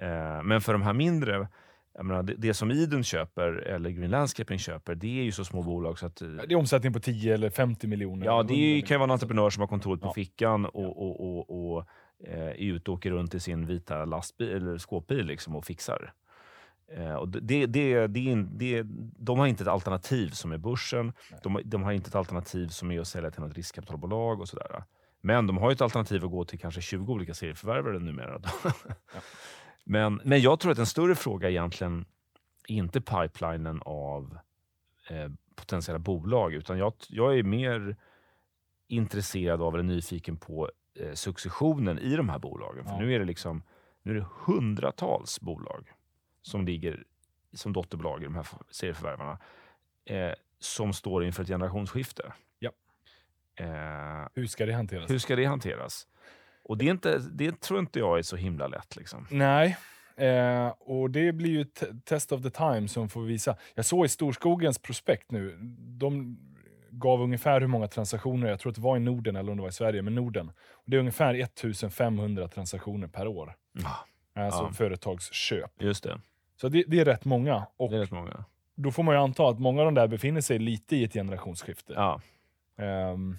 Eh, 0.00 0.42
men 0.42 0.60
för 0.60 0.72
de 0.72 0.82
här 0.82 0.92
mindre, 0.92 1.48
jag 2.00 2.06
menar, 2.06 2.22
det, 2.22 2.34
det 2.34 2.54
som 2.54 2.70
Idun 2.70 3.04
köper 3.04 3.52
eller 3.52 3.90
Green 3.90 4.10
Landscaping 4.10 4.58
köper, 4.58 4.94
det 4.94 5.20
är 5.20 5.22
ju 5.24 5.32
så 5.32 5.44
små 5.44 5.62
bolag 5.62 5.98
så 5.98 6.06
att... 6.06 6.22
eh, 6.22 6.28
Det 6.28 6.54
är 6.54 6.56
omsättning 6.56 6.92
på 6.92 7.00
10 7.00 7.34
eller 7.34 7.50
50 7.50 7.86
miljoner. 7.86 8.26
Ja, 8.26 8.32
det 8.32 8.38
100 8.38 8.54
är, 8.54 8.56
miljoner. 8.58 8.86
kan 8.86 8.94
ju 8.94 8.98
vara 8.98 9.04
en 9.04 9.10
entreprenör 9.10 9.50
som 9.50 9.60
har 9.60 9.68
kontoret 9.68 10.00
på 10.00 10.06
Ja. 10.08 10.12
fickan 10.12 10.66
och, 10.66 11.02
och, 11.02 11.20
och, 11.50 11.74
och 11.76 11.86
eh, 12.26 12.38
är 12.48 12.54
ute 12.72 12.90
och 12.90 12.96
åker 12.96 13.10
runt 13.10 13.34
i 13.34 13.40
sin 13.40 13.66
vita 13.66 14.04
lastbil, 14.04 14.48
eller 14.50 14.78
skåpbil 14.78 15.26
liksom, 15.26 15.56
och 15.56 15.64
fixar. 15.64 16.12
Eh, 16.96 17.14
och 17.14 17.28
det, 17.28 17.66
det, 17.66 18.06
det, 18.06 18.36
det, 18.36 18.82
de 19.18 19.38
har 19.38 19.46
inte 19.46 19.64
ett 19.64 19.68
alternativ 19.68 20.28
som 20.30 20.52
är 20.52 20.58
börsen. 20.58 21.12
De, 21.42 21.60
de, 21.64 21.82
har 21.82 21.92
inte 21.92 22.08
ett 22.08 22.14
alternativ 22.14 22.68
som 22.68 22.90
är 22.90 23.00
att 23.00 23.08
sälja 23.08 23.30
till 23.30 23.40
något 23.40 23.56
riskkapitalbolag 23.56 24.40
och 24.40 24.48
sådär. 24.48 24.84
Men 25.22 25.46
de 25.46 25.56
har 25.58 25.72
ett 25.72 25.80
alternativ 25.80 26.24
att 26.24 26.30
gå 26.30 26.44
till 26.44 26.58
kanske 26.58 26.80
20 26.80 27.12
olika 27.12 27.34
serieförvärvare 27.34 27.98
numera. 27.98 28.40
ja. 28.64 28.72
men, 29.90 30.20
men 30.24 30.40
jag 30.40 30.60
tror 30.60 30.72
att 30.72 30.78
en 30.78 30.86
större 30.86 31.14
fråga 31.14 31.50
egentligen 31.50 32.04
inte 32.66 33.00
pipelinen 33.00 33.82
av 33.84 34.38
eh, 35.08 35.30
potentiella 35.54 35.98
bolag, 35.98 36.54
utan 36.54 36.78
jag, 36.78 36.92
jag 37.08 37.38
är 37.38 37.42
mer 37.42 37.96
intresserad 38.88 39.62
av 39.62 39.74
eller 39.74 39.84
nyfiken 39.84 40.36
på 40.36 40.70
eh, 40.94 41.12
successionen 41.12 41.98
i 41.98 42.16
de 42.16 42.28
här 42.28 42.38
bolagen. 42.38 42.84
För 42.84 42.92
ja. 42.92 42.98
nu 42.98 43.14
är 43.14 43.18
det 43.18 43.24
liksom 43.24 43.62
nu 44.02 44.10
är 44.10 44.14
det 44.14 44.26
hundratals 44.46 45.40
bolag 45.40 45.92
som 46.42 46.64
ligger 46.64 47.04
som 47.52 47.72
dotterbolag 47.72 48.22
i 48.22 48.24
de 48.24 48.34
här 48.34 48.46
serieförvärvarna 48.70 49.38
eh, 50.04 50.32
som 50.58 50.92
står 50.92 51.24
inför 51.24 51.42
ett 51.42 51.48
generationsskifte. 51.48 52.32
Ja. 52.58 52.70
Eh, 53.54 54.28
hur 54.34 54.46
ska 54.46 54.66
det 54.66 54.72
hanteras? 54.72 55.10
Hur 55.10 55.18
ska 55.18 55.36
det 55.36 55.44
hanteras? 55.44 56.08
Och 56.70 56.78
det, 56.78 56.86
är 56.86 56.90
inte, 56.90 57.18
det 57.18 57.60
tror 57.60 57.80
inte 57.80 57.98
jag 57.98 58.18
är 58.18 58.22
så 58.22 58.36
himla 58.36 58.66
lätt. 58.66 58.96
Liksom. 58.96 59.26
Nej, 59.30 59.76
eh, 60.16 60.68
och 60.68 61.10
det 61.10 61.32
blir 61.32 61.50
ju 61.50 61.64
test 62.04 62.32
of 62.32 62.42
the 62.42 62.50
time 62.50 62.88
som 62.88 63.08
får 63.08 63.22
visa. 63.22 63.56
Jag 63.74 63.84
såg 63.84 64.04
i 64.04 64.08
Storskogens 64.08 64.78
prospekt 64.78 65.30
nu, 65.30 65.58
de 65.98 66.38
gav 66.90 67.22
ungefär 67.22 67.60
hur 67.60 67.68
många 67.68 67.88
transaktioner, 67.88 68.48
jag 68.48 68.60
tror 68.60 68.70
att 68.70 68.76
det 68.76 68.82
var 68.82 68.96
i 68.96 69.00
Norden 69.00 69.36
eller 69.36 69.50
om 69.50 69.56
det 69.56 69.62
var 69.62 69.68
i 69.68 69.72
Sverige, 69.72 70.02
men 70.02 70.14
Norden. 70.14 70.48
Och 70.70 70.90
det 70.90 70.96
är 70.96 71.00
ungefär 71.00 71.34
1500 71.34 72.48
transaktioner 72.48 73.08
per 73.08 73.26
år. 73.26 73.54
Mm. 73.78 73.90
Alltså 74.34 74.62
ja. 74.62 74.72
företagsköp. 74.72 75.82
Just 75.82 76.04
det. 76.04 76.20
Så 76.60 76.68
det, 76.68 76.84
det, 76.86 77.00
är 77.00 77.04
rätt 77.04 77.24
många. 77.24 77.66
Och 77.76 77.90
det 77.90 77.96
är 77.96 78.00
rätt 78.00 78.10
många. 78.10 78.44
Då 78.74 78.90
får 78.90 79.02
man 79.02 79.14
ju 79.14 79.20
anta 79.20 79.48
att 79.48 79.58
många 79.58 79.80
av 79.80 79.84
de 79.84 79.94
där 79.94 80.08
befinner 80.08 80.40
sig 80.40 80.58
lite 80.58 80.96
i 80.96 81.04
ett 81.04 81.12
generationsskifte. 81.12 81.92
Ja. 81.96 82.20
Um, 83.12 83.38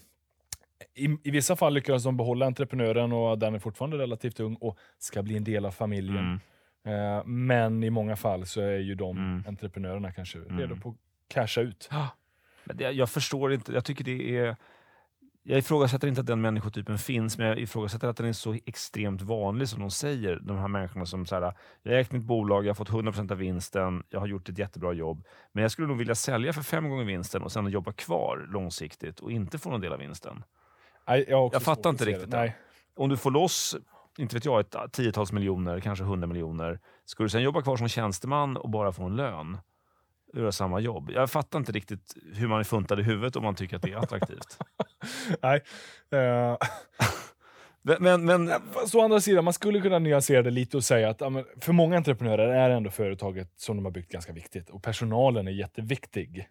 i, 0.96 1.18
I 1.24 1.32
vissa 1.32 1.56
fall 1.56 1.74
lyckas 1.74 2.04
de 2.04 2.18
behålla 2.18 2.46
entreprenören 2.46 3.12
och 3.12 3.40
den 3.40 3.56
är 3.56 3.60
fortfarande 3.60 3.98
relativt 3.98 4.40
ung 4.40 4.56
och 4.56 4.78
ska 4.98 5.24
bli 5.24 5.38
en 5.38 5.44
del 5.44 5.66
av 5.66 5.72
familjen. 5.72 6.18
Mm. 6.18 7.18
Uh, 7.18 7.26
men 7.26 7.84
i 7.84 7.90
många 7.90 8.16
fall 8.16 8.46
så 8.46 8.62
är 8.62 8.78
ju 8.78 8.96
de 8.96 9.18
mm. 9.18 9.44
entreprenörerna 9.48 10.12
kanske 10.12 10.38
mm. 10.38 10.60
redo 10.60 10.76
på 10.76 10.90
att 10.90 10.96
casha 11.28 11.62
ut. 11.62 11.90
Men 12.64 12.78
det, 12.78 12.92
jag 12.92 13.10
förstår 13.10 13.54
inte, 13.54 13.74
jag 13.74 13.86
tycker 13.86 14.04
det 14.04 14.38
är 14.38 14.56
jag 15.44 15.60
ifrågasätter 15.60 16.08
inte 16.08 16.22
att 16.22 16.28
den 16.28 16.42
människotypen 16.42 16.98
finns, 16.98 17.38
men 17.38 17.48
jag 17.48 17.60
ifrågasätter 17.60 18.08
att 18.08 18.18
den 18.18 18.28
är 18.28 18.34
så 18.34 18.58
extremt 18.66 19.22
vanlig 19.22 19.70
som 19.70 19.80
de 19.80 19.92
säger. 19.92 20.40
De 20.42 20.58
här 20.58 20.68
människorna 20.68 21.06
som 21.06 21.26
säger 21.26 21.54
jag 21.84 21.92
har 21.92 22.00
ägt 22.00 22.12
mitt 22.12 22.24
bolag, 22.24 22.66
jag 22.66 22.70
har 22.70 22.76
fått 22.76 22.90
100% 22.90 23.32
av 23.32 23.38
vinsten, 23.38 24.04
jag 24.10 24.20
har 24.20 24.28
gjort 24.28 24.50
ett 24.50 24.58
jättebra 24.58 24.94
jobb. 24.94 25.24
Men 25.52 25.62
jag 25.62 25.72
skulle 25.72 25.88
nog 25.88 25.98
vilja 25.98 26.16
sälja 26.16 26.54
för 26.54 26.62
fem 26.62 26.90
gånger 26.90 27.04
vinsten 27.04 27.42
och 27.42 27.52
sen 27.52 27.68
jobba 27.68 27.92
kvar 27.92 28.48
långsiktigt 28.50 29.20
och 29.20 29.32
inte 29.32 29.60
få 29.60 29.70
någon 29.70 29.82
del 29.82 29.94
av 29.94 30.00
vinsten. 30.00 30.44
Nej, 31.08 31.26
jag, 31.28 31.54
jag 31.54 31.64
fattar 31.64 31.90
inte 31.90 32.06
riktigt 32.06 32.32
det. 32.32 32.54
Om 32.96 33.10
du 33.10 33.18
får 33.18 33.32
loss, 33.32 33.76
inte 34.18 34.36
vet 34.36 34.46
jag, 34.46 34.60
ett 34.60 34.94
tiotals 34.94 35.32
miljoner, 35.32 35.80
kanske 35.80 36.06
hundra 36.06 36.28
miljoner. 36.28 36.80
Ska 37.06 37.24
du 37.24 37.30
sen 37.30 37.44
jobba 37.44 37.62
kvar 37.62 37.78
som 37.78 37.90
tjänsteman 37.90 38.58
och 38.58 38.70
bara 38.70 38.92
få 38.92 39.04
en 39.04 39.16
lön? 39.16 39.58
göra 40.34 40.52
samma 40.52 40.80
jobb. 40.80 41.12
Jag 41.14 41.32
fattar 41.32 41.60
inte 41.60 41.72
riktigt 41.72 42.14
hur 42.34 42.48
man 42.48 42.60
är 42.60 42.64
funtad 42.64 43.00
i 43.00 43.04
huvudet 43.04 43.36
om 43.36 43.44
man 43.44 43.56
tycker 43.56 43.76
att 43.76 43.82
det 43.82 43.92
är 43.92 43.98
attraktivt. 43.98 44.58
Nej. 45.42 45.62
Uh... 46.14 46.58
Men, 48.00 48.26
men... 48.26 48.52
Fast 48.72 48.96
å 48.96 49.02
andra 49.02 49.22
sidan, 49.22 49.44
man 49.44 49.54
skulle 49.54 49.82
kunna 49.82 50.00
nyansera 50.00 50.42
det 50.42 50.50
lite 50.50 50.78
och 50.78 50.84
säga 50.84 51.10
att 51.10 51.20
för 51.62 51.74
många 51.74 51.98
entreprenörer 51.98 52.48
är 52.48 52.70
ändå 52.70 52.90
företaget 52.90 53.54
som 53.56 53.76
de 53.76 53.86
har 53.86 53.92
byggt 53.92 54.12
ganska 54.12 54.34
viktigt 54.34 54.70
och 54.70 54.84
personalen 54.84 55.48
är 55.48 55.52
jätteviktig. 55.52 56.48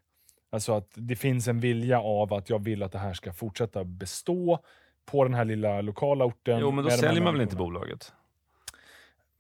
Alltså 0.51 0.75
att 0.75 0.91
det 0.95 1.17
finns 1.17 1.49
en 1.49 1.61
vilja 1.61 2.01
av 2.01 2.35
att 2.35 2.51
jag 2.51 2.65
vill 2.65 2.83
att 2.83 2.93
det 2.93 2.99
här 2.99 3.15
ska 3.15 3.33
fortsätta 3.33 3.85
bestå 3.85 4.59
på 5.07 5.25
den 5.25 5.35
här 5.35 5.45
lilla 5.45 5.81
lokala 5.81 6.25
orten. 6.25 6.59
Jo, 6.61 6.71
men 6.71 6.85
då 6.85 6.91
säljer 6.91 7.23
man 7.23 7.35
väl 7.35 7.43
inte 7.43 7.57
bolaget? 7.57 8.13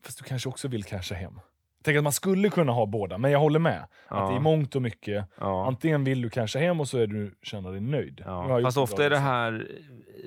Fast 0.04 0.18
du 0.18 0.24
kanske 0.24 0.48
också 0.48 0.68
vill 0.68 0.84
casha 0.84 1.14
hem? 1.14 1.40
tänker 1.82 1.98
att 1.98 2.04
man 2.04 2.12
skulle 2.12 2.48
kunna 2.48 2.72
ha 2.72 2.86
båda, 2.86 3.18
men 3.18 3.30
jag 3.30 3.38
håller 3.38 3.58
med. 3.58 3.86
Ja. 4.08 4.16
Att 4.16 4.30
det 4.30 4.36
är 4.36 4.40
mångt 4.40 4.76
och 4.76 4.82
mycket. 4.82 5.26
Ja. 5.38 5.66
Antingen 5.66 6.04
vill 6.04 6.22
du 6.22 6.30
kanske 6.30 6.58
hem 6.58 6.80
och 6.80 6.88
så 6.88 6.98
är 6.98 7.06
du, 7.06 7.34
känner 7.42 7.72
dig 7.72 7.80
nöjd. 7.80 8.22
Ja. 8.26 8.60
Fast 8.62 8.78
ofta 8.78 9.04
är 9.04 9.10
det 9.10 9.18
här 9.18 9.68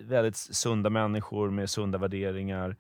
väldigt 0.04 0.36
sunda 0.36 0.90
människor 0.90 1.50
med 1.50 1.70
sunda 1.70 1.98
värderingar. 1.98 2.76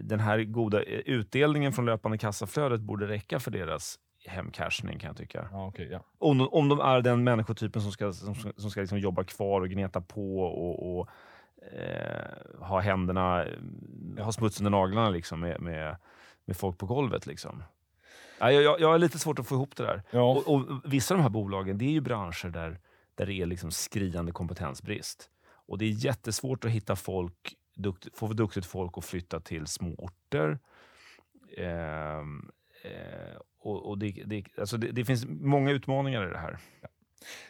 Den 0.00 0.20
här 0.20 0.44
goda 0.44 0.82
utdelningen 0.82 1.72
från 1.72 1.86
löpande 1.86 2.18
kassaflödet 2.18 2.80
borde 2.80 3.06
räcka 3.06 3.40
för 3.40 3.50
deras 3.50 3.98
hemcashning 4.24 4.98
kan 4.98 5.08
jag 5.08 5.16
tycka. 5.16 5.48
Ja, 5.52 5.66
okay, 5.66 5.88
ja. 5.88 6.00
om, 6.18 6.38
de, 6.38 6.48
om 6.48 6.68
de 6.68 6.80
är 6.80 7.00
den 7.00 7.24
människotypen 7.24 7.82
som 7.82 7.92
ska, 7.92 8.12
som, 8.12 8.34
som 8.34 8.70
ska 8.70 8.80
liksom 8.80 8.98
jobba 8.98 9.24
kvar 9.24 9.60
och 9.60 9.68
gneta 9.68 10.00
på 10.00 10.42
och, 10.42 10.98
och 10.98 11.08
eh, 11.72 12.64
ha 12.66 12.80
händerna, 12.80 13.46
ha 14.18 14.32
smuts 14.32 14.60
under 14.60 14.70
naglarna 14.70 15.10
liksom 15.10 15.40
med, 15.40 15.60
med, 15.60 15.96
med 16.44 16.56
folk 16.56 16.78
på 16.78 16.86
golvet. 16.86 17.26
Liksom. 17.26 17.62
Ja, 18.38 18.52
jag, 18.52 18.80
jag 18.80 18.88
har 18.88 18.98
lite 18.98 19.18
svårt 19.18 19.38
att 19.38 19.46
få 19.46 19.54
ihop 19.54 19.76
det 19.76 19.82
där. 19.82 20.02
Ja. 20.10 20.30
Och, 20.30 20.54
och, 20.54 20.80
vissa 20.84 21.14
av 21.14 21.18
de 21.18 21.22
här 21.22 21.30
bolagen, 21.30 21.78
det 21.78 21.84
är 21.84 21.90
ju 21.90 22.00
branscher 22.00 22.48
där, 22.48 22.80
där 23.14 23.26
det 23.26 23.32
är 23.32 23.46
liksom 23.46 23.70
skriande 23.70 24.32
kompetensbrist. 24.32 25.30
Och 25.66 25.78
det 25.78 25.84
är 25.84 26.04
jättesvårt 26.04 26.64
att 26.64 26.70
hitta 26.70 26.96
folk, 26.96 27.56
dukt, 27.74 28.18
få 28.18 28.26
duktigt 28.26 28.66
folk 28.66 28.98
att 28.98 29.04
flytta 29.04 29.40
till 29.40 29.66
små 29.66 29.94
orter. 29.98 30.58
Eh, 31.56 32.22
eh, 32.84 33.36
och, 33.60 33.88
och 33.88 33.98
det, 33.98 34.22
det, 34.26 34.44
alltså 34.58 34.76
det, 34.76 34.92
det, 34.92 35.04
finns 35.04 35.26
många 35.28 35.70
utmaningar 35.70 36.28
i 36.28 36.30
det 36.30 36.38
här. 36.38 36.58
Ja. 36.80 36.88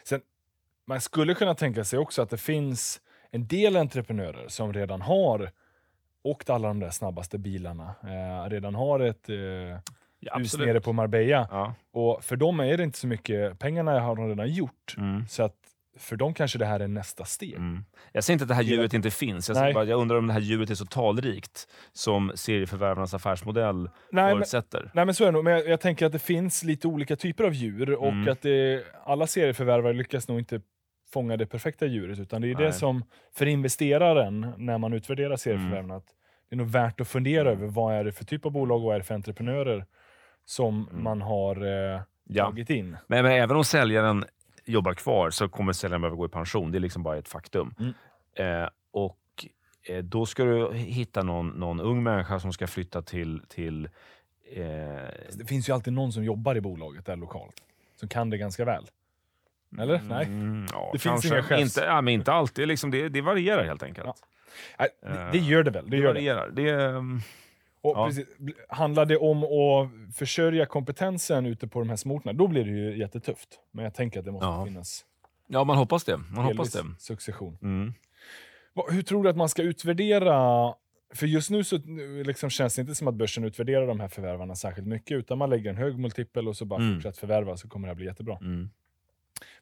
Sen, 0.03 0.21
man 0.85 1.01
skulle 1.01 1.33
kunna 1.33 1.55
tänka 1.55 1.83
sig 1.83 1.99
också 1.99 2.21
att 2.21 2.29
det 2.29 2.37
finns 2.37 3.01
en 3.31 3.47
del 3.47 3.75
entreprenörer 3.75 4.47
som 4.47 4.73
redan 4.73 5.01
har 5.01 5.51
åkt 6.23 6.49
alla 6.49 6.67
de 6.67 6.79
där 6.79 6.89
snabbaste 6.89 7.37
bilarna, 7.37 7.95
eh, 8.03 8.49
redan 8.49 8.75
har 8.75 8.99
ett 8.99 9.29
eh, 9.29 9.35
ja, 10.19 10.37
hus 10.37 10.57
nere 10.57 10.81
på 10.81 10.93
Marbella. 10.93 11.47
Ja. 11.51 11.73
Och 11.91 12.23
för 12.23 12.35
dem 12.35 12.59
är 12.59 12.77
det 12.77 12.83
inte 12.83 12.97
så 12.97 13.07
mycket, 13.07 13.59
pengarna 13.59 13.99
har 13.99 14.15
de 14.15 14.29
redan 14.29 14.49
gjort. 14.49 14.95
Mm. 14.97 15.27
Så 15.27 15.43
att 15.43 15.55
för 15.97 16.15
dem 16.15 16.33
kanske 16.33 16.57
det 16.57 16.65
här 16.65 16.79
är 16.79 16.87
nästa 16.87 17.25
steg. 17.25 17.55
Mm. 17.55 17.85
Jag 18.11 18.23
säger 18.23 18.35
inte 18.35 18.43
att 18.43 18.47
det 18.47 18.55
här 18.55 18.63
djuret 18.63 18.93
inte 18.93 19.11
finns. 19.11 19.49
Jag, 19.49 19.73
bara, 19.73 19.83
jag, 19.83 19.99
undrar 19.99 20.17
om 20.17 20.27
det 20.27 20.33
här 20.33 20.39
djuret 20.39 20.69
är 20.69 20.75
så 20.75 20.85
talrikt 20.85 21.67
som 21.93 22.31
serieförvärvarnas 22.35 23.13
affärsmodell 23.13 23.89
nej, 24.11 24.33
förutsätter. 24.33 24.79
Men, 24.79 24.91
nej, 24.93 25.05
men 25.05 25.15
så 25.15 25.23
är 25.23 25.25
det 25.25 25.31
nog. 25.31 25.43
Men 25.43 25.53
jag, 25.53 25.67
jag, 25.67 25.81
tänker 25.81 26.05
att 26.05 26.11
det 26.11 26.19
finns 26.19 26.63
lite 26.63 26.87
olika 26.87 27.15
typer 27.15 27.43
av 27.43 27.53
djur 27.53 27.93
och 27.93 28.07
mm. 28.07 28.31
att 28.31 28.41
det, 28.41 28.83
alla 29.05 29.27
serieförvärvare 29.27 29.93
lyckas 29.93 30.27
nog 30.27 30.39
inte 30.39 30.61
fånga 31.13 31.37
det 31.37 31.45
perfekta 31.45 31.85
djuret. 31.85 32.19
Utan 32.19 32.41
det 32.41 32.51
är 32.51 32.55
nej. 32.55 32.65
det 32.65 32.73
som, 32.73 33.03
för 33.35 33.45
investeraren, 33.45 34.53
när 34.57 34.77
man 34.77 34.93
utvärderar 34.93 35.47
mm. 35.47 35.91
att 35.91 36.05
det 36.49 36.55
är 36.55 36.57
nog 36.57 36.67
värt 36.67 37.01
att 37.01 37.07
fundera 37.07 37.51
mm. 37.51 37.53
över 37.53 37.73
vad 37.73 37.95
är 37.95 38.03
det 38.03 38.11
för 38.11 38.25
typ 38.25 38.45
av 38.45 38.51
bolag 38.51 38.77
och 38.77 38.83
vad 38.83 38.95
är 38.95 38.99
det 38.99 39.05
för 39.05 39.15
entreprenörer 39.15 39.85
som 40.45 40.87
mm. 40.91 41.03
man 41.03 41.21
har 41.21 41.65
eh, 41.65 42.01
ja. 42.23 42.45
tagit 42.45 42.69
in. 42.69 42.97
Men, 43.07 43.23
men, 43.23 43.31
även 43.31 43.57
om 43.57 43.63
säljaren 43.63 44.25
jobbar 44.65 44.93
kvar 44.93 45.29
så 45.29 45.49
kommer 45.49 45.73
säljaren 45.73 46.01
behöva 46.01 46.15
gå 46.15 46.25
i 46.25 46.29
pension. 46.29 46.71
Det 46.71 46.77
är 46.77 46.79
liksom 46.79 47.03
bara 47.03 47.17
ett 47.17 47.27
faktum. 47.27 47.75
Mm. 47.79 47.93
Eh, 48.35 48.69
och 48.91 49.19
eh, 49.87 50.03
Då 50.03 50.25
ska 50.25 50.43
du 50.43 50.73
hitta 50.73 51.23
någon, 51.23 51.47
någon 51.47 51.79
ung 51.79 52.03
människa 52.03 52.39
som 52.39 52.53
ska 52.53 52.67
flytta 52.67 53.01
till... 53.01 53.41
till 53.47 53.85
eh... 54.55 54.61
Det 55.33 55.45
finns 55.47 55.69
ju 55.69 55.73
alltid 55.73 55.93
någon 55.93 56.13
som 56.13 56.23
jobbar 56.23 56.55
i 56.55 56.61
bolaget 56.61 57.05
där 57.05 57.15
lokalt, 57.15 57.55
som 57.95 58.09
kan 58.09 58.29
det 58.29 58.37
ganska 58.37 58.65
väl. 58.65 58.85
Eller? 59.79 59.95
Mm, 59.95 60.07
Nej? 60.07 60.67
Ja, 60.71 60.89
det 60.93 60.99
finns 60.99 61.25
inga 61.25 61.43
chefs... 61.43 61.61
inte, 61.61 61.87
ja, 61.87 62.01
men 62.01 62.13
inte 62.13 62.31
alltid. 62.31 62.67
Liksom 62.67 62.91
det, 62.91 63.09
det 63.09 63.21
varierar 63.21 63.63
helt 63.63 63.83
enkelt. 63.83 64.07
Ja. 64.77 64.87
det, 65.01 65.29
det, 65.31 65.37
gör 65.37 65.63
det 65.63 65.71
väl? 65.71 65.89
Det, 65.89 65.97
det 65.97 66.07
varierar. 66.07 66.49
Det. 66.49 67.03
Och 67.83 67.97
ja. 67.97 68.05
precis, 68.07 68.27
handlar 68.69 69.05
det 69.05 69.17
om 69.17 69.43
att 69.43 70.15
försörja 70.15 70.65
kompetensen 70.65 71.45
ute 71.45 71.67
på 71.67 71.79
de 71.79 71.89
här 71.89 71.95
småorterna, 71.95 72.33
då 72.33 72.47
blir 72.47 72.65
det 72.65 72.71
ju 72.71 72.97
jättetufft. 72.97 73.59
Men 73.71 73.83
jag 73.83 73.93
tänker 73.93 74.19
att 74.19 74.25
det 74.25 74.31
måste 74.31 74.45
ja. 74.45 74.65
finnas 74.65 75.05
Ja, 75.47 75.63
man 75.63 75.77
hoppas 75.77 76.03
det. 76.03 76.17
Man 76.17 76.45
hoppas 76.45 76.71
det. 76.71 76.83
succession. 76.99 77.57
Mm. 77.61 77.93
Hur 78.89 79.01
tror 79.01 79.23
du 79.23 79.29
att 79.29 79.37
man 79.37 79.49
ska 79.49 79.61
utvärdera 79.61 80.73
för 81.13 81.27
just 81.27 81.49
nu 81.49 81.63
så 81.63 81.77
liksom 82.25 82.49
känns 82.49 82.75
det 82.75 82.81
inte 82.81 82.95
som 82.95 83.07
att 83.07 83.15
börsen 83.15 83.43
utvärderar 83.43 83.87
de 83.87 83.99
här 83.99 84.07
förvärvarna 84.07 84.55
särskilt 84.55 84.87
mycket, 84.87 85.17
utan 85.17 85.37
man 85.37 85.49
lägger 85.49 85.69
en 85.69 85.77
hög 85.77 85.99
multipel 85.99 86.47
och 86.47 86.57
så 86.57 86.65
bara 86.65 86.81
mm. 86.81 86.95
fortsätter 86.95 87.19
förvärva 87.19 87.57
så 87.57 87.67
kommer 87.67 87.87
det 87.87 87.89
här 87.89 87.95
bli 87.95 88.05
jättebra. 88.05 88.37
Mm. 88.41 88.69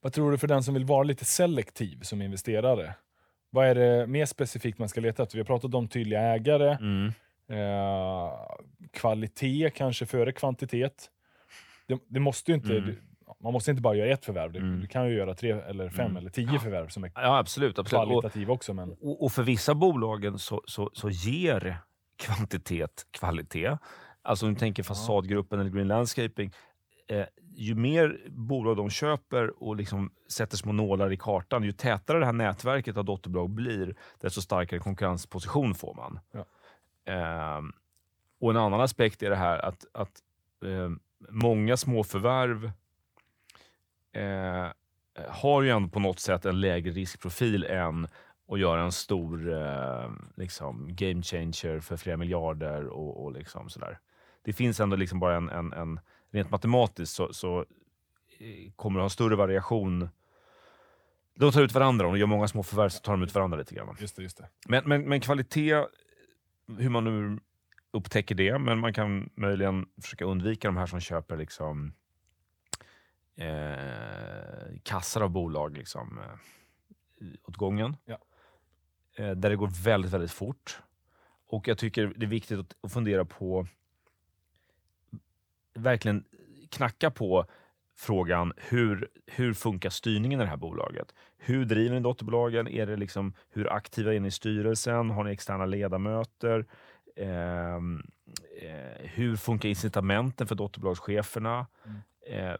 Vad 0.01 0.13
tror 0.13 0.31
du 0.31 0.37
för 0.37 0.47
den 0.47 0.63
som 0.63 0.73
vill 0.73 0.85
vara 0.85 1.03
lite 1.03 1.25
selektiv 1.25 2.01
som 2.01 2.21
investerare? 2.21 2.95
Vad 3.49 3.67
är 3.67 3.75
det 3.75 4.07
mer 4.07 4.25
specifikt 4.25 4.79
man 4.79 4.89
ska 4.89 5.01
leta 5.01 5.23
efter? 5.23 5.35
Vi 5.37 5.39
har 5.39 5.45
pratat 5.45 5.73
om 5.73 5.87
tydliga 5.87 6.21
ägare. 6.21 6.77
Mm. 6.81 7.13
Eh, 7.51 8.31
kvalitet 8.93 9.69
kanske 9.75 10.05
före 10.05 10.31
kvantitet. 10.31 11.09
Det, 11.87 11.99
det 12.07 12.19
måste 12.19 12.51
inte, 12.51 12.77
mm. 12.77 12.95
man 13.43 13.53
måste 13.53 13.71
inte 13.71 13.81
bara 13.81 13.95
göra 13.95 14.09
ett 14.09 14.25
förvärv. 14.25 14.55
Mm. 14.55 14.81
Du 14.81 14.87
kan 14.87 15.09
ju 15.09 15.15
göra 15.15 15.35
tre, 15.35 15.51
eller 15.51 15.89
fem 15.89 16.05
mm. 16.05 16.17
eller 16.17 16.29
tio 16.29 16.59
förvärv 16.59 16.87
som 16.87 17.03
är 17.03 17.11
ja, 17.15 17.37
absolut, 17.37 17.79
absolut. 17.79 18.07
kvalitativa 18.07 18.53
också. 18.53 18.73
Men... 18.73 18.91
Och, 18.91 19.23
och, 19.23 19.31
för 19.31 19.43
vissa 19.43 19.75
bolagen 19.75 20.39
så, 20.39 20.61
så, 20.65 20.89
så 20.93 21.09
ger 21.09 21.77
kvantitet, 22.17 23.07
kvalitet. 23.11 23.77
Alltså 24.21 24.45
om 24.45 24.53
du 24.53 24.59
tänker 24.59 24.83
Fasadgruppen 24.83 25.59
eller 25.59 25.69
Green 25.69 25.87
Landscaping. 25.87 26.51
Eh, 27.07 27.25
ju 27.55 27.75
mer 27.75 28.19
bolag 28.29 28.77
de 28.77 28.89
köper 28.89 29.63
och 29.63 29.75
liksom 29.75 30.11
sätter 30.29 30.57
små 30.57 30.71
nålar 30.71 31.11
i 31.11 31.17
kartan, 31.17 31.63
ju 31.63 31.71
tätare 31.71 32.19
det 32.19 32.25
här 32.25 32.33
nätverket 32.33 32.97
av 32.97 33.05
dotterbolag 33.05 33.49
blir, 33.49 33.95
desto 34.21 34.41
starkare 34.41 34.79
konkurrensposition 34.79 35.75
får 35.75 35.93
man. 35.93 36.19
Ja. 36.31 36.45
Eh, 37.05 37.61
och 38.39 38.51
En 38.51 38.57
annan 38.57 38.81
aspekt 38.81 39.23
är 39.23 39.29
det 39.29 39.35
här 39.35 39.65
att, 39.65 39.85
att 39.91 40.21
eh, 40.65 40.89
många 41.29 41.77
småförvärv 41.77 42.71
eh, 44.13 44.67
har 45.27 45.61
ju 45.61 45.69
ändå 45.69 45.89
på 45.89 45.99
något 45.99 46.19
sätt 46.19 46.45
en 46.45 46.61
lägre 46.61 46.91
riskprofil 46.91 47.63
än 47.63 48.07
att 48.47 48.59
göra 48.59 48.81
en 48.81 48.91
stor 48.91 49.53
eh, 49.53 50.11
liksom 50.35 50.95
game 50.95 51.21
changer 51.21 51.79
för 51.79 51.97
flera 51.97 52.17
miljarder 52.17 52.87
och, 52.87 53.23
och 53.23 53.31
liksom 53.31 53.69
sådär. 53.69 53.99
Det 54.43 54.53
finns 54.53 54.79
ändå 54.79 54.95
liksom 54.95 55.19
bara 55.19 55.35
en, 55.35 55.49
en, 55.49 55.73
en 55.73 55.99
rent 56.31 56.51
matematiskt 56.51 57.15
så, 57.15 57.33
så 57.33 57.59
eh, 58.39 58.71
kommer 58.75 58.99
det 58.99 59.03
ha 59.03 59.09
större 59.09 59.35
variation. 59.35 60.09
De 61.35 61.51
tar 61.51 61.61
ut 61.61 61.73
varandra. 61.73 62.07
Om 62.07 62.13
de 62.13 62.19
gör 62.19 62.27
många 62.27 62.47
små 62.47 62.63
förvärv 62.63 62.89
så 62.89 62.99
tar 62.99 63.11
de 63.13 63.23
ut 63.23 63.35
varandra 63.35 63.57
lite 63.57 63.75
grann. 63.75 63.95
Just 63.99 64.15
det, 64.15 64.23
just 64.23 64.37
det. 64.37 64.47
Men, 64.67 64.83
men, 64.85 65.09
men 65.09 65.21
kvalitet, 65.21 65.85
hur 66.67 66.89
man 66.89 67.03
nu 67.03 67.39
upptäcker 67.91 68.35
det, 68.35 68.59
men 68.59 68.79
man 68.79 68.93
kan 68.93 69.29
möjligen 69.35 69.85
försöka 70.01 70.25
undvika 70.25 70.67
de 70.67 70.77
här 70.77 70.85
som 70.85 70.99
köper 70.99 71.37
liksom 71.37 71.93
eh, 73.35 74.79
kassar 74.83 75.21
av 75.21 75.29
bolag 75.29 75.77
liksom, 75.77 76.19
eh, 76.19 77.27
åt 77.43 77.57
gången. 77.57 77.97
Ja. 78.05 78.17
Eh, 79.15 79.31
där 79.31 79.49
det 79.49 79.55
går 79.55 79.83
väldigt, 79.83 80.11
väldigt 80.11 80.31
fort. 80.31 80.81
Och 81.47 81.67
jag 81.67 81.77
tycker 81.77 82.13
det 82.15 82.25
är 82.25 82.29
viktigt 82.29 82.59
att, 82.59 82.75
att 82.81 82.93
fundera 82.93 83.25
på, 83.25 83.67
verkligen 85.73 86.25
knacka 86.69 87.11
på 87.11 87.45
frågan 87.95 88.53
hur, 88.57 89.09
hur 89.25 89.53
funkar 89.53 89.89
styrningen 89.89 90.39
i 90.41 90.43
det 90.43 90.49
här 90.49 90.57
bolaget? 90.57 91.13
Hur 91.43 91.65
driver 91.65 91.95
ni 91.95 92.01
dotterbolagen? 92.01 92.67
Är 92.67 92.85
det 92.85 92.95
liksom, 92.95 93.33
hur 93.49 93.73
aktiva 93.73 94.13
är 94.13 94.19
ni 94.19 94.27
i 94.27 94.31
styrelsen? 94.31 95.09
Har 95.09 95.23
ni 95.23 95.31
externa 95.31 95.65
ledamöter? 95.65 96.65
Eh, 97.15 97.75
eh, 97.75 98.97
hur 98.99 99.35
funkar 99.35 99.69
incitamenten 99.69 100.47
för 100.47 100.55
dotterbolagscheferna? 100.55 101.67
Eh, 102.27 102.53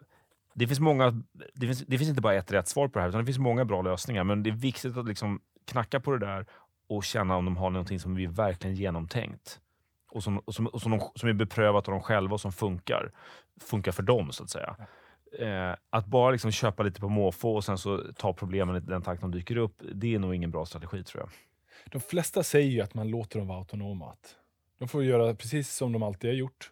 det, 0.54 0.68
finns 0.68 0.80
många, 0.80 1.24
det, 1.54 1.68
finns, 1.68 1.80
det 1.80 1.98
finns 1.98 2.10
inte 2.10 2.22
bara 2.22 2.34
ett 2.34 2.52
rätt 2.52 2.68
svar 2.68 2.88
på 2.88 3.00
det 3.00 3.02
här, 3.02 3.10
utan 3.10 3.22
det 3.22 3.26
finns 3.26 3.40
många 3.40 3.66
bra 3.66 3.82
lösningar. 3.82 4.24
Men 4.24 4.44
det 4.44 4.50
är 4.50 4.56
viktigt 4.56 4.98
att 4.98 5.08
liksom 5.08 5.42
knacka 5.66 6.00
på 6.00 6.12
det 6.12 6.26
där 6.26 6.46
och 6.88 7.04
känna 7.04 7.36
om 7.36 7.46
de 7.46 7.58
har 7.58 7.70
någonting 7.70 8.00
som 8.00 8.18
är 8.18 8.28
verkligen 8.28 8.76
genomtänkt. 8.76 9.60
Och 10.12 10.24
som, 10.24 10.40
och 10.40 10.56
som, 10.56 10.68
och 10.68 10.82
som, 10.82 10.92
de, 10.92 11.02
som 11.16 11.30
är 11.30 11.34
beprövat 11.34 11.88
av 11.88 11.92
dem 11.92 12.02
själva 12.02 12.34
och 12.34 12.42
som 12.42 12.52
funkar. 12.52 13.12
Funkar 13.62 13.92
för 13.92 14.04
dem, 14.04 14.32
så 14.32 14.44
att 14.44 14.50
säga. 14.50 14.76
Eh, 15.40 15.76
att 15.90 16.06
bara 16.06 16.32
liksom 16.32 16.52
köpa 16.52 16.84
lite 16.84 17.00
på 17.00 17.10
måfå 17.10 17.56
och 17.56 17.64
sen 17.64 17.78
så 17.78 18.04
ta 18.18 18.34
problemen 18.34 18.76
i 18.76 18.80
den 18.80 19.02
takt 19.02 19.22
de 19.22 19.32
dyker 19.32 19.58
upp, 19.58 19.82
det 19.94 20.16
är 20.16 20.20
nog 20.20 20.36
ingen 20.36 20.52
bra 20.52 20.66
strategi 20.66 21.04
tror 21.04 21.24
jag. 21.24 21.30
De 21.92 22.02
flesta 22.02 22.44
säger 22.44 22.72
ju 22.72 22.82
att 22.82 22.94
man 22.94 23.10
låter 23.10 23.40
dem 23.40 23.48
vara 23.48 23.58
autonoma. 23.58 24.16
De 24.80 24.88
får 24.88 25.04
göra 25.04 25.36
precis 25.36 25.76
som 25.76 25.92
de 25.92 26.04
alltid 26.04 26.30
har 26.30 26.36
gjort. 26.36 26.72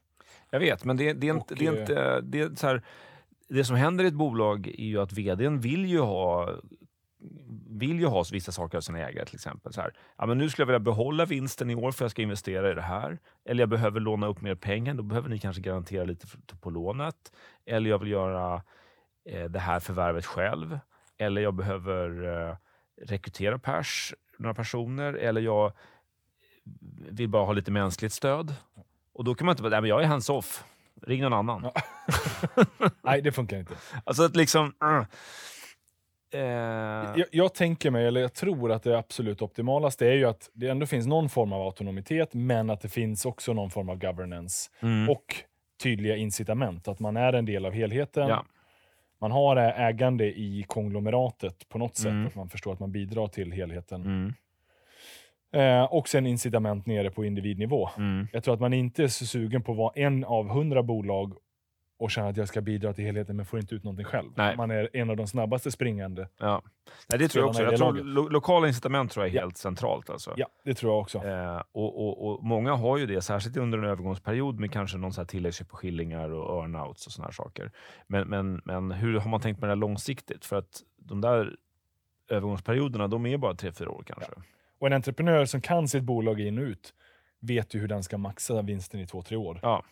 Jag 0.50 0.60
vet, 0.60 0.86
men 0.86 0.98
det, 0.98 1.14
det 1.14 1.28
är 1.28 1.34
inte... 1.34 1.54
Och, 1.54 1.60
det, 1.60 1.66
är 1.66 1.74
eh, 1.74 1.80
inte 1.80 2.22
det, 2.22 2.40
är 2.40 2.56
så 2.56 2.68
här, 2.68 2.82
det 3.48 3.64
som 3.64 3.76
händer 3.76 4.04
i 4.04 4.08
ett 4.08 4.14
bolag 4.14 4.68
är 4.68 4.86
ju 4.86 5.02
att 5.02 5.14
vdn 5.14 5.60
vill 5.60 5.86
ju 5.86 6.00
ha 6.00 6.56
vill 7.70 8.00
ju 8.00 8.06
ha 8.06 8.26
vissa 8.32 8.52
saker 8.52 8.78
av 8.78 8.82
sina 8.82 9.00
ägare. 9.00 9.26
till 9.26 9.36
exempel. 9.36 9.74
Så 9.74 9.82
här, 9.82 9.94
ja, 10.18 10.26
men 10.26 10.38
nu 10.38 10.50
skulle 10.50 10.62
jag 10.64 10.68
vilja 10.68 10.80
behålla 10.80 11.26
vinsten 11.26 11.70
i 11.70 11.76
år 11.76 11.92
för 11.92 12.06
jag 12.06 12.12
ska 12.12 12.22
investera 12.22 12.72
i 12.72 12.74
det 12.74 12.82
här. 12.82 13.20
Eller 13.46 13.62
jag 13.62 13.70
behöver 13.70 14.00
låna 14.00 14.28
upp 14.28 14.42
mer 14.42 14.56
pengar. 14.56 14.94
Då 14.94 15.04
behöver 15.04 15.30
ni 15.30 15.40
kanske 15.40 15.62
garantera 15.62 16.04
lite 16.04 16.28
på 16.62 16.70
lånet. 16.70 17.32
Eller 17.66 17.90
jag 17.90 18.00
vill 18.00 18.12
göra 18.12 18.64
eh, 19.26 19.46
det 19.46 19.60
här 19.60 19.80
förvärvet 19.80 20.26
själv. 20.26 20.80
Eller 21.18 21.42
jag 21.42 21.54
behöver 21.54 22.28
eh, 22.50 22.56
rekrytera 23.02 23.60
pers, 23.60 24.14
några 24.38 24.54
personer. 24.54 25.14
Eller 25.14 25.42
jag 25.42 25.72
vill 27.10 27.30
bara 27.30 27.46
ha 27.46 27.54
lite 27.54 27.72
mänskligt 27.72 28.14
stöd. 28.14 28.54
Och 29.14 29.24
då 29.24 29.36
kan 29.36 29.46
man 29.46 29.54
inte 29.54 29.64
bara, 29.64 29.70
nej 29.70 29.82
men 29.82 29.90
jag 29.90 30.04
är 30.04 30.08
hands-off. 30.08 30.64
Ring 31.02 31.22
någon 31.22 31.34
annan. 31.34 31.72
Nej, 33.02 33.22
det 33.22 33.32
funkar 33.32 33.58
inte. 33.58 33.74
Alltså 34.04 34.24
att 34.24 34.36
liksom... 34.36 34.74
Uh, 34.84 35.04
eh, 36.34 36.40
Jag, 37.20 37.26
jag 37.32 37.54
tänker 37.54 37.92
mig, 37.92 38.06
eller 38.08 38.22
jag 38.22 38.34
tror 38.34 38.72
att 38.72 38.84
det 38.84 38.98
absolut 38.98 39.42
optimalaste 39.42 40.08
är 40.08 40.14
ju 40.14 40.26
att 40.26 40.50
det 40.54 40.68
ändå 40.68 40.86
finns 40.86 41.08
någon 41.08 41.30
form 41.30 41.54
av 41.54 41.62
autonomitet, 41.62 42.34
men 42.34 42.70
att 42.70 42.82
det 42.82 42.90
finns 42.90 43.26
också 43.26 43.54
någon 43.54 43.70
form 43.70 43.90
av 43.90 43.98
governance 44.00 44.70
mm, 44.80 45.10
och 45.10 45.26
tydliga 45.84 46.16
incitament. 46.16 46.88
Att 46.88 47.00
man 47.00 47.18
är 47.18 47.34
en 47.34 47.46
del 47.46 47.66
av 47.66 47.72
helheten. 47.74 48.28
ja, 48.28 48.46
Man 49.22 49.32
har 49.32 49.56
ägande 49.58 50.26
i 50.26 50.66
konglomeratet 50.68 51.70
på 51.70 51.78
något 51.78 51.96
sätt. 51.96 52.06
Mm. 52.06 52.28
Att 52.28 52.36
man 52.36 52.50
förstår 52.50 52.74
att 52.74 52.80
man 52.80 52.92
bidrar 52.92 53.28
till 53.28 53.52
helheten. 53.52 54.02
mm, 54.02 54.34
Eh, 55.52 55.84
och 55.84 56.10
sen 56.10 56.28
incitament 56.28 56.86
nere 56.86 57.12
på 57.12 57.26
individnivå. 57.26 57.90
mm. 57.98 58.28
Jag 58.34 58.44
tror 58.44 58.54
att 58.54 58.60
man 58.60 58.74
inte 58.74 59.04
är 59.04 59.08
så 59.08 59.26
sugen 59.26 59.64
på 59.64 59.72
att 59.72 59.78
vara 59.78 59.92
en 59.96 60.24
av 60.26 60.50
hundra 60.50 60.84
bolag 60.84 61.34
och 62.00 62.12
känna 62.12 62.28
att 62.28 62.38
jag 62.38 62.48
ska 62.48 62.62
bidra 62.62 62.94
till 62.94 63.06
helheten 63.06 63.36
men 63.36 63.46
får 63.46 63.60
inte 63.60 63.76
ut 63.76 63.84
någonting 63.84 64.06
själv. 64.06 64.30
Nej. 64.36 64.58
Man 64.58 64.72
är 64.72 64.90
en 64.94 65.10
av 65.10 65.18
de 65.18 65.28
snabbaste 65.28 65.72
springande. 65.72 66.28
Ja. 66.38 66.62
Nej, 67.10 67.20
det 67.20 67.28
tror 67.28 67.44
jag 67.44 67.50
också. 67.50 67.64
Jag 67.64 67.78
tror 67.78 67.94
lo 67.94 68.28
lokala 68.30 68.68
incitament 68.68 69.12
tror 69.12 69.26
jag 69.26 69.32
är 69.34 69.36
Ja. 69.38 69.42
helt 69.42 69.58
centralt. 69.58 70.10
Alltså. 70.10 70.34
Ja, 70.38 70.48
det 70.64 70.74
tror 70.74 70.92
jag 70.94 71.02
också. 71.02 71.18
Eh, 71.18 71.62
och, 71.72 72.08
och, 72.08 72.28
och 72.28 72.44
Många 72.44 72.74
har 72.76 72.98
ju 72.98 73.06
det, 73.06 73.22
särskilt 73.22 73.58
under 73.58 73.78
en 73.78 73.84
övergångsperiod 73.84 74.60
med 74.60 74.72
kanske 74.72 74.98
någon 74.98 75.14
så 75.14 75.22
här 75.22 75.26
tilläggsköp 75.26 75.70
på 75.70 75.78
skillingar 75.78 76.30
och 76.30 76.62
earnouts 76.64 77.18
och 77.18 77.24
här 77.24 77.32
saker. 77.32 77.72
Men, 78.08 78.28
men, 78.28 78.62
men 78.66 78.92
hur 78.92 79.20
har 79.20 79.30
man 79.30 79.40
tänkt 79.42 79.62
med 79.62 79.70
det 79.70 79.76
långsiktigt? 79.76 80.46
För 80.46 80.56
att 80.56 80.82
de 80.98 81.22
där 81.22 81.56
övergångsperioderna, 82.30 83.08
de 83.08 83.26
är 83.26 83.38
bara 83.38 83.56
tre, 83.56 83.72
fyra 83.72 83.90
år 83.90 84.04
kanske. 84.06 84.32
Och 84.80 84.88
en 84.88 84.94
entreprenör 84.94 85.46
som 85.46 85.62
kan 85.62 85.88
sitt 85.88 86.04
bolag 86.04 86.40
in 86.42 86.58
och 86.58 86.64
ut 86.64 86.94
vet 87.40 87.76
ju 87.76 87.80
hur 87.80 87.88
den 87.88 88.04
ska 88.04 88.18
maxa 88.18 88.62
vinsten 88.62 89.00
i 89.00 89.08
två, 89.08 89.22
tre 89.22 89.38
år. 89.38 89.60
Ja. 89.62 89.84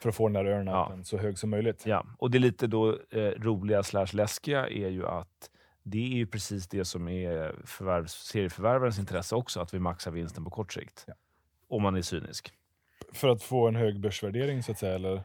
För 0.00 0.08
att 0.08 0.14
få 0.14 0.28
den 0.28 0.44
där 0.44 0.50
earnouten 0.50 1.04
så 1.04 1.18
hög 1.18 1.38
som 1.38 1.50
möjligt. 1.50 1.86
Ja, 1.86 2.06
och 2.18 2.30
det 2.30 2.38
lite 2.38 2.66
då 2.66 2.98
eh, 3.10 3.20
roliga 3.20 3.82
slash 3.82 4.06
läskiga 4.12 4.68
är 4.68 4.88
ju 4.88 5.06
att 5.06 5.50
det 5.82 6.12
är 6.12 6.16
ju 6.16 6.26
precis 6.26 6.68
det 6.68 6.84
som 6.84 7.08
är 7.08 7.54
förvärv, 7.64 8.06
serieförvärvarens 8.06 8.98
intresse 8.98 9.34
också, 9.34 9.60
att 9.60 9.74
vi 9.74 9.78
maxar 9.78 10.10
vinsten 10.10 10.44
på 10.44 10.50
kort 10.50 10.72
sikt. 10.72 11.04
Ja. 11.06 11.14
Om 11.68 11.82
man 11.82 11.96
är 11.96 12.02
cynisk. 12.02 12.52
För 13.12 13.28
att 13.28 13.42
få 13.42 13.68
en 13.68 13.76
hög 13.76 14.00
börsvärdering 14.00 14.62
så 14.62 14.72
att 14.72 14.78
säga. 14.78 14.94
Eller? 14.94 15.22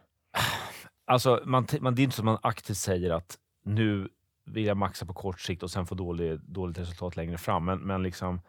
Alltså, 1.06 1.42
man, 1.46 1.68
man, 1.80 1.96
det 1.96 2.02
är 2.02 2.04
inte 2.04 2.16
så 2.16 2.22
att 2.22 2.26
man 2.26 2.38
aktivt 2.42 2.78
säger 2.78 3.12
att 3.12 3.38
nu 3.64 4.10
vill 4.46 4.66
jag 4.66 4.78
maxa 4.78 5.06
på 5.06 5.14
kort 5.14 5.40
sikt 5.40 5.64
och 5.64 5.72
sen 5.72 5.86
få 5.86 5.96
dålig, 5.96 6.40
dåligt 6.40 6.80
resultat 6.80 7.16
längre 7.16 7.38
fram. 7.38 7.66
Men, 7.66 7.80
men 7.80 8.04
liksom, 8.04 8.42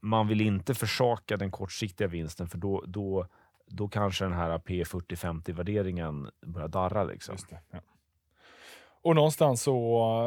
man 0.00 0.28
vill 0.28 0.40
inte 0.40 0.74
försaka 0.74 1.36
den 1.36 1.50
kortsiktiga 1.50 2.08
vinsten 2.08 2.48
för 2.48 2.58
då, 2.58 2.84
då, 2.86 3.26
då 3.70 3.88
kanske 3.88 4.24
den 4.24 4.32
här 4.32 4.58
P40-50-värderingen 4.58 6.30
börjar 6.46 6.68
darra. 6.68 7.04
Liksom. 7.04 7.32
Just 7.34 7.50
det, 7.50 7.58
ja. 7.70 7.78
Och 9.02 9.14
någonstans 9.14 9.62
så, 9.62 9.72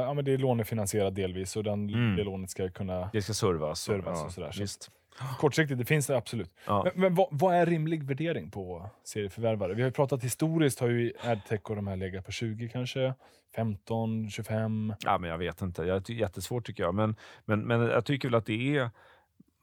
ja 0.08 0.14
men 0.14 0.26
det 0.26 0.34
är 0.34 0.38
lånefinansierat 0.38 1.16
delvis 1.16 1.56
och 1.56 1.64
den, 1.64 1.90
Mm. 1.90 2.16
det 2.16 2.24
lånet 2.24 2.50
ska 2.50 2.70
kunna 2.70 3.10
Det 3.14 3.22
ska 3.22 3.34
servas. 3.34 3.82
Servas 3.82 4.24
och 4.24 4.32
sådär, 4.32 4.52
så-. 4.52 4.92
Kortsiktigt, 5.40 5.80
det 5.80 5.86
finns 5.86 6.08
det 6.08 6.18
absolut. 6.18 6.52
Ja. 6.68 6.84
Men, 6.84 7.02
men 7.02 7.16
vad, 7.16 7.28
vad 7.32 7.56
är 7.56 7.66
rimlig 7.66 8.04
värdering 8.04 8.52
på 8.52 8.90
serieförvärvare? 9.04 9.74
Vi 9.74 9.82
har 9.82 9.88
ju 9.90 9.94
pratat 9.94 10.24
historiskt, 10.24 10.80
har 10.80 10.88
ju 10.88 11.14
adtech 11.24 11.70
och 11.70 11.76
de 11.76 11.88
här 11.88 11.96
legat 11.96 12.26
på 12.26 12.32
20 12.32 12.70
kanske, 12.70 13.14
15, 13.56 14.30
25. 14.30 14.94
Ja, 15.06 15.18
men 15.18 15.30
jag 15.30 15.38
vet 15.38 15.62
inte. 15.62 15.84
Jag, 15.84 16.10
jättesvårt 16.10 16.66
tycker 16.66 16.84
jag. 16.84 16.96
Men, 16.96 17.16
men, 17.46 17.60
men 17.62 17.82
jag 17.82 18.06
tycker 18.06 18.28
väl 18.28 18.36
att 18.36 18.46
det 18.46 18.78
är... 18.78 18.90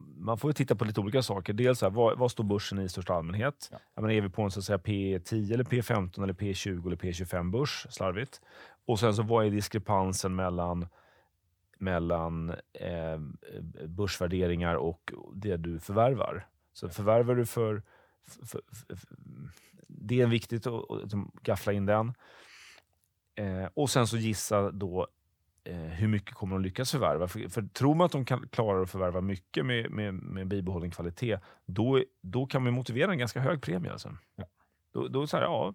Man 0.01 0.39
får 0.39 0.49
ju 0.49 0.53
titta 0.53 0.75
på 0.75 0.85
lite 0.85 1.01
olika 1.01 1.23
saker. 1.23 1.53
Dels 1.53 1.83
här, 1.83 1.91
vad, 1.91 2.19
vad 2.19 2.31
står 2.31 2.45
börsen 2.45 2.79
i 2.79 2.89
största 2.89 3.15
allmänhet? 3.15 3.69
Ja. 3.73 3.79
Jag 3.95 4.03
menar, 4.03 4.15
är 4.15 4.21
vi 4.21 4.29
på 4.29 4.43
en 4.43 4.51
så 4.51 4.59
att 4.59 4.65
säga, 4.65 4.79
P10, 4.79 5.55
eller 5.55 5.65
P15, 5.65 6.23
eller 6.23 6.33
P20 6.33 6.87
eller 6.87 6.97
P25 6.97 7.51
börs? 7.51 7.87
Slarvigt. 7.91 8.41
Och 8.87 9.01
sen 9.01 9.15
så 9.15 9.23
vad 9.23 9.47
är 9.47 9.51
diskrepansen 9.51 10.35
mellan, 10.35 10.89
mellan 11.79 12.51
eh, 12.73 13.19
börsvärderingar 13.87 14.75
och 14.75 15.13
det 15.35 15.57
du 15.57 15.81
förvärvar? 15.81 16.47
Så 16.73 16.89
förvärvar 16.89 17.35
du 17.35 17.47
för... 17.47 17.83
för, 18.27 18.47
för, 18.47 18.97
för 18.97 19.17
det 19.89 20.21
är 20.21 20.27
viktigt 20.27 20.67
att, 20.67 20.91
att 20.91 21.13
gaffla 21.43 21.73
in 21.73 21.87
den. 21.87 22.15
Eh, 23.35 23.69
och 23.75 23.91
sen 23.91 24.07
så 24.07 24.17
gissa 24.17 24.71
då 24.71 25.09
eh, 25.65 25.75
hur 25.77 26.09
mycket 26.09 26.35
kommer 26.35 26.57
de 26.57 26.63
lyckas 26.63 26.91
förvärva. 26.91 27.29
För, 27.29 27.49
för 27.49 27.63
tror 27.63 27.95
man 27.95 28.05
att 28.05 28.13
de 28.13 28.25
kan, 28.25 28.49
klarar 28.49 28.83
att 28.83 28.91
förvärva 28.91 29.21
mycket 29.21 29.67
med, 29.67 29.91
med, 29.91 30.15
med 30.15 30.49
bibehållen 30.49 30.91
kvalitet, 30.91 31.39
då, 31.67 32.03
då 32.23 32.47
kan 32.47 32.63
man 32.63 32.73
motivera 32.73 33.13
en 33.13 33.19
ganska 33.19 33.41
hög 33.41 33.63
premie. 33.63 33.93
Alltså. 33.93 34.17
Ja. 34.37 34.45
Då, 34.93 35.09
då, 35.09 35.27
så 35.27 35.37
här, 35.37 35.45
ja, 35.45 35.75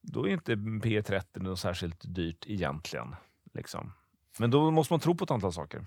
då 0.00 0.28
är 0.28 0.32
inte 0.32 0.54
P30 0.54 1.42
något 1.42 1.58
särskilt 1.58 2.14
dyrt 2.14 2.44
egentligen. 2.46 3.14
Liksom. 3.54 3.92
Men 4.38 4.50
då 4.50 4.70
måste 4.70 4.92
man 4.92 5.00
tro 5.00 5.14
på 5.14 5.24
ett 5.24 5.30
antal 5.30 5.52
saker. 5.52 5.84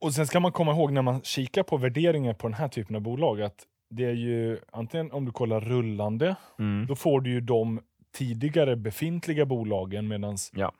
Och 0.00 0.14
sen 0.14 0.26
ska 0.26 0.40
man 0.40 0.52
komma 0.52 0.72
ihåg 0.72 0.92
när 0.92 1.02
man 1.02 1.20
kikar 1.22 1.62
på 1.62 1.76
värderingar 1.76 2.34
på 2.34 2.46
den 2.48 2.54
här 2.54 2.68
typen 2.68 2.96
av 2.96 3.02
bolag 3.02 3.42
att 3.42 3.66
det 3.90 4.04
är 4.04 4.12
ju 4.12 4.60
antingen 4.72 5.12
om 5.12 5.24
du 5.24 5.32
kollar 5.32 5.60
rullande, 5.60 6.36
Mm. 6.58 6.86
då 6.86 6.96
får 6.96 7.20
du 7.20 7.30
ju 7.30 7.40
de 7.40 7.80
tidigare 8.12 8.76
befintliga 8.76 9.46
bolagen 9.46 10.08
medan 10.08 10.36
Ja. 10.52 10.72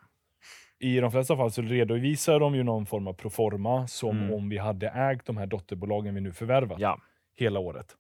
I 0.79 1.01
de 1.01 1.11
flesta 1.11 1.37
fall 1.37 1.51
så 1.53 1.63
redovisar 1.63 2.41
de 2.41 2.55
ju 2.55 2.63
någon 2.63 2.87
form 2.87 3.07
av 3.07 3.13
proforma 3.13 3.89
som 3.89 4.11
Mm. 4.19 4.35
om 4.35 4.49
vi 4.49 4.59
hade 4.59 4.89
ägt 4.89 5.27
de 5.27 5.37
här 5.37 5.47
dotterbolagen 5.47 6.15
vi 6.15 6.21
nu 6.21 6.33
förvärvat 6.33 6.81
Ja. 6.81 6.99
hela 7.37 7.61
året. 7.61 7.97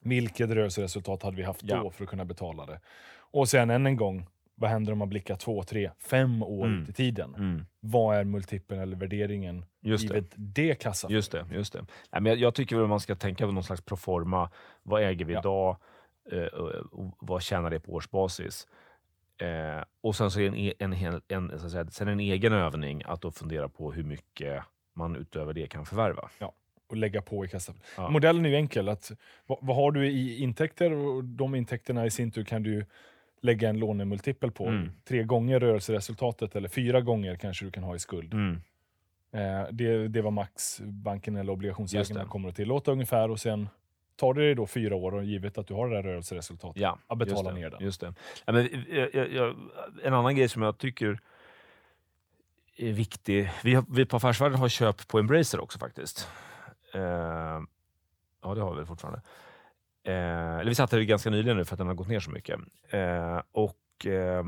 Vilket 0.00 0.50
rörelseresultat 0.50 1.22
hade 1.22 1.36
vi 1.36 1.42
haft 1.42 1.60
då 1.62 1.74
Ja. 1.74 1.90
för 1.90 2.04
att 2.04 2.10
kunna 2.10 2.24
betala 2.24 2.66
det? 2.66 2.80
Och 3.18 3.48
sen 3.48 3.70
än 3.70 3.86
en 3.86 3.96
gång, 3.96 4.26
vad 4.54 4.70
händer 4.70 4.92
om 4.92 4.98
man 4.98 5.08
blickar 5.08 5.36
två, 5.36 5.62
tre, 5.62 5.90
fem 5.98 6.42
år 6.42 6.66
Mm. 6.66 6.82
ut 6.82 6.88
i 6.88 6.92
tiden? 6.92 7.34
Mm. 7.34 7.66
Vad 7.80 8.16
är 8.16 8.24
multipeln 8.24 8.80
eller 8.80 8.96
värderingen 8.96 9.64
Just 9.80 10.08
det. 10.08 10.14
givet 10.14 10.30
det 10.36 10.74
kassaflödet? 10.74 11.14
Just 11.16 11.32
det. 11.32 11.46
Just 11.56 11.72
det. 11.72 11.78
Nej, 12.12 12.22
men 12.22 12.26
jag, 12.26 12.38
jag 12.38 12.54
tycker 12.54 12.80
att 12.82 12.88
man 12.88 13.00
ska 13.00 13.14
tänka 13.14 13.46
på 13.46 13.52
någon 13.52 13.64
slags 13.64 13.82
proforma. 13.82 14.50
Vad 14.82 15.02
äger 15.02 15.24
vi 15.24 15.32
Ja. 15.32 15.40
idag? 15.40 15.76
Eh, 16.32 16.38
och, 16.46 16.70
och 16.92 17.16
vad 17.18 17.42
tjänar 17.42 17.70
det 17.70 17.80
på 17.80 17.92
årsbasis? 17.92 18.66
Eh, 19.38 19.84
och 20.00 20.16
sen 20.16 20.30
så 20.30 20.40
en, 20.40 20.54
e- 20.54 20.74
en, 20.78 20.92
hel- 20.92 21.20
en, 21.28 21.58
så 21.58 21.66
att 21.66 21.72
säga, 21.72 21.86
sen 21.86 22.08
en 22.08 22.20
egen 22.20 22.52
övning 22.52 23.02
att 23.06 23.20
då 23.22 23.30
fundera 23.30 23.68
på 23.68 23.92
hur 23.92 24.04
mycket 24.04 24.62
man 24.94 25.16
utöver 25.16 25.52
det 25.52 25.66
kan 25.66 25.86
förvärva. 25.86 26.30
och 26.88 26.96
lägga 26.96 27.22
på 27.22 27.44
i 27.44 27.48
kassaflödet. 27.48 27.88
Ja. 27.96 28.10
Modellen 28.10 28.44
är 28.44 28.48
ju 28.48 28.56
enkel. 28.56 28.88
Att, 28.88 29.12
vad, 29.46 29.58
vad 29.62 29.76
har 29.76 29.92
du 29.92 30.06
i 30.06 30.36
intäkter? 30.42 30.92
Och 30.92 31.24
de 31.24 31.54
intäkterna 31.54 32.06
i 32.06 32.10
sin 32.10 32.30
tur 32.30 32.44
kan 32.44 32.62
du 32.62 32.86
lägga 33.40 33.68
en 33.68 33.78
lånemultipel 33.78 34.50
på. 34.50 34.66
Mm. 34.66 34.90
Tre 35.08 35.22
gånger 35.22 35.60
rörelseresultatet 35.60 36.56
eller 36.56 36.68
fyra 36.68 37.00
gånger 37.00 37.36
kanske 37.36 37.64
du 37.64 37.70
kan 37.70 37.82
ha 37.84 37.94
i 37.94 37.98
skuld. 37.98 38.34
Mm. 38.34 38.60
Eh, 39.32 39.68
det, 39.72 40.08
det 40.08 40.22
var 40.22 40.30
max 40.30 40.80
banken 40.84 41.36
eller 41.36 41.52
obligationsägarna 41.52 42.24
kommer 42.24 42.48
att 42.48 42.56
tillåta 42.56 42.92
ungefär 42.92 43.30
och 43.30 43.40
sen 43.40 43.68
tar 44.16 44.34
det 44.34 44.40
dig 44.40 44.54
då 44.54 44.66
fyra 44.66 44.94
år 44.94 45.14
och 45.14 45.24
givet 45.24 45.58
att 45.58 45.66
du 45.66 45.74
har 45.74 45.88
det 45.88 45.96
där 45.96 46.02
rörelseresultatet. 46.02 46.82
Ja, 46.82 46.98
Att 47.06 47.18
betala 47.18 47.50
det, 47.50 47.56
ner 47.56 47.70
den. 47.70 47.84
Just 47.84 48.00
det. 48.00 48.14
Ja, 48.44 48.52
men, 48.52 48.84
jag, 48.88 49.14
jag, 49.14 49.32
jag, 49.32 49.54
en 50.02 50.14
annan 50.14 50.36
grej 50.36 50.48
som 50.48 50.62
jag 50.62 50.78
tycker 50.78 51.20
är 52.76 52.92
viktig. 52.92 53.50
Vi, 53.64 53.74
har, 53.74 53.84
vi 53.88 54.06
på 54.06 54.16
Affärsvärlden 54.16 54.58
har 54.58 54.68
köp 54.68 55.08
på 55.08 55.18
Embracer 55.18 55.60
också 55.60 55.78
faktiskt. 55.78 56.28
Eh, 56.94 57.00
ja, 58.42 58.54
det 58.54 58.60
har 58.60 58.70
vi 58.70 58.76
väl 58.76 58.86
fortfarande. 58.86 59.20
Eh, 60.04 60.58
eller 60.58 60.68
vi 60.68 60.74
satte 60.74 60.96
det 60.96 61.04
ganska 61.04 61.30
nyligen 61.30 61.56
nu 61.56 61.64
för 61.64 61.74
att 61.74 61.78
den 61.78 61.86
har 61.86 61.94
gått 61.94 62.08
ner 62.08 62.20
så 62.20 62.30
mycket. 62.30 62.60
Eh, 62.90 63.42
och 63.52 64.06
eh, 64.06 64.44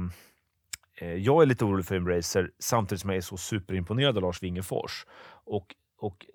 Jag 1.16 1.42
är 1.42 1.46
lite 1.46 1.64
orolig 1.64 1.86
för 1.86 1.96
Embracer 1.96 2.50
samtidigt 2.58 3.00
som 3.00 3.10
jag 3.10 3.16
är 3.16 3.20
så 3.20 3.36
superimponerad 3.36 4.16
av 4.16 4.22
Lars 4.22 4.42
Wingefors. 4.42 5.06
Och, 5.44 5.74
och 5.98 6.26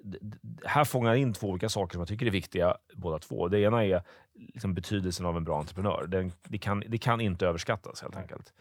här 0.65 0.83
fångar 0.83 1.15
in 1.15 1.33
två 1.33 1.47
olika 1.47 1.69
saker 1.69 1.93
som 1.93 2.01
jag 2.01 2.07
tycker 2.07 2.25
är 2.25 2.31
viktiga 2.31 2.77
båda 2.93 3.19
två. 3.19 3.47
Det 3.47 3.59
ena 3.59 3.85
är 3.85 4.03
liksom 4.33 4.73
betydelsen 4.73 5.25
av 5.25 5.37
en 5.37 5.43
bra 5.43 5.59
entreprenör. 5.59 6.05
Den, 6.07 6.31
det, 6.43 6.57
kan, 6.57 6.83
det 6.87 6.97
kan 6.97 7.21
inte 7.21 7.47
överskattas 7.47 8.01
helt 8.01 8.15
enkelt. 8.15 8.53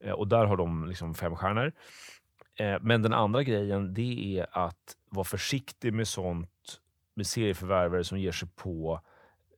Eh, 0.00 0.12
och 0.12 0.28
där 0.28 0.44
har 0.44 0.56
de 0.56 0.86
liksom 0.88 1.14
fem 1.14 1.36
stjärnor. 1.36 1.72
Eh, 2.54 2.76
men 2.80 3.02
den 3.02 3.12
andra 3.12 3.42
grejen 3.42 3.94
det 3.94 4.38
är 4.38 4.46
att 4.50 4.96
vara 5.10 5.24
försiktig 5.24 5.92
med 5.92 6.08
sånt 6.08 6.80
med 7.14 7.26
serieförvärvare 7.26 8.04
som 8.04 8.18
ger 8.18 8.32
sig 8.32 8.48
på 8.56 9.00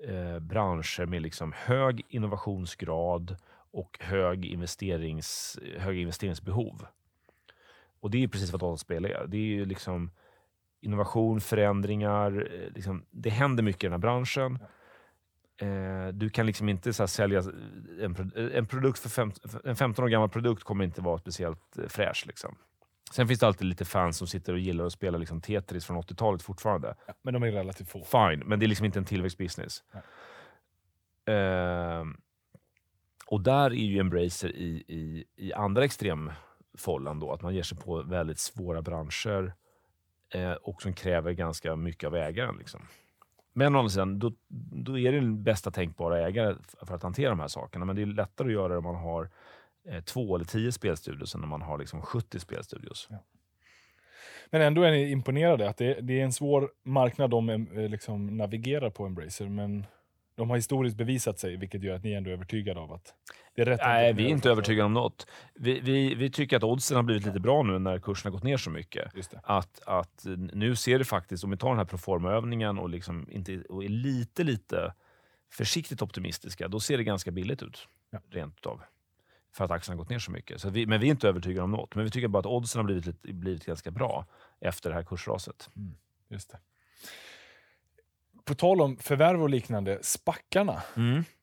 eh, 0.08 0.38
branscher 0.38 1.06
med 1.06 1.22
liksom 1.22 1.52
hög 1.56 2.02
innovationsgrad 2.08 3.36
och 3.72 3.98
hög, 4.00 4.44
investerings, 4.44 5.58
hög 5.78 5.98
investeringsbehov. 5.98 6.86
Och 8.00 8.10
det 8.10 8.24
är 8.24 8.28
precis 8.28 8.52
vad 8.52 8.60
dataspel 8.60 9.04
är. 9.04 9.26
Det 9.28 9.36
är 9.36 9.40
ju 9.40 9.64
liksom 9.64 10.10
innovation, 10.80 11.40
förändringar. 11.40 12.48
eh, 12.52 12.70
Liksom, 12.74 13.06
det 13.10 13.30
händer 13.30 13.62
mycket 13.62 13.84
i 13.84 13.86
den 13.86 13.92
här 13.92 13.98
branschen. 13.98 14.58
Eh, 15.62 16.08
du 16.12 16.30
kan 16.30 16.46
liksom 16.46 16.68
inte 16.68 16.92
så 16.92 17.06
sälja 17.06 17.42
en, 18.00 18.14
pro- 18.14 18.50
en 18.52 18.66
produkt 18.66 18.98
för 18.98 19.08
fem, 19.08 19.32
en 19.64 19.76
15 19.76 20.04
år 20.04 20.08
gammal 20.08 20.28
produkt 20.28 20.64
kommer 20.64 20.84
inte 20.84 21.00
vara 21.00 21.18
speciellt 21.18 21.78
eh, 21.78 21.86
fräsch. 21.88 22.24
Liksom. 22.26 22.56
Sen 23.12 23.28
finns 23.28 23.40
det 23.40 23.46
alltid 23.46 23.66
lite 23.66 23.84
fans 23.84 24.16
som 24.18 24.26
sitter 24.26 24.52
och 24.52 24.58
gillar 24.58 24.84
att 24.86 24.92
spela 24.92 25.18
liksom 25.18 25.40
Tetris 25.40 25.86
från 25.86 25.96
80-talet 26.02 26.42
fortfarande. 26.42 26.94
Ja, 27.06 27.14
men 27.22 27.34
de 27.34 27.42
är 27.42 27.52
relativt 27.52 27.88
få. 27.88 28.04
Fine, 28.04 28.42
men 28.46 28.58
det 28.58 28.66
är 28.66 28.68
liksom 28.68 28.86
inte 28.86 28.98
en 28.98 29.04
tillväxtbusiness. 29.04 29.82
Ehm, 31.26 32.16
och 33.26 33.40
där 33.40 33.70
är 33.70 33.74
ju 33.74 33.98
Embracer 33.98 34.48
i, 34.56 34.84
i, 34.88 35.24
i 35.36 35.52
andra 35.52 35.84
extremfållan 35.84 37.20
då, 37.20 37.32
att 37.32 37.42
man 37.42 37.54
ger 37.54 37.62
sig 37.62 37.78
på 37.78 38.02
väldigt 38.02 38.38
svåra 38.38 38.82
branscher 38.82 39.52
eh, 40.34 40.52
och 40.52 40.82
som 40.82 40.92
kräver 40.92 41.32
ganska 41.32 41.76
mycket 41.76 42.06
av 42.06 42.16
ägaren. 42.16 42.56
Liksom. 42.58 42.80
Men 43.52 43.76
å 43.76 43.78
andra 43.78 43.90
sidan, 43.90 44.18
då, 44.18 44.32
då 44.84 44.98
är 44.98 45.12
det 45.12 45.20
den 45.20 45.42
bästa 45.42 45.70
tänkbara 45.70 46.26
ägare 46.26 46.56
för 46.82 46.94
att 46.94 47.02
hantera 47.02 47.30
de 47.30 47.40
här 47.40 47.48
sakerna. 47.48 47.84
Men 47.84 47.96
det 47.96 48.02
är 48.02 48.06
lättare 48.06 48.48
att 48.48 48.52
göra 48.52 48.68
det 48.68 48.78
om 48.78 48.84
man 48.84 48.94
har 48.94 49.30
eh, 49.88 50.00
två 50.04 50.34
eller 50.34 50.44
tio 50.44 50.72
spelstudios 50.72 51.34
än 51.34 51.42
om 51.42 51.48
man 51.48 51.62
har 51.62 51.78
liksom 51.78 52.02
70 52.02 52.40
spelstudios. 52.40 53.08
Men 54.50 54.62
ändå 54.62 54.82
är 54.82 54.90
ni 54.90 55.10
imponerade. 55.10 55.68
att 55.68 55.76
det, 55.76 56.00
det 56.00 56.20
är 56.20 56.24
en 56.24 56.32
svår 56.32 56.70
marknad 56.84 57.30
de 57.30 57.48
eh, 57.48 57.88
liksom 57.88 58.36
navigerar 58.36 58.90
på 58.90 59.06
Embracer. 59.06 59.48
Men 59.48 59.86
de 60.40 60.50
har 60.50 60.56
historiskt 60.56 60.96
bevisat 60.96 61.38
sig, 61.38 61.56
vilket 61.56 61.82
gör 61.82 61.96
att 61.96 62.04
ni 62.04 62.12
ändå 62.12 62.30
är 62.30 62.34
övertygade 62.34 62.80
av 62.80 62.92
att 62.92 63.14
det 63.54 63.62
är 63.62 63.66
rätt. 63.66 63.80
Nej, 63.82 64.12
vi 64.12 64.24
är 64.24 64.28
inte 64.28 64.50
övertygade 64.50 64.86
om 64.86 64.92
något. 64.92 65.26
Vi, 65.54 65.80
vi, 65.80 66.14
vi 66.14 66.30
tycker 66.30 66.56
att 66.56 66.62
oddsen 66.64 66.96
har 66.96 67.02
blivit 67.02 67.26
lite 67.26 67.40
bra 67.40 67.62
nu 67.62 67.78
när 67.78 67.98
kursen 67.98 68.32
har 68.32 68.38
gått 68.38 68.42
ner 68.42 68.56
så 68.56 68.70
mycket. 68.70 69.14
Just 69.14 69.30
det. 69.30 69.40
Att, 69.44 69.82
att 69.86 70.26
nu 70.52 70.76
ser 70.76 70.98
det 70.98 71.04
faktiskt, 71.04 71.44
om 71.44 71.50
vi 71.50 71.56
tar 71.56 71.68
den 71.68 71.78
här 71.78 71.84
proforma-övningen 71.84 72.78
och, 72.78 72.88
liksom 72.88 73.26
inte, 73.30 73.62
och 73.62 73.84
är 73.84 73.88
lite, 73.88 74.44
lite 74.44 74.94
försiktigt 75.52 76.02
optimistiska, 76.02 76.68
då 76.68 76.80
ser 76.80 76.98
det 76.98 77.04
ganska 77.04 77.30
billigt 77.30 77.62
ut. 77.62 77.88
Ja. 78.10 78.18
Rent 78.30 78.58
utav. 78.58 78.82
För 79.52 79.64
att 79.64 79.70
aktien 79.70 79.98
har 79.98 80.04
gått 80.04 80.10
ner 80.10 80.18
så 80.18 80.30
mycket. 80.30 80.60
Så 80.60 80.70
vi, 80.70 80.86
men 80.86 81.00
vi 81.00 81.06
är 81.06 81.10
inte 81.10 81.28
övertygade 81.28 81.64
om 81.64 81.70
något. 81.70 81.94
Men 81.94 82.04
vi 82.04 82.10
tycker 82.10 82.28
bara 82.28 82.38
att 82.38 82.46
oddsen 82.46 82.78
har 82.78 82.84
blivit, 82.84 83.22
blivit 83.22 83.64
ganska 83.64 83.90
bra 83.90 84.26
efter 84.60 84.90
det 84.90 84.96
här 84.96 85.04
kursraset. 85.04 85.70
Just 86.28 86.50
det. 86.50 86.58
På 88.50 88.54
tal 88.54 88.80
om 88.80 88.96
förvärv 88.96 89.42
och 89.42 89.50
liknande, 89.50 89.98
spackarna. 90.02 90.82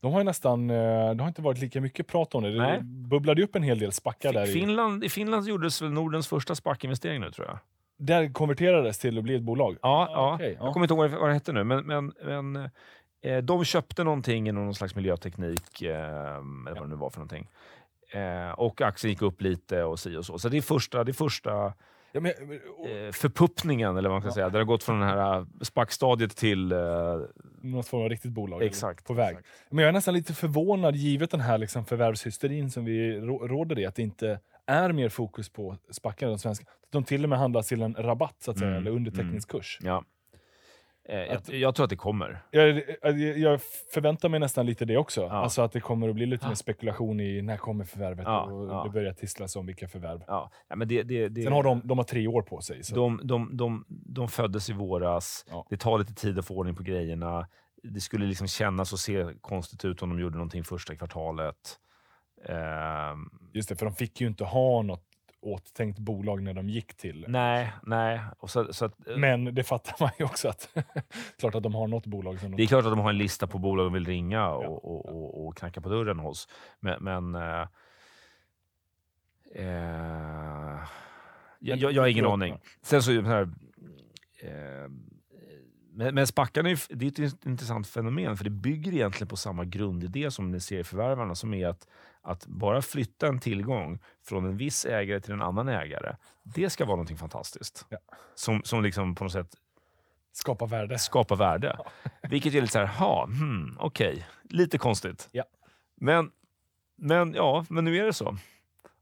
De 0.01 0.11
har 0.13 0.19
ju 0.19 0.23
nästan, 0.23 0.69
eh, 0.69 0.75
det 1.13 1.23
har 1.23 1.27
inte 1.27 1.41
varit 1.41 1.59
lika 1.59 1.81
mycket 1.81 2.07
prat 2.07 2.35
om 2.35 2.43
det. 2.43 2.51
Det 2.51 2.57
Nej. 2.57 2.79
bubblade 2.83 3.43
upp 3.43 3.55
en 3.55 3.63
hel 3.63 3.79
del 3.79 3.91
spackar 3.91 4.33
där. 4.33 4.43
I, 4.49 4.53
Finland, 4.53 5.03
I 5.03 5.09
Finland 5.09 5.47
gjordes 5.47 5.81
väl 5.81 5.91
Nordens 5.91 6.27
första 6.27 6.55
SPAC-investering 6.55 7.19
nu 7.19 7.31
tror 7.31 7.47
jag. 7.47 7.59
där 7.97 8.33
konverterades 8.33 8.99
till 8.99 9.17
att 9.17 9.23
bli 9.23 9.35
ett 9.35 9.41
bolag. 9.41 9.77
Ja, 9.81 9.89
Ah, 9.89 10.37
ja. 10.39 10.45
ja. 10.45 10.45
jag 10.65 10.73
kommer 10.73 10.83
inte 10.83 10.93
ihåg 10.93 11.09
vad 11.09 11.29
det 11.29 11.33
hette 11.33 11.51
nu, 11.53 11.63
men, 11.63 11.85
men, 11.85 12.13
men 12.23 12.69
eh, 13.21 13.37
de 13.37 13.65
köpte 13.65 14.03
någonting 14.03 14.47
inom 14.49 14.63
någon 14.65 14.75
slags 14.75 14.95
miljöteknik, 14.95 15.81
eh, 15.81 15.89
eller 15.89 16.73
vad 16.73 16.83
det 16.83 16.87
nu 16.87 16.95
var 16.95 17.09
för 17.09 17.19
någonting. 17.19 17.47
Eh, 18.11 18.51
och 18.51 18.81
aktien 18.81 19.09
gick 19.11 19.21
upp 19.21 19.41
lite 19.41 19.83
och 19.83 19.99
si 19.99 20.15
och 20.17 20.25
så. 20.25 20.39
Så 20.39 20.49
det 20.49 20.57
är 20.57 20.61
första, 20.61 21.03
det 21.03 21.11
är 21.11 21.13
första 21.13 21.73
Ja, 22.11 22.19
men, 22.19 22.31
eh, 22.31 23.11
förpuppningen, 23.11 23.97
eller 23.97 24.09
vad 24.09 24.15
man 24.15 24.21
ska 24.21 24.31
säga. 24.31 24.45
Där 24.45 24.51
det 24.51 24.57
har 24.59 24.65
gått 24.65 24.83
från 24.83 24.99
det 24.99 25.05
här 25.05 25.45
SPAC-stadiet 25.61 26.35
till... 26.35 26.71
Eh, 26.71 26.79
något 27.61 27.87
form 27.87 28.01
av 28.01 28.09
riktigt 28.09 28.31
bolag. 28.31 28.63
exakt. 28.63 29.05
På 29.05 29.13
väg. 29.13 29.29
exakt. 29.29 29.47
Men 29.69 29.79
jag 29.79 29.89
är 29.89 29.93
nästan 29.93 30.13
lite 30.13 30.33
förvånad, 30.33 30.95
givet 30.95 31.31
den 31.31 31.39
här 31.41 31.57
liksom 31.57 31.85
förvärvshysterin 31.85 32.71
som 32.71 32.85
vi 32.85 33.19
rå- 33.19 33.47
råder 33.47 33.79
i, 33.79 33.85
att 33.85 33.95
det 33.95 34.01
inte 34.01 34.39
är 34.65 34.91
mer 34.91 35.09
fokus 35.09 35.49
på 35.49 35.77
spackar 35.91 36.27
än 36.27 36.39
svenska. 36.39 36.65
De 36.89 37.03
till 37.03 37.23
och 37.23 37.29
med 37.29 37.39
handlas 37.39 37.67
till 37.67 37.81
en 37.81 37.93
rabatt, 37.99 38.35
så 38.39 38.51
att 38.51 38.57
säga, 38.57 38.69
Mm, 38.71 38.81
eller 38.81 38.91
underteckningskurs. 38.91 39.79
Ja. 39.81 40.03
Eh, 41.09 41.17
jag, 41.17 41.41
jag 41.47 41.75
tror 41.75 41.83
att 41.83 41.89
det 41.89 41.95
kommer. 41.95 42.43
Jag, 42.51 42.83
jag, 43.37 43.61
förväntar 43.93 44.29
mig 44.29 44.39
nästan 44.39 44.65
lite 44.65 44.85
det 44.85 44.97
också. 44.97 45.21
Ja. 45.21 45.31
Alltså 45.31 45.61
att 45.61 45.71
det 45.71 45.79
kommer 45.79 46.09
att 46.09 46.15
bli 46.15 46.25
lite 46.25 46.47
mer 46.47 46.55
spekulation 46.55 47.19
i 47.19 47.41
när 47.41 47.57
kommer 47.57 47.83
förvärvet 47.83 48.25
Ja, 48.25 48.43
och 48.43 48.69
ja. 48.69 48.83
det 48.83 48.89
börjar 48.89 49.13
tisslas 49.13 49.55
om 49.55 49.65
vilka 49.65 49.87
förvärv. 49.87 50.23
Ja. 50.27 50.51
Men 50.75 50.87
det, 50.87 51.03
det, 51.03 51.29
det, 51.29 51.43
Sen 51.43 51.53
har 51.53 51.63
de, 51.63 51.81
de 51.83 51.97
har 51.97 52.05
tre 52.05 52.27
år 52.27 52.41
på 52.41 52.61
sig. 52.61 52.83
Så. 52.83 52.95
De, 52.95 53.21
de, 53.23 53.57
de, 53.57 53.85
de 53.87 54.27
föddes 54.27 54.69
i 54.69 54.73
våras. 54.73 55.45
Det 55.69 55.77
tar 55.77 55.99
lite 55.99 56.13
tid 56.13 56.39
att 56.39 56.45
få 56.45 56.55
ordning 56.55 56.75
på 56.75 56.83
grejerna. 56.83 57.47
Det 57.83 57.99
skulle 57.99 58.25
liksom 58.25 58.47
kännas 58.47 58.93
och 58.93 58.99
se 58.99 59.25
konstigt 59.41 59.85
ut 59.85 60.01
om 60.01 60.09
de 60.09 60.19
gjorde 60.19 60.35
någonting 60.35 60.63
första 60.63 60.95
kvartalet. 60.95 61.79
Ehm, 62.45 63.29
Just 63.53 63.69
det, 63.69 63.75
för 63.75 63.85
de 63.85 63.95
fick 63.95 64.21
ju 64.21 64.27
inte 64.27 64.43
ha 64.43 64.81
något 64.81 65.06
åttänkt 65.41 65.99
bolag 65.99 66.43
när 66.43 66.53
de 66.53 66.69
gick 66.69 66.97
till. 66.97 67.25
nej, 67.27 67.73
nej. 67.83 68.21
Och 68.39 68.49
så, 68.49 68.73
så 68.73 68.85
att, 68.85 69.07
eh, 69.07 69.17
Men 69.17 69.55
det 69.55 69.63
fattar 69.63 69.95
man 69.99 70.09
ju 70.19 70.25
också 70.25 70.49
att 70.49 70.69
klart 71.39 71.55
att 71.55 71.63
de 71.63 71.75
har 71.75 71.87
något 71.87 72.05
bolag 72.05 72.39
som 72.39 72.51
det 72.51 72.57
de... 72.57 72.63
är 72.63 72.67
klart 72.67 72.85
att 72.85 72.91
de 72.91 72.99
har 72.99 73.09
en 73.09 73.17
lista 73.17 73.47
på 73.47 73.57
bolag 73.57 73.85
de 73.85 73.93
vill 73.93 74.05
ringa 74.05 74.37
Ja, 74.37 74.55
och, 74.55 74.85
och, 74.85 75.05
och, 75.05 75.47
och 75.47 75.57
knacka 75.57 75.81
på 75.81 75.89
dörren 75.89 76.19
hos. 76.19 76.47
Men, 76.79 77.03
men 77.03 77.35
eh, 77.35 77.67
eh, 79.55 80.79
jag, 81.59 81.77
jag, 81.77 81.91
jag 81.91 82.01
har 82.01 82.07
ingen 82.07 82.25
aning. 82.25 82.59
Sen 82.81 83.03
så 83.03 83.11
det 83.11 83.27
här, 83.27 83.49
eh, 84.41 84.89
men, 85.97 86.15
men 86.15 86.27
spackarna 86.27 86.69
är, 86.69 86.95
det 86.95 87.19
är 87.19 87.25
ett 87.25 87.45
intressant 87.45 87.87
fenomen 87.87 88.37
för 88.37 88.43
det 88.43 88.49
bygger 88.49 88.93
egentligen 88.93 89.27
på 89.27 89.35
samma 89.35 89.65
grundidé 89.65 90.31
som 90.31 90.51
med 90.51 90.63
serieförvärvarna 90.63 91.35
som 91.35 91.53
är 91.53 91.67
att, 91.67 91.87
att 92.21 92.45
bara 92.47 92.81
flytta 92.81 93.27
en 93.27 93.39
tillgång 93.39 93.99
från 94.23 94.45
en 94.45 94.57
viss 94.57 94.85
ägare 94.85 95.19
till 95.19 95.33
en 95.33 95.41
annan 95.41 95.67
ägare. 95.67 96.15
Det 96.43 96.69
ska 96.69 96.85
vara 96.85 96.95
någonting 96.95 97.17
fantastiskt. 97.17 97.85
Ja. 97.89 97.97
Som, 98.35 98.61
som 98.63 98.83
liksom 98.83 99.15
på 99.15 99.23
något 99.23 99.33
sätt 99.33 99.55
Skapa 100.31 100.65
värde. 100.65 100.99
skapar 100.99 101.35
värde. 101.35 101.77
Vilket 102.29 102.53
är 102.53 102.61
lite 102.61 102.73
så 102.73 102.79
här, 102.79 102.85
ha, 102.85 103.25
hmm, 103.25 103.77
okej, 103.79 104.27
lite 104.43 104.77
konstigt. 104.77 105.29
Ja. 105.31 105.43
Men, 105.95 106.31
men 106.95 107.33
ja, 107.33 107.65
men 107.69 107.85
nu 107.85 107.97
är 107.97 108.05
det 108.05 108.13
så. 108.13 108.37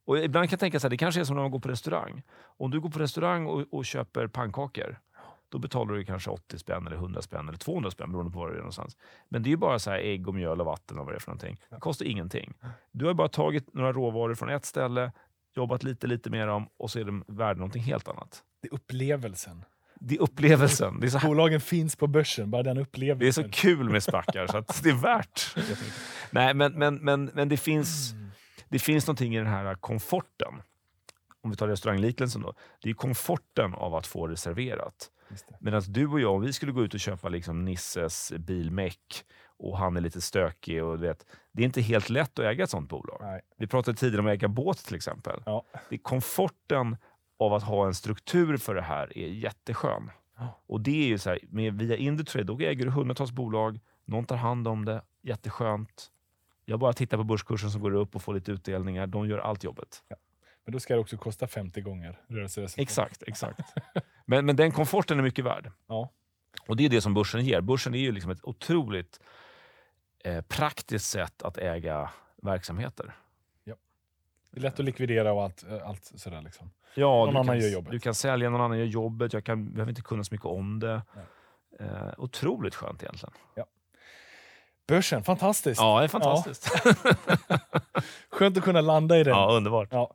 Och 0.05 0.17
ibland 0.17 0.49
kan 0.49 0.53
jag 0.53 0.59
tänka 0.59 0.79
så 0.79 0.87
här, 0.87 0.89
det 0.89 0.97
kanske 0.97 1.21
är 1.21 1.25
som 1.25 1.35
när 1.35 1.43
man 1.43 1.51
går 1.51 1.59
på 1.59 1.69
restaurang. 1.69 2.23
Om 2.37 2.71
du 2.71 2.79
går 2.79 2.89
på 2.89 2.99
restaurang 2.99 3.45
och, 3.45 3.73
och 3.73 3.85
köper 3.85 4.27
pannkakor, 4.27 4.99
då 5.56 5.60
betalar 5.60 5.93
du 5.93 6.06
kanske 6.06 6.30
80 6.30 6.58
spänn, 6.58 6.88
eller 6.88 6.95
100 6.97 7.22
spänn 7.22 7.47
eller 7.47 7.58
200 7.58 7.91
spänn 7.91 8.12
beroende 8.12 8.32
på 8.32 8.39
var 8.39 8.47
du 8.47 8.53
är 8.53 8.58
någonstans. 8.58 8.97
Men 9.30 9.43
det 9.43 9.47
är 9.47 9.51
ju 9.51 9.58
bara 9.58 9.80
så 9.80 9.91
här 9.91 9.97
ägg, 9.97 10.28
och 10.28 10.36
mjöl 10.36 10.60
och 10.60 10.66
vatten 10.66 10.99
och 10.99 11.06
vad 11.06 11.14
det 11.14 11.18
är 11.18 11.20
för 11.20 11.32
någonting. 11.32 11.58
Det 11.70 11.80
kostar 11.80 12.06
ingenting. 12.06 12.53
Du 12.91 13.06
har 13.06 13.14
bara 13.14 13.28
tagit 13.28 13.74
några 13.74 13.93
råvaror 13.93 14.36
från 14.36 14.49
ett 14.49 14.66
ställe, 14.66 15.12
jobbat 15.56 15.84
lite, 15.84 16.08
lite 16.08 16.30
med 16.30 16.47
dem 16.47 16.68
och 16.78 16.91
så 16.91 16.99
är 16.99 17.03
de 17.03 17.24
värda 17.28 17.58
någonting 17.58 17.82
helt 17.82 18.08
annat. 18.08 18.43
Det 18.62 18.68
är 18.68 18.74
upplevelsen. 18.74 19.66
Det 19.99 20.16
är 20.16 20.22
upplevelsen. 20.22 20.99
Det 20.99 21.08
är 21.08 21.10
så, 21.10 21.28
Bolagen 21.28 21.62
finns 21.62 21.95
på 21.95 22.08
börsen, 22.08 22.51
bara 22.51 22.64
den 22.64 22.76
det 22.76 22.82
är 22.82 22.84
upplevelsen. 22.84 23.43
så 23.43 23.49
kul 23.49 23.89
med 23.89 24.03
spackar 24.03 24.47
så 24.47 24.58
att 24.58 24.84
det 24.84 24.89
är 24.89 25.01
värt. 25.01 25.56
Nej, 26.32 26.53
men, 26.53 26.74
men, 26.74 26.95
men, 26.95 27.26
men 27.34 27.49
det, 27.49 27.58
finns, 27.58 28.14
det 28.70 28.80
finns 28.80 29.08
någonting 29.08 29.36
i 29.36 29.38
den 29.38 29.47
här 29.47 29.76
komforten. 29.76 30.53
Om 31.41 31.49
vi 31.49 31.58
tar 31.58 31.68
restaurangliknelsen 31.68 32.41
då. 32.41 32.53
Det 32.82 32.89
är 32.89 32.93
komforten 32.93 33.74
av 33.74 33.95
att 33.95 34.08
få 34.08 34.28
det 34.28 34.38
serverat. 34.38 35.12
Medan 35.59 35.81
du 35.88 36.07
och 36.07 36.19
jag, 36.19 36.36
om 36.36 36.41
vi 36.41 36.53
skulle 36.53 36.71
gå 36.71 36.83
ut 36.83 36.93
och 36.93 36.99
köpa 36.99 37.29
liksom 37.29 37.65
Nisses 37.65 38.33
bilmeck 38.38 39.25
och 39.57 39.77
han 39.77 39.97
är 39.97 40.01
lite 40.01 40.21
stökig. 40.21 40.83
Och 40.83 41.03
vet, 41.03 41.25
det 41.51 41.61
är 41.61 41.65
inte 41.65 41.81
helt 41.81 42.09
lätt 42.09 42.39
att 42.39 42.45
äga 42.45 42.63
ett 42.63 42.69
sånt 42.69 42.89
bolag. 42.89 43.17
Nej. 43.21 43.41
Vi 43.57 43.67
pratade 43.67 43.97
tidigare 43.97 44.21
om 44.21 44.27
att 44.27 44.33
äga 44.33 44.47
båt 44.47 44.86
till 44.86 44.95
exempel. 44.95 45.43
Ja. 45.45 45.63
Det 45.89 45.95
är 45.95 45.99
komforten 45.99 46.97
av 47.39 47.53
att 47.53 47.63
ha 47.63 47.86
en 47.86 47.93
struktur 47.93 48.57
för 48.57 48.75
det 48.75 48.81
här 48.81 49.17
är 49.17 49.27
jätteskön. 49.27 50.11
Ja. 50.38 50.61
Och 50.67 50.81
det 50.81 51.03
är 51.03 51.07
ju 51.07 51.17
så 51.17 51.29
här, 51.29 51.39
med, 51.49 51.73
via 51.73 51.97
Indutrade, 51.97 52.43
då 52.43 52.59
äger 52.59 52.86
du 52.86 52.91
hundratals 52.91 53.31
bolag, 53.31 53.79
någon 54.05 54.25
tar 54.25 54.36
hand 54.36 54.67
om 54.67 54.86
det, 54.86 55.01
jätteskönt. 55.21 56.11
Jag 56.65 56.79
bara 56.79 56.93
tittar 56.93 57.17
på 57.17 57.23
börskursen 57.23 57.71
som 57.71 57.81
går 57.81 57.93
upp 57.93 58.15
och 58.15 58.21
får 58.21 58.33
lite 58.33 58.51
utdelningar. 58.51 59.07
De 59.07 59.27
gör 59.29 59.38
allt 59.38 59.63
jobbet. 59.63 60.03
Men 60.65 60.73
då 60.73 60.79
ska 60.79 60.93
det 60.93 60.99
också 60.99 61.17
kosta 61.17 61.47
50 61.47 61.81
gånger 61.81 62.19
rörelseresultat. 62.27 62.83
Exakt, 62.83 63.23
exakt. 63.27 63.59
Men, 64.26 64.45
men 64.45 64.55
den 64.55 64.71
komforten 64.71 65.19
är 65.19 65.23
mycket 65.23 65.45
värd. 65.45 65.71
Ja. 65.88 66.09
Och 66.67 66.76
det 66.76 66.86
är 66.86 66.89
det 66.89 67.01
som 67.01 67.13
börsen 67.13 67.45
ger. 67.45 67.61
Börsen 67.61 67.95
är 67.95 67.99
ju 67.99 68.11
liksom 68.11 68.32
ett 68.32 68.43
otroligt 68.43 69.19
eh, 70.23 70.41
praktiskt 70.41 71.09
sätt 71.09 71.43
att 71.43 71.57
äga 71.57 72.09
verksamheter. 72.41 73.15
Det 74.55 74.59
är 74.59 74.61
lätt 74.61 74.80
att 74.80 74.86
likvidera 74.86 75.34
och 75.34 75.43
allt, 75.43 75.63
eh, 75.63 75.88
allt 75.89 76.11
sådär. 76.15 76.41
Liksom. 76.41 76.71
Ja, 76.95 77.26
Någon 77.26 77.30
annan 77.30 77.45
kan, 77.45 77.59
gör 77.59 77.69
jobbet. 77.69 77.91
Du 77.91 77.99
kan 77.99 78.15
sälja, 78.15 78.49
någon 78.49 78.61
annan 78.61 78.78
gör 78.78 78.86
jobbet. 78.86 79.34
Jag 79.34 79.43
kan, 79.43 79.73
behöver 79.73 79.91
inte 79.91 80.01
kunna 80.01 80.23
så 80.23 80.34
mycket 80.34 80.45
om 80.45 80.80
det. 80.80 81.01
Eh, 81.80 82.13
otroligt 82.17 82.76
skönt 82.76 83.03
egentligen. 83.03 83.34
Börsen, 84.88 85.23
fantastiskt. 85.23 85.82
Ja, 85.82 85.99
det 85.99 86.03
är 86.03 86.07
fantastiskt. 86.07 86.69
Skönt 88.30 88.57
att 88.57 88.63
kunna 88.63 88.82
landa 88.82 89.17
i 89.17 89.23
den. 89.23 89.34
Ja, 89.34 89.51
underbart. 89.51 89.88
Ja. 89.91 90.13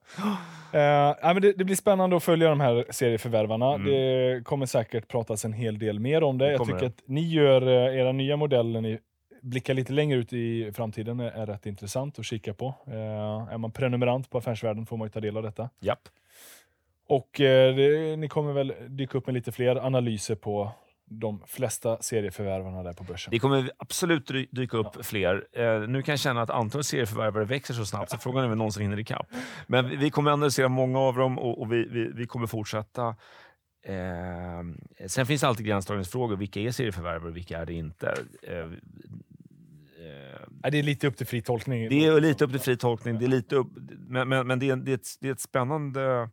Ja, 0.72 1.16
men 1.22 1.42
det, 1.42 1.52
det 1.52 1.64
blir 1.64 1.76
spännande 1.76 2.16
att 2.16 2.22
följa 2.24 2.48
de 2.48 2.60
här 2.60 2.84
serieförvärvarna. 2.90 3.74
Mm. 3.74 3.86
Det 3.86 4.44
kommer 4.44 4.66
säkert 4.66 5.08
pratas 5.08 5.44
en 5.44 5.52
hel 5.52 5.78
del 5.78 5.98
mer 6.00 6.22
om 6.22 6.38
det. 6.38 6.44
Det 6.44 6.52
Jag 6.52 6.66
tycker 6.66 6.80
det. 6.80 6.86
att 6.86 7.02
ni 7.04 7.28
gör 7.28 7.62
eh, 7.62 8.00
era 8.00 8.12
nya 8.12 8.36
modeller, 8.36 8.80
ni 8.80 8.98
blickar 9.42 9.74
lite 9.74 9.92
längre 9.92 10.18
ut 10.18 10.32
i 10.32 10.72
framtiden, 10.72 11.20
är, 11.20 11.30
är 11.30 11.46
rätt 11.46 11.66
intressant 11.66 12.18
att 12.18 12.24
kika 12.24 12.54
på. 12.54 12.74
Eh, 12.86 13.52
är 13.52 13.58
man 13.58 13.70
prenumerant 13.70 14.30
på 14.30 14.38
Affärsvärlden 14.38 14.86
får 14.86 14.96
man 14.96 15.06
ju 15.06 15.10
ta 15.10 15.20
del 15.20 15.36
av 15.36 15.42
detta. 15.42 15.70
Japp. 15.80 16.08
Och 17.08 17.40
eh, 17.40 17.74
det, 17.74 18.16
ni 18.16 18.28
kommer 18.28 18.52
väl 18.52 18.72
dyka 18.88 19.18
upp 19.18 19.26
med 19.26 19.34
lite 19.34 19.52
fler 19.52 19.76
analyser 19.76 20.34
på 20.34 20.72
de 21.12 21.42
flesta 21.46 22.02
serieförvärvarna 22.02 22.82
där 22.82 22.92
på 22.92 23.04
börsen. 23.04 23.30
Det 23.30 23.38
kommer 23.38 23.70
absolut 23.76 24.30
dy- 24.30 24.48
dyka 24.50 24.76
upp 24.76 25.06
fler. 25.06 25.46
Eh, 25.52 25.80
nu 25.88 26.02
kan 26.02 26.12
jag 26.12 26.18
känna 26.20 26.42
att 26.42 26.50
antalet 26.50 26.86
serieförvärvare 26.86 27.44
växer 27.44 27.74
så 27.74 27.86
snabbt 27.86 28.11
så 28.11 28.18
frågan 28.18 28.40
är 28.40 28.44
om 28.44 28.50
vi 28.50 28.56
någonsin 28.56 28.82
hinner 28.82 28.98
ikapp. 28.98 29.26
Men 29.66 29.98
vi- 29.98 30.11
kommer 30.11 30.30
analysera 30.30 30.68
många 30.68 30.98
av 30.98 31.16
dem 31.16 31.38
och, 31.38 31.61
och 31.61 31.72
vi, 31.72 31.88
vi, 31.90 32.11
vi 32.14 32.26
kommer 32.26 32.46
fortsätta. 32.46 33.16
Eh, 33.84 35.06
sen 35.06 35.26
finns 35.26 35.40
det 35.40 35.48
alltid 35.48 35.66
gränsdragningsfrågor. 35.66 36.36
Vilka 36.36 36.61
är 36.61 36.70
serieförvärvare 36.70 37.28
och 37.30 37.36
vilka 37.36 37.58
är 37.58 37.66
det 37.66 37.74
inte? 37.74 38.14
Eh, 38.42 38.58
eh, 38.58 38.70
Ja, 40.62 40.70
det 40.70 40.78
är 40.78 40.82
lite 40.82 41.06
upp 41.06 41.16
till 41.16 41.26
fri 41.26 41.42
tolkning. 41.42 41.88
det 41.88 42.06
är 42.06 42.20
lite 42.20 42.44
upp 42.44 42.50
till 42.50 42.61
fri 42.61 42.76
tolkning, 42.76 43.18
det 43.18 43.24
är 43.24 43.28
lite 43.28 43.56
upp, 43.56 43.68
men, 44.08 44.28
men, 44.28 44.46
men 44.46 44.58
det, 44.58 44.70
är, 44.70 44.76
det, 44.76 44.90
är 44.90 44.94
ett, 44.94 45.08
det 45.20 45.28
är 45.28 45.32
ett 45.32 45.40
spännande 45.40 46.30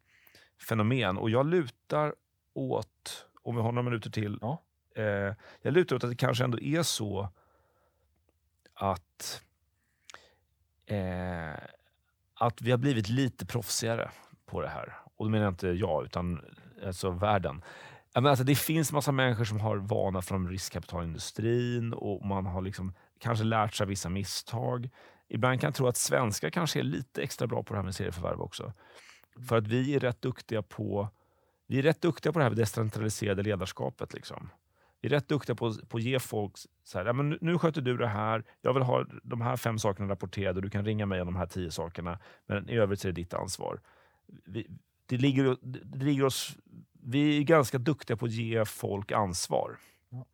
fenomen 0.70 1.18
och 1.18 1.30
jag 1.30 1.46
lutar 1.46 2.14
åt, 2.54 3.26
om 3.44 3.56
vi 3.56 3.62
har 3.62 3.72
några 3.72 3.90
minuter 3.90 4.10
till, 4.10 4.38
Ja 4.42 4.64
eh, 4.98 5.34
jag 5.62 5.74
lutar 5.74 5.96
åt 5.96 6.04
att 6.04 6.10
det 6.10 6.16
kanske 6.16 6.44
ändå 6.44 6.60
är 6.60 6.84
så 6.84 7.30
att, 8.74 9.44
eh, 10.86 11.54
att 12.34 12.62
vi 12.62 12.72
har 12.72 12.78
blivit 12.78 13.10
lite 13.10 13.46
proffsigare 13.46 14.12
på 14.46 14.62
det 14.62 14.70
här. 14.70 14.98
Och 15.16 15.26
då 15.26 15.32
menar 15.32 15.46
jag 15.46 15.52
inte 15.52 15.68
jag, 15.68 16.06
utan 16.06 16.42
alltså 16.86 17.10
världen. 17.10 17.62
Jag 18.14 18.24
menar, 18.24 18.30
alltså, 18.30 18.46
det 18.46 18.56
finns 18.56 18.92
massa 18.92 19.12
människor 19.12 19.46
som 19.46 19.60
har 19.60 19.78
vana 19.78 20.22
från 20.22 20.50
riskkapitalindustrin 20.50 21.94
och 21.94 22.26
man 22.26 22.46
har 22.46 22.62
liksom 22.62 22.94
kanske 23.20 23.46
lärt 23.46 23.74
sig 23.74 23.88
vissa 23.88 24.10
misstag. 24.10 24.90
Ibland 25.30 25.62
kan 25.62 25.68
jag 25.68 25.76
tro 25.76 25.88
att 25.88 25.98
svenskar 25.98 26.50
kanske 26.50 26.80
är 26.80 26.84
lite 26.84 27.22
extra 27.22 27.48
bra 27.48 27.64
på 27.64 27.74
det 27.74 27.80
här 27.80 27.84
med 27.84 27.96
serieförvärv 27.96 28.42
också. 28.42 28.74
För 29.48 29.58
att 29.58 29.68
vi 29.68 29.96
är 29.96 30.00
rätt 30.00 30.22
duktiga 30.22 30.62
på 30.62 31.10
vi 31.68 31.80
är 31.80 31.82
rätt 31.82 32.02
duktiga 32.02 32.34
på 32.34 32.40
det 32.40 32.44
här 32.46 32.50
med 32.50 32.58
decentraliserade 32.58 33.44
ledarskapet. 33.44 34.14
Liksom. 34.14 34.50
Vi 35.02 35.08
är 35.08 35.10
rätt 35.10 35.28
duktiga 35.28 35.56
på, 35.56 35.74
på 35.88 35.98
att 35.98 36.04
ge 36.04 36.20
folk 36.20 36.52
så 36.84 36.98
här, 36.98 37.06
ja, 37.06 37.14
men 37.14 37.38
nu, 37.42 37.58
sköter 37.58 37.82
du 37.82 37.98
det 37.98 38.08
här, 38.08 38.44
jag 38.62 38.74
vill 38.74 38.84
ha 38.84 39.06
de 39.24 39.42
här 39.42 39.58
fem 39.58 39.80
sakerna 39.80 40.10
rapporterade, 40.10 40.62
du 40.62 40.70
kan 40.70 40.86
ringa 40.86 41.06
mig 41.06 41.22
om 41.22 41.28
de 41.28 41.36
här 41.36 41.46
tio 41.46 41.72
sakerna, 41.72 42.20
men 42.46 42.70
i 42.70 42.78
övrigt 42.78 43.04
är 43.04 43.10
det 43.10 43.14
ditt 43.14 43.34
ansvar. 43.34 43.80
Vi, 44.46 44.68
det 45.06 45.18
ligger, 45.18 45.58
det 45.84 46.06
ligger 46.06 46.26
oss, 46.26 46.58
vi 46.92 47.38
är 47.38 47.44
ganska 47.44 47.78
duktiga 47.78 48.18
på 48.18 48.26
att 48.26 48.32
ge 48.32 48.66
folk 48.66 49.12
ansvar 49.12 49.78
Ja. 50.10 50.26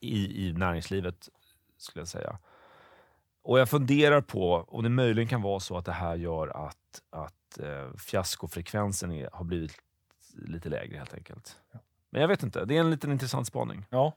i, 0.00 0.46
i 0.46 0.52
näringslivet, 0.52 1.28
skulle 1.76 2.00
jag 2.00 2.08
säga. 2.08 2.38
Och 3.42 3.58
jag 3.58 3.68
funderar 3.68 4.20
på 4.20 4.64
om 4.68 4.82
det 4.82 4.88
möjligen 4.88 5.28
kan 5.28 5.42
vara 5.42 5.60
så 5.60 5.76
att 5.76 5.84
det 5.84 5.92
här 5.92 6.16
gör 6.16 6.66
att, 6.66 7.02
att 7.10 7.58
eh, 7.58 7.96
fiaskofrekvensen 7.96 9.12
är, 9.12 9.28
har 9.32 9.44
blivit 9.44 9.72
lite 10.34 10.68
lägre 10.68 10.96
helt 10.96 11.14
enkelt. 11.14 11.56
Men 12.10 12.20
jag 12.20 12.28
vet 12.28 12.42
inte, 12.42 12.64
det 12.64 12.76
är 12.76 12.80
en 12.80 12.90
liten 12.90 13.12
intressant 13.12 13.46
spaning. 13.46 13.84
Ja. 13.90 14.12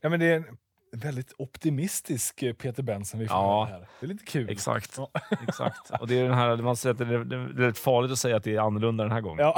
ja, 0.00 0.08
men 0.08 0.20
det 0.20 0.26
är 0.26 0.36
en 0.36 1.00
väldigt 1.00 1.32
optimistisk 1.38 2.42
eh, 2.42 2.52
Peter 2.52 2.82
Benson 2.82 3.20
vi 3.20 3.28
får 3.28 3.36
Ja. 3.36 3.64
här. 3.70 3.88
Det 4.00 4.06
är 4.06 4.08
lite 4.08 4.24
kul. 4.24 4.50
Exakt. 4.50 4.94
Ja. 4.98 5.10
exakt. 5.48 5.90
Och 6.00 6.08
det 6.08 6.18
är 6.18 6.22
den 6.24 6.34
här, 6.34 6.56
man 6.56 6.76
säger 6.76 6.92
att 6.92 6.98
det 6.98 7.04
är, 7.14 7.18
det 7.18 7.36
är 7.36 7.66
rätt 7.66 7.78
farligt 7.78 8.12
att 8.12 8.18
säga 8.18 8.36
att 8.36 8.44
det 8.44 8.54
är 8.56 8.60
annorlunda 8.60 9.04
den 9.04 9.12
här 9.12 9.20
gången. 9.20 9.38
Ja. 9.44 9.56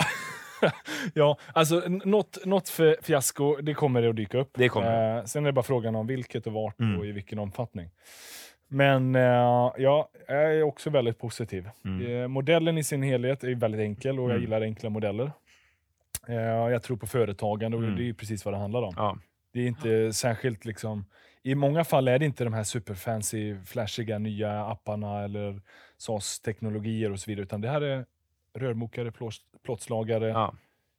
ja, 1.15 1.39
alltså 1.53 1.83
något, 2.05 2.39
något 2.45 2.69
för 2.69 2.97
fiasko, 3.03 3.57
det 3.57 3.75
kommer 3.75 4.03
det 4.03 4.09
att 4.11 4.17
dyka 4.17 4.39
upp. 4.39 4.51
Det 4.55 4.69
kommer 4.69 5.19
Eh, 5.19 5.25
sen 5.25 5.45
är 5.45 5.49
det 5.49 5.53
bara 5.53 5.63
frågan 5.63 5.95
om 5.95 6.07
vilket 6.07 6.47
och 6.47 6.53
vart 6.53 6.81
Mm. 6.81 6.99
och 6.99 7.07
i 7.07 7.13
vilken 7.13 7.39
omfattning. 7.39 7.91
Men 8.69 9.15
eh, 9.15 9.23
ja, 9.23 9.75
jag 9.79 10.07
är 10.29 10.63
också 10.63 10.91
väldigt 10.91 11.19
positiv. 11.19 11.69
Mm. 11.85 12.23
Eh, 12.23 12.29
modellen 12.29 12.79
i 12.79 12.85
sin 12.85 13.03
helhet 13.03 13.45
är 13.45 13.55
väldigt 13.55 13.81
enkel 13.81 14.19
och 14.19 14.25
jag 14.25 14.31
Mm. 14.31 14.43
gillar 14.43 14.61
enkla 14.63 14.91
modeller. 14.91 15.33
Eh, 16.29 16.35
jag 16.37 16.83
tror 16.83 16.97
på 16.97 17.07
företagande 17.07 17.77
och 17.77 17.83
Mm. 17.83 17.97
det 17.97 18.09
är 18.09 18.13
precis 18.13 18.45
vad 18.45 18.55
det 18.55 18.59
handlar 18.59 18.83
om. 18.83 18.95
Ja. 18.97 19.19
Det 19.53 19.61
är 19.61 19.67
inte 19.67 20.13
särskilt 20.13 20.65
liksom... 20.65 21.05
I 21.43 21.55
många 21.55 21.85
fall 21.85 22.09
är 22.09 22.19
det 22.19 22.25
inte 22.25 22.45
de 22.45 22.53
här 22.53 22.65
superfancy, 22.65 23.57
flashiga 23.65 24.19
nya 24.19 24.65
apparna 24.67 25.25
eller 25.25 25.61
SAS-teknologier 25.97 27.11
och 27.13 27.21
så 27.21 27.31
vidare, 27.31 27.43
utan 27.43 27.61
det 27.61 27.69
här 27.69 27.81
är 27.81 28.07
rörmokare, 28.59 29.13
plåtslagare, 29.65 30.29
Ja. 30.29 30.55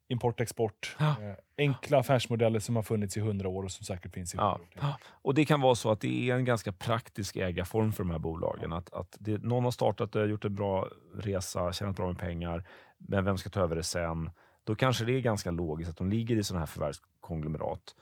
import, 0.08 0.40
export. 0.40 0.96
Ja. 0.98 1.10
Eh, 1.22 1.34
enkla 1.58 1.98
affärsmodeller 1.98 2.58
som 2.60 2.76
har 2.76 2.82
funnits 2.82 3.16
i 3.16 3.20
hundra 3.20 3.48
år 3.48 3.62
och 3.62 3.70
som 3.72 3.84
säkert 3.84 4.14
finns 4.14 4.34
i 4.34 4.36
Ja. 4.36 4.52
år. 4.80 4.88
Och 5.22 5.34
det 5.34 5.44
kan 5.44 5.60
vara 5.60 5.74
så 5.74 5.90
att 5.90 6.00
det 6.00 6.30
är 6.30 6.34
en 6.34 6.44
ganska 6.44 6.72
praktisk 6.72 7.36
ägarform 7.36 7.92
för 7.92 8.02
de 8.04 8.10
här 8.10 8.18
bolagen. 8.18 8.72
Att, 8.72 8.92
att 8.94 9.16
det, 9.20 9.42
någon 9.42 9.64
har 9.64 9.70
startat 9.70 10.12
det, 10.12 10.26
gjort 10.26 10.44
en 10.44 10.54
bra 10.54 10.88
resa, 11.14 11.72
tjänat 11.72 11.96
bra 11.96 12.06
med 12.06 12.18
pengar, 12.18 12.64
men 12.98 13.24
vem 13.24 13.38
ska 13.38 13.50
ta 13.50 13.60
över 13.60 13.76
det 13.76 13.82
sen? 13.82 14.30
Då 14.64 14.74
kanske 14.74 15.04
det 15.04 15.12
är 15.12 15.20
ganska 15.20 15.50
logiskt 15.50 15.90
att 15.90 15.96
de 15.96 16.10
ligger 16.10 16.36
i 16.36 16.44
sådana 16.44 16.60
här 16.60 16.66
förvärvskonglomerat. 16.66 17.94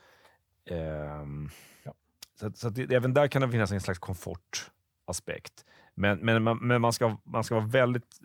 Ehm, 0.65 1.49
Ja. 1.83 1.93
Så, 2.39 2.51
så 2.55 2.69
det, 2.69 2.95
även 2.95 3.13
där 3.13 3.27
kan 3.27 3.41
det 3.41 3.51
finnas 3.51 3.71
en 3.71 3.81
slags 3.81 3.99
komfortaspekt. 3.99 5.65
Men, 5.95 6.19
men, 6.19 6.43
man, 6.43 6.57
men 6.61 6.81
man, 6.81 6.93
ska, 6.93 7.17
man 7.23 7.43
ska 7.43 7.55
vara 7.55 7.65
väldigt... 7.65 8.19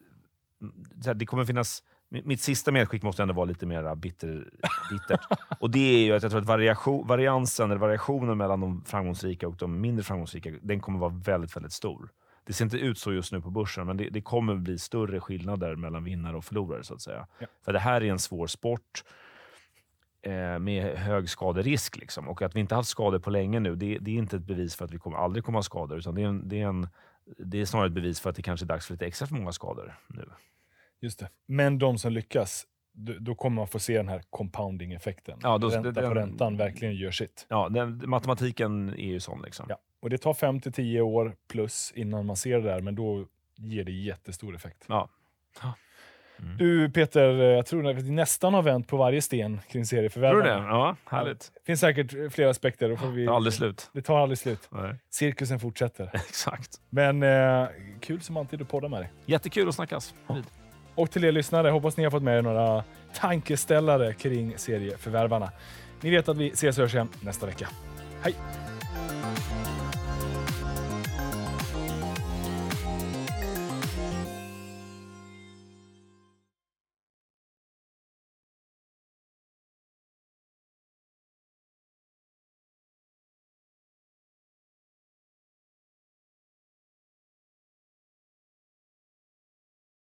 här, 1.07 1.14
Det 1.14 1.26
kommer 1.26 1.45
finnas... 1.45 1.82
Mitt 2.11 2.26
mitt 2.26 2.41
sista 2.41 2.72
medskick 2.72 3.03
måste 3.03 3.22
ändå 3.22 3.34
vara 3.34 3.45
lite 3.45 3.66
mer 3.66 3.95
bitter, 3.95 4.51
bittert. 4.91 5.20
Och 5.61 5.70
det 5.70 5.78
är 5.78 6.05
ju 6.05 6.12
att 6.12 6.22
jag 6.22 6.32
tror 6.32 6.41
att 6.41 6.47
variation, 6.47 7.07
variansen, 7.07 7.70
eller 7.70 7.80
variationen 7.80 8.39
mellan 8.39 8.61
de 8.61 8.84
framgångsrika 8.84 9.49
och 9.49 9.57
de 9.57 9.80
mindre 9.80 10.05
framgångsrika, 10.05 10.53
den 10.62 10.80
kommer 10.80 10.99
vara 10.99 11.12
väldigt, 11.24 11.57
väldigt 11.57 11.72
stor. 11.72 12.11
Det 12.49 12.55
ser 12.55 12.64
inte 12.64 12.76
ut 12.78 12.99
så 12.99 13.12
just 13.12 13.32
nu 13.32 13.40
på 13.40 13.51
börsen, 13.51 13.86
men 13.86 13.96
det, 13.96 14.09
det 14.11 14.20
kommer 14.20 14.55
bli 14.55 14.78
större 14.78 15.20
skillnader 15.20 15.76
mellan 15.76 16.05
vinnare 16.05 16.36
och 16.36 16.44
förlorare. 16.44 16.84
så 16.84 16.94
att 16.94 17.01
säga. 17.01 17.26
Ja. 17.38 17.46
För 17.64 17.72
det 17.72 17.78
här 17.78 18.01
är 18.03 18.11
en 18.11 18.18
svår 18.18 18.46
sport. 18.46 19.05
eh, 20.22 20.59
med 20.59 20.99
hög 20.99 21.28
skaderisk. 21.28 21.96
Liksom. 21.96 22.28
Och 22.28 22.42
att 22.42 22.57
vi 22.57 22.61
inte 22.61 22.74
haft 22.74 22.88
skador 22.88 23.18
på 23.18 23.30
länge 23.30 23.61
nu, 23.61 23.74
det, 23.76 23.99
det 23.99 24.11
är 24.11 24.14
inte 24.14 24.36
ett 24.36 24.42
bevis 24.46 24.74
för 24.76 24.84
att 24.84 24.90
vi 24.90 24.99
kommer, 24.99 25.16
aldrig 25.16 25.44
kommer 25.44 25.59
ha 25.59 25.62
skador. 25.62 25.99
Utan 25.99 26.14
det 26.14 26.22
är, 26.22 26.26
en, 26.26 26.49
det, 26.49 26.61
är 26.61 26.66
en, 26.66 26.88
det 27.38 27.61
är 27.61 27.64
snarare 27.64 27.86
ett 27.86 27.92
bevis 27.92 28.20
för 28.20 28.30
att 28.30 28.36
det 28.36 28.42
kanske 28.42 28.66
är 28.66 28.68
dags 28.68 28.86
för 28.86 28.94
lite 28.94 29.07
extra 29.07 29.26
för 29.26 29.34
många 29.34 29.53
skador 29.53 29.94
nu. 30.09 30.24
Just 31.01 31.18
det. 31.18 31.28
Men 31.46 31.78
de 31.78 31.99
som 31.99 32.12
lyckas, 32.12 32.66
då, 33.20 33.34
kommer 33.34 33.57
man 33.57 33.68
få 33.68 33.78
se 33.78 33.96
den 33.96 34.09
här 34.09 34.22
compounding-effekten. 34.30 35.38
Ja, 35.42 35.59
då- 35.59 35.68
Ränta 35.68 35.90
det- 35.92 36.09
på 36.09 36.14
räntan 36.14 36.57
verkligen 36.57 36.94
gör 36.94 37.11
sitt. 37.11 37.46
Ja, 37.49 37.68
den, 37.68 38.03
matematiken 38.11 38.88
är 38.88 39.07
ju 39.12 39.20
sån. 39.20 39.42
Liksom. 39.42 39.66
Ja. 39.68 39.78
Och 40.01 40.11
det 40.11 40.18
tar 40.18 40.34
5 40.34 40.61
till 40.61 40.72
10 40.72 41.01
år 41.01 41.36
plus 41.49 41.92
innan 41.96 42.26
man 42.26 42.36
ser 42.36 42.61
det 42.61 42.68
där, 42.68 42.80
men 42.80 42.94
då 42.94 43.26
ger 43.57 43.84
det 43.84 43.92
jättestor 43.92 44.55
effekt. 44.55 44.84
Ja. 44.88 45.09
Mm. 46.42 46.57
Du 46.57 46.90
Peter, 46.90 47.28
jag 47.34 47.66
tror 47.66 47.90
att 47.90 47.96
vi 47.96 48.11
nästan 48.11 48.55
har 48.55 48.62
vänt 48.62 48.88
på 48.88 48.96
varje 48.96 49.22
sten 49.22 49.61
kring 49.68 49.84
Tror 49.84 49.84
serieförvärvarna. 49.84 50.55
du 50.55 50.62
det? 50.62 50.68
Ja, 50.68 50.96
härligt. 51.05 51.53
Det 51.55 51.66
finns 51.66 51.80
säkert 51.80 52.32
fler 52.32 52.46
aspekter. 52.46 52.88
Då 52.88 52.96
får 52.96 53.07
vi... 53.07 53.24
Det 53.24 53.30
är 53.30 53.36
aldrig 53.36 53.53
slut. 53.53 53.90
Det 53.92 54.03
tar 54.03 54.18
aldrig 54.18 54.38
slut. 54.38 54.68
Nej. 54.70 54.94
Cirkusen 55.11 55.61
fortsätter. 55.61 56.11
Exakt. 56.14 56.80
Men 56.90 57.22
eh, 57.22 57.68
kul 58.01 58.20
som 58.20 58.36
alltid 58.36 58.62
att 58.62 58.68
podda 58.68 58.88
med 58.88 59.01
dig. 59.01 59.11
Jättekul 59.26 59.68
att 59.68 59.74
snackas. 59.74 60.14
Och 60.94 61.11
till 61.11 61.24
er 61.24 61.32
lyssnare, 61.32 61.68
hoppas 61.68 61.96
ni 61.96 62.05
har 62.05 62.11
fått 62.11 62.22
med 62.22 62.38
er 62.38 62.42
några 62.42 62.84
tankeställare 63.14 64.12
kring 64.12 64.59
serieförvärvarna. 64.59 65.53
Ni 66.01 66.11
vet 66.11 66.28
att 66.28 66.36
vi 66.36 66.49
ses 66.49 66.78
och 66.78 66.82
hörs 66.82 66.94
igen 66.94 67.09
nästa 67.20 67.46
vecka. 67.46 67.68
Hej! 68.22 68.34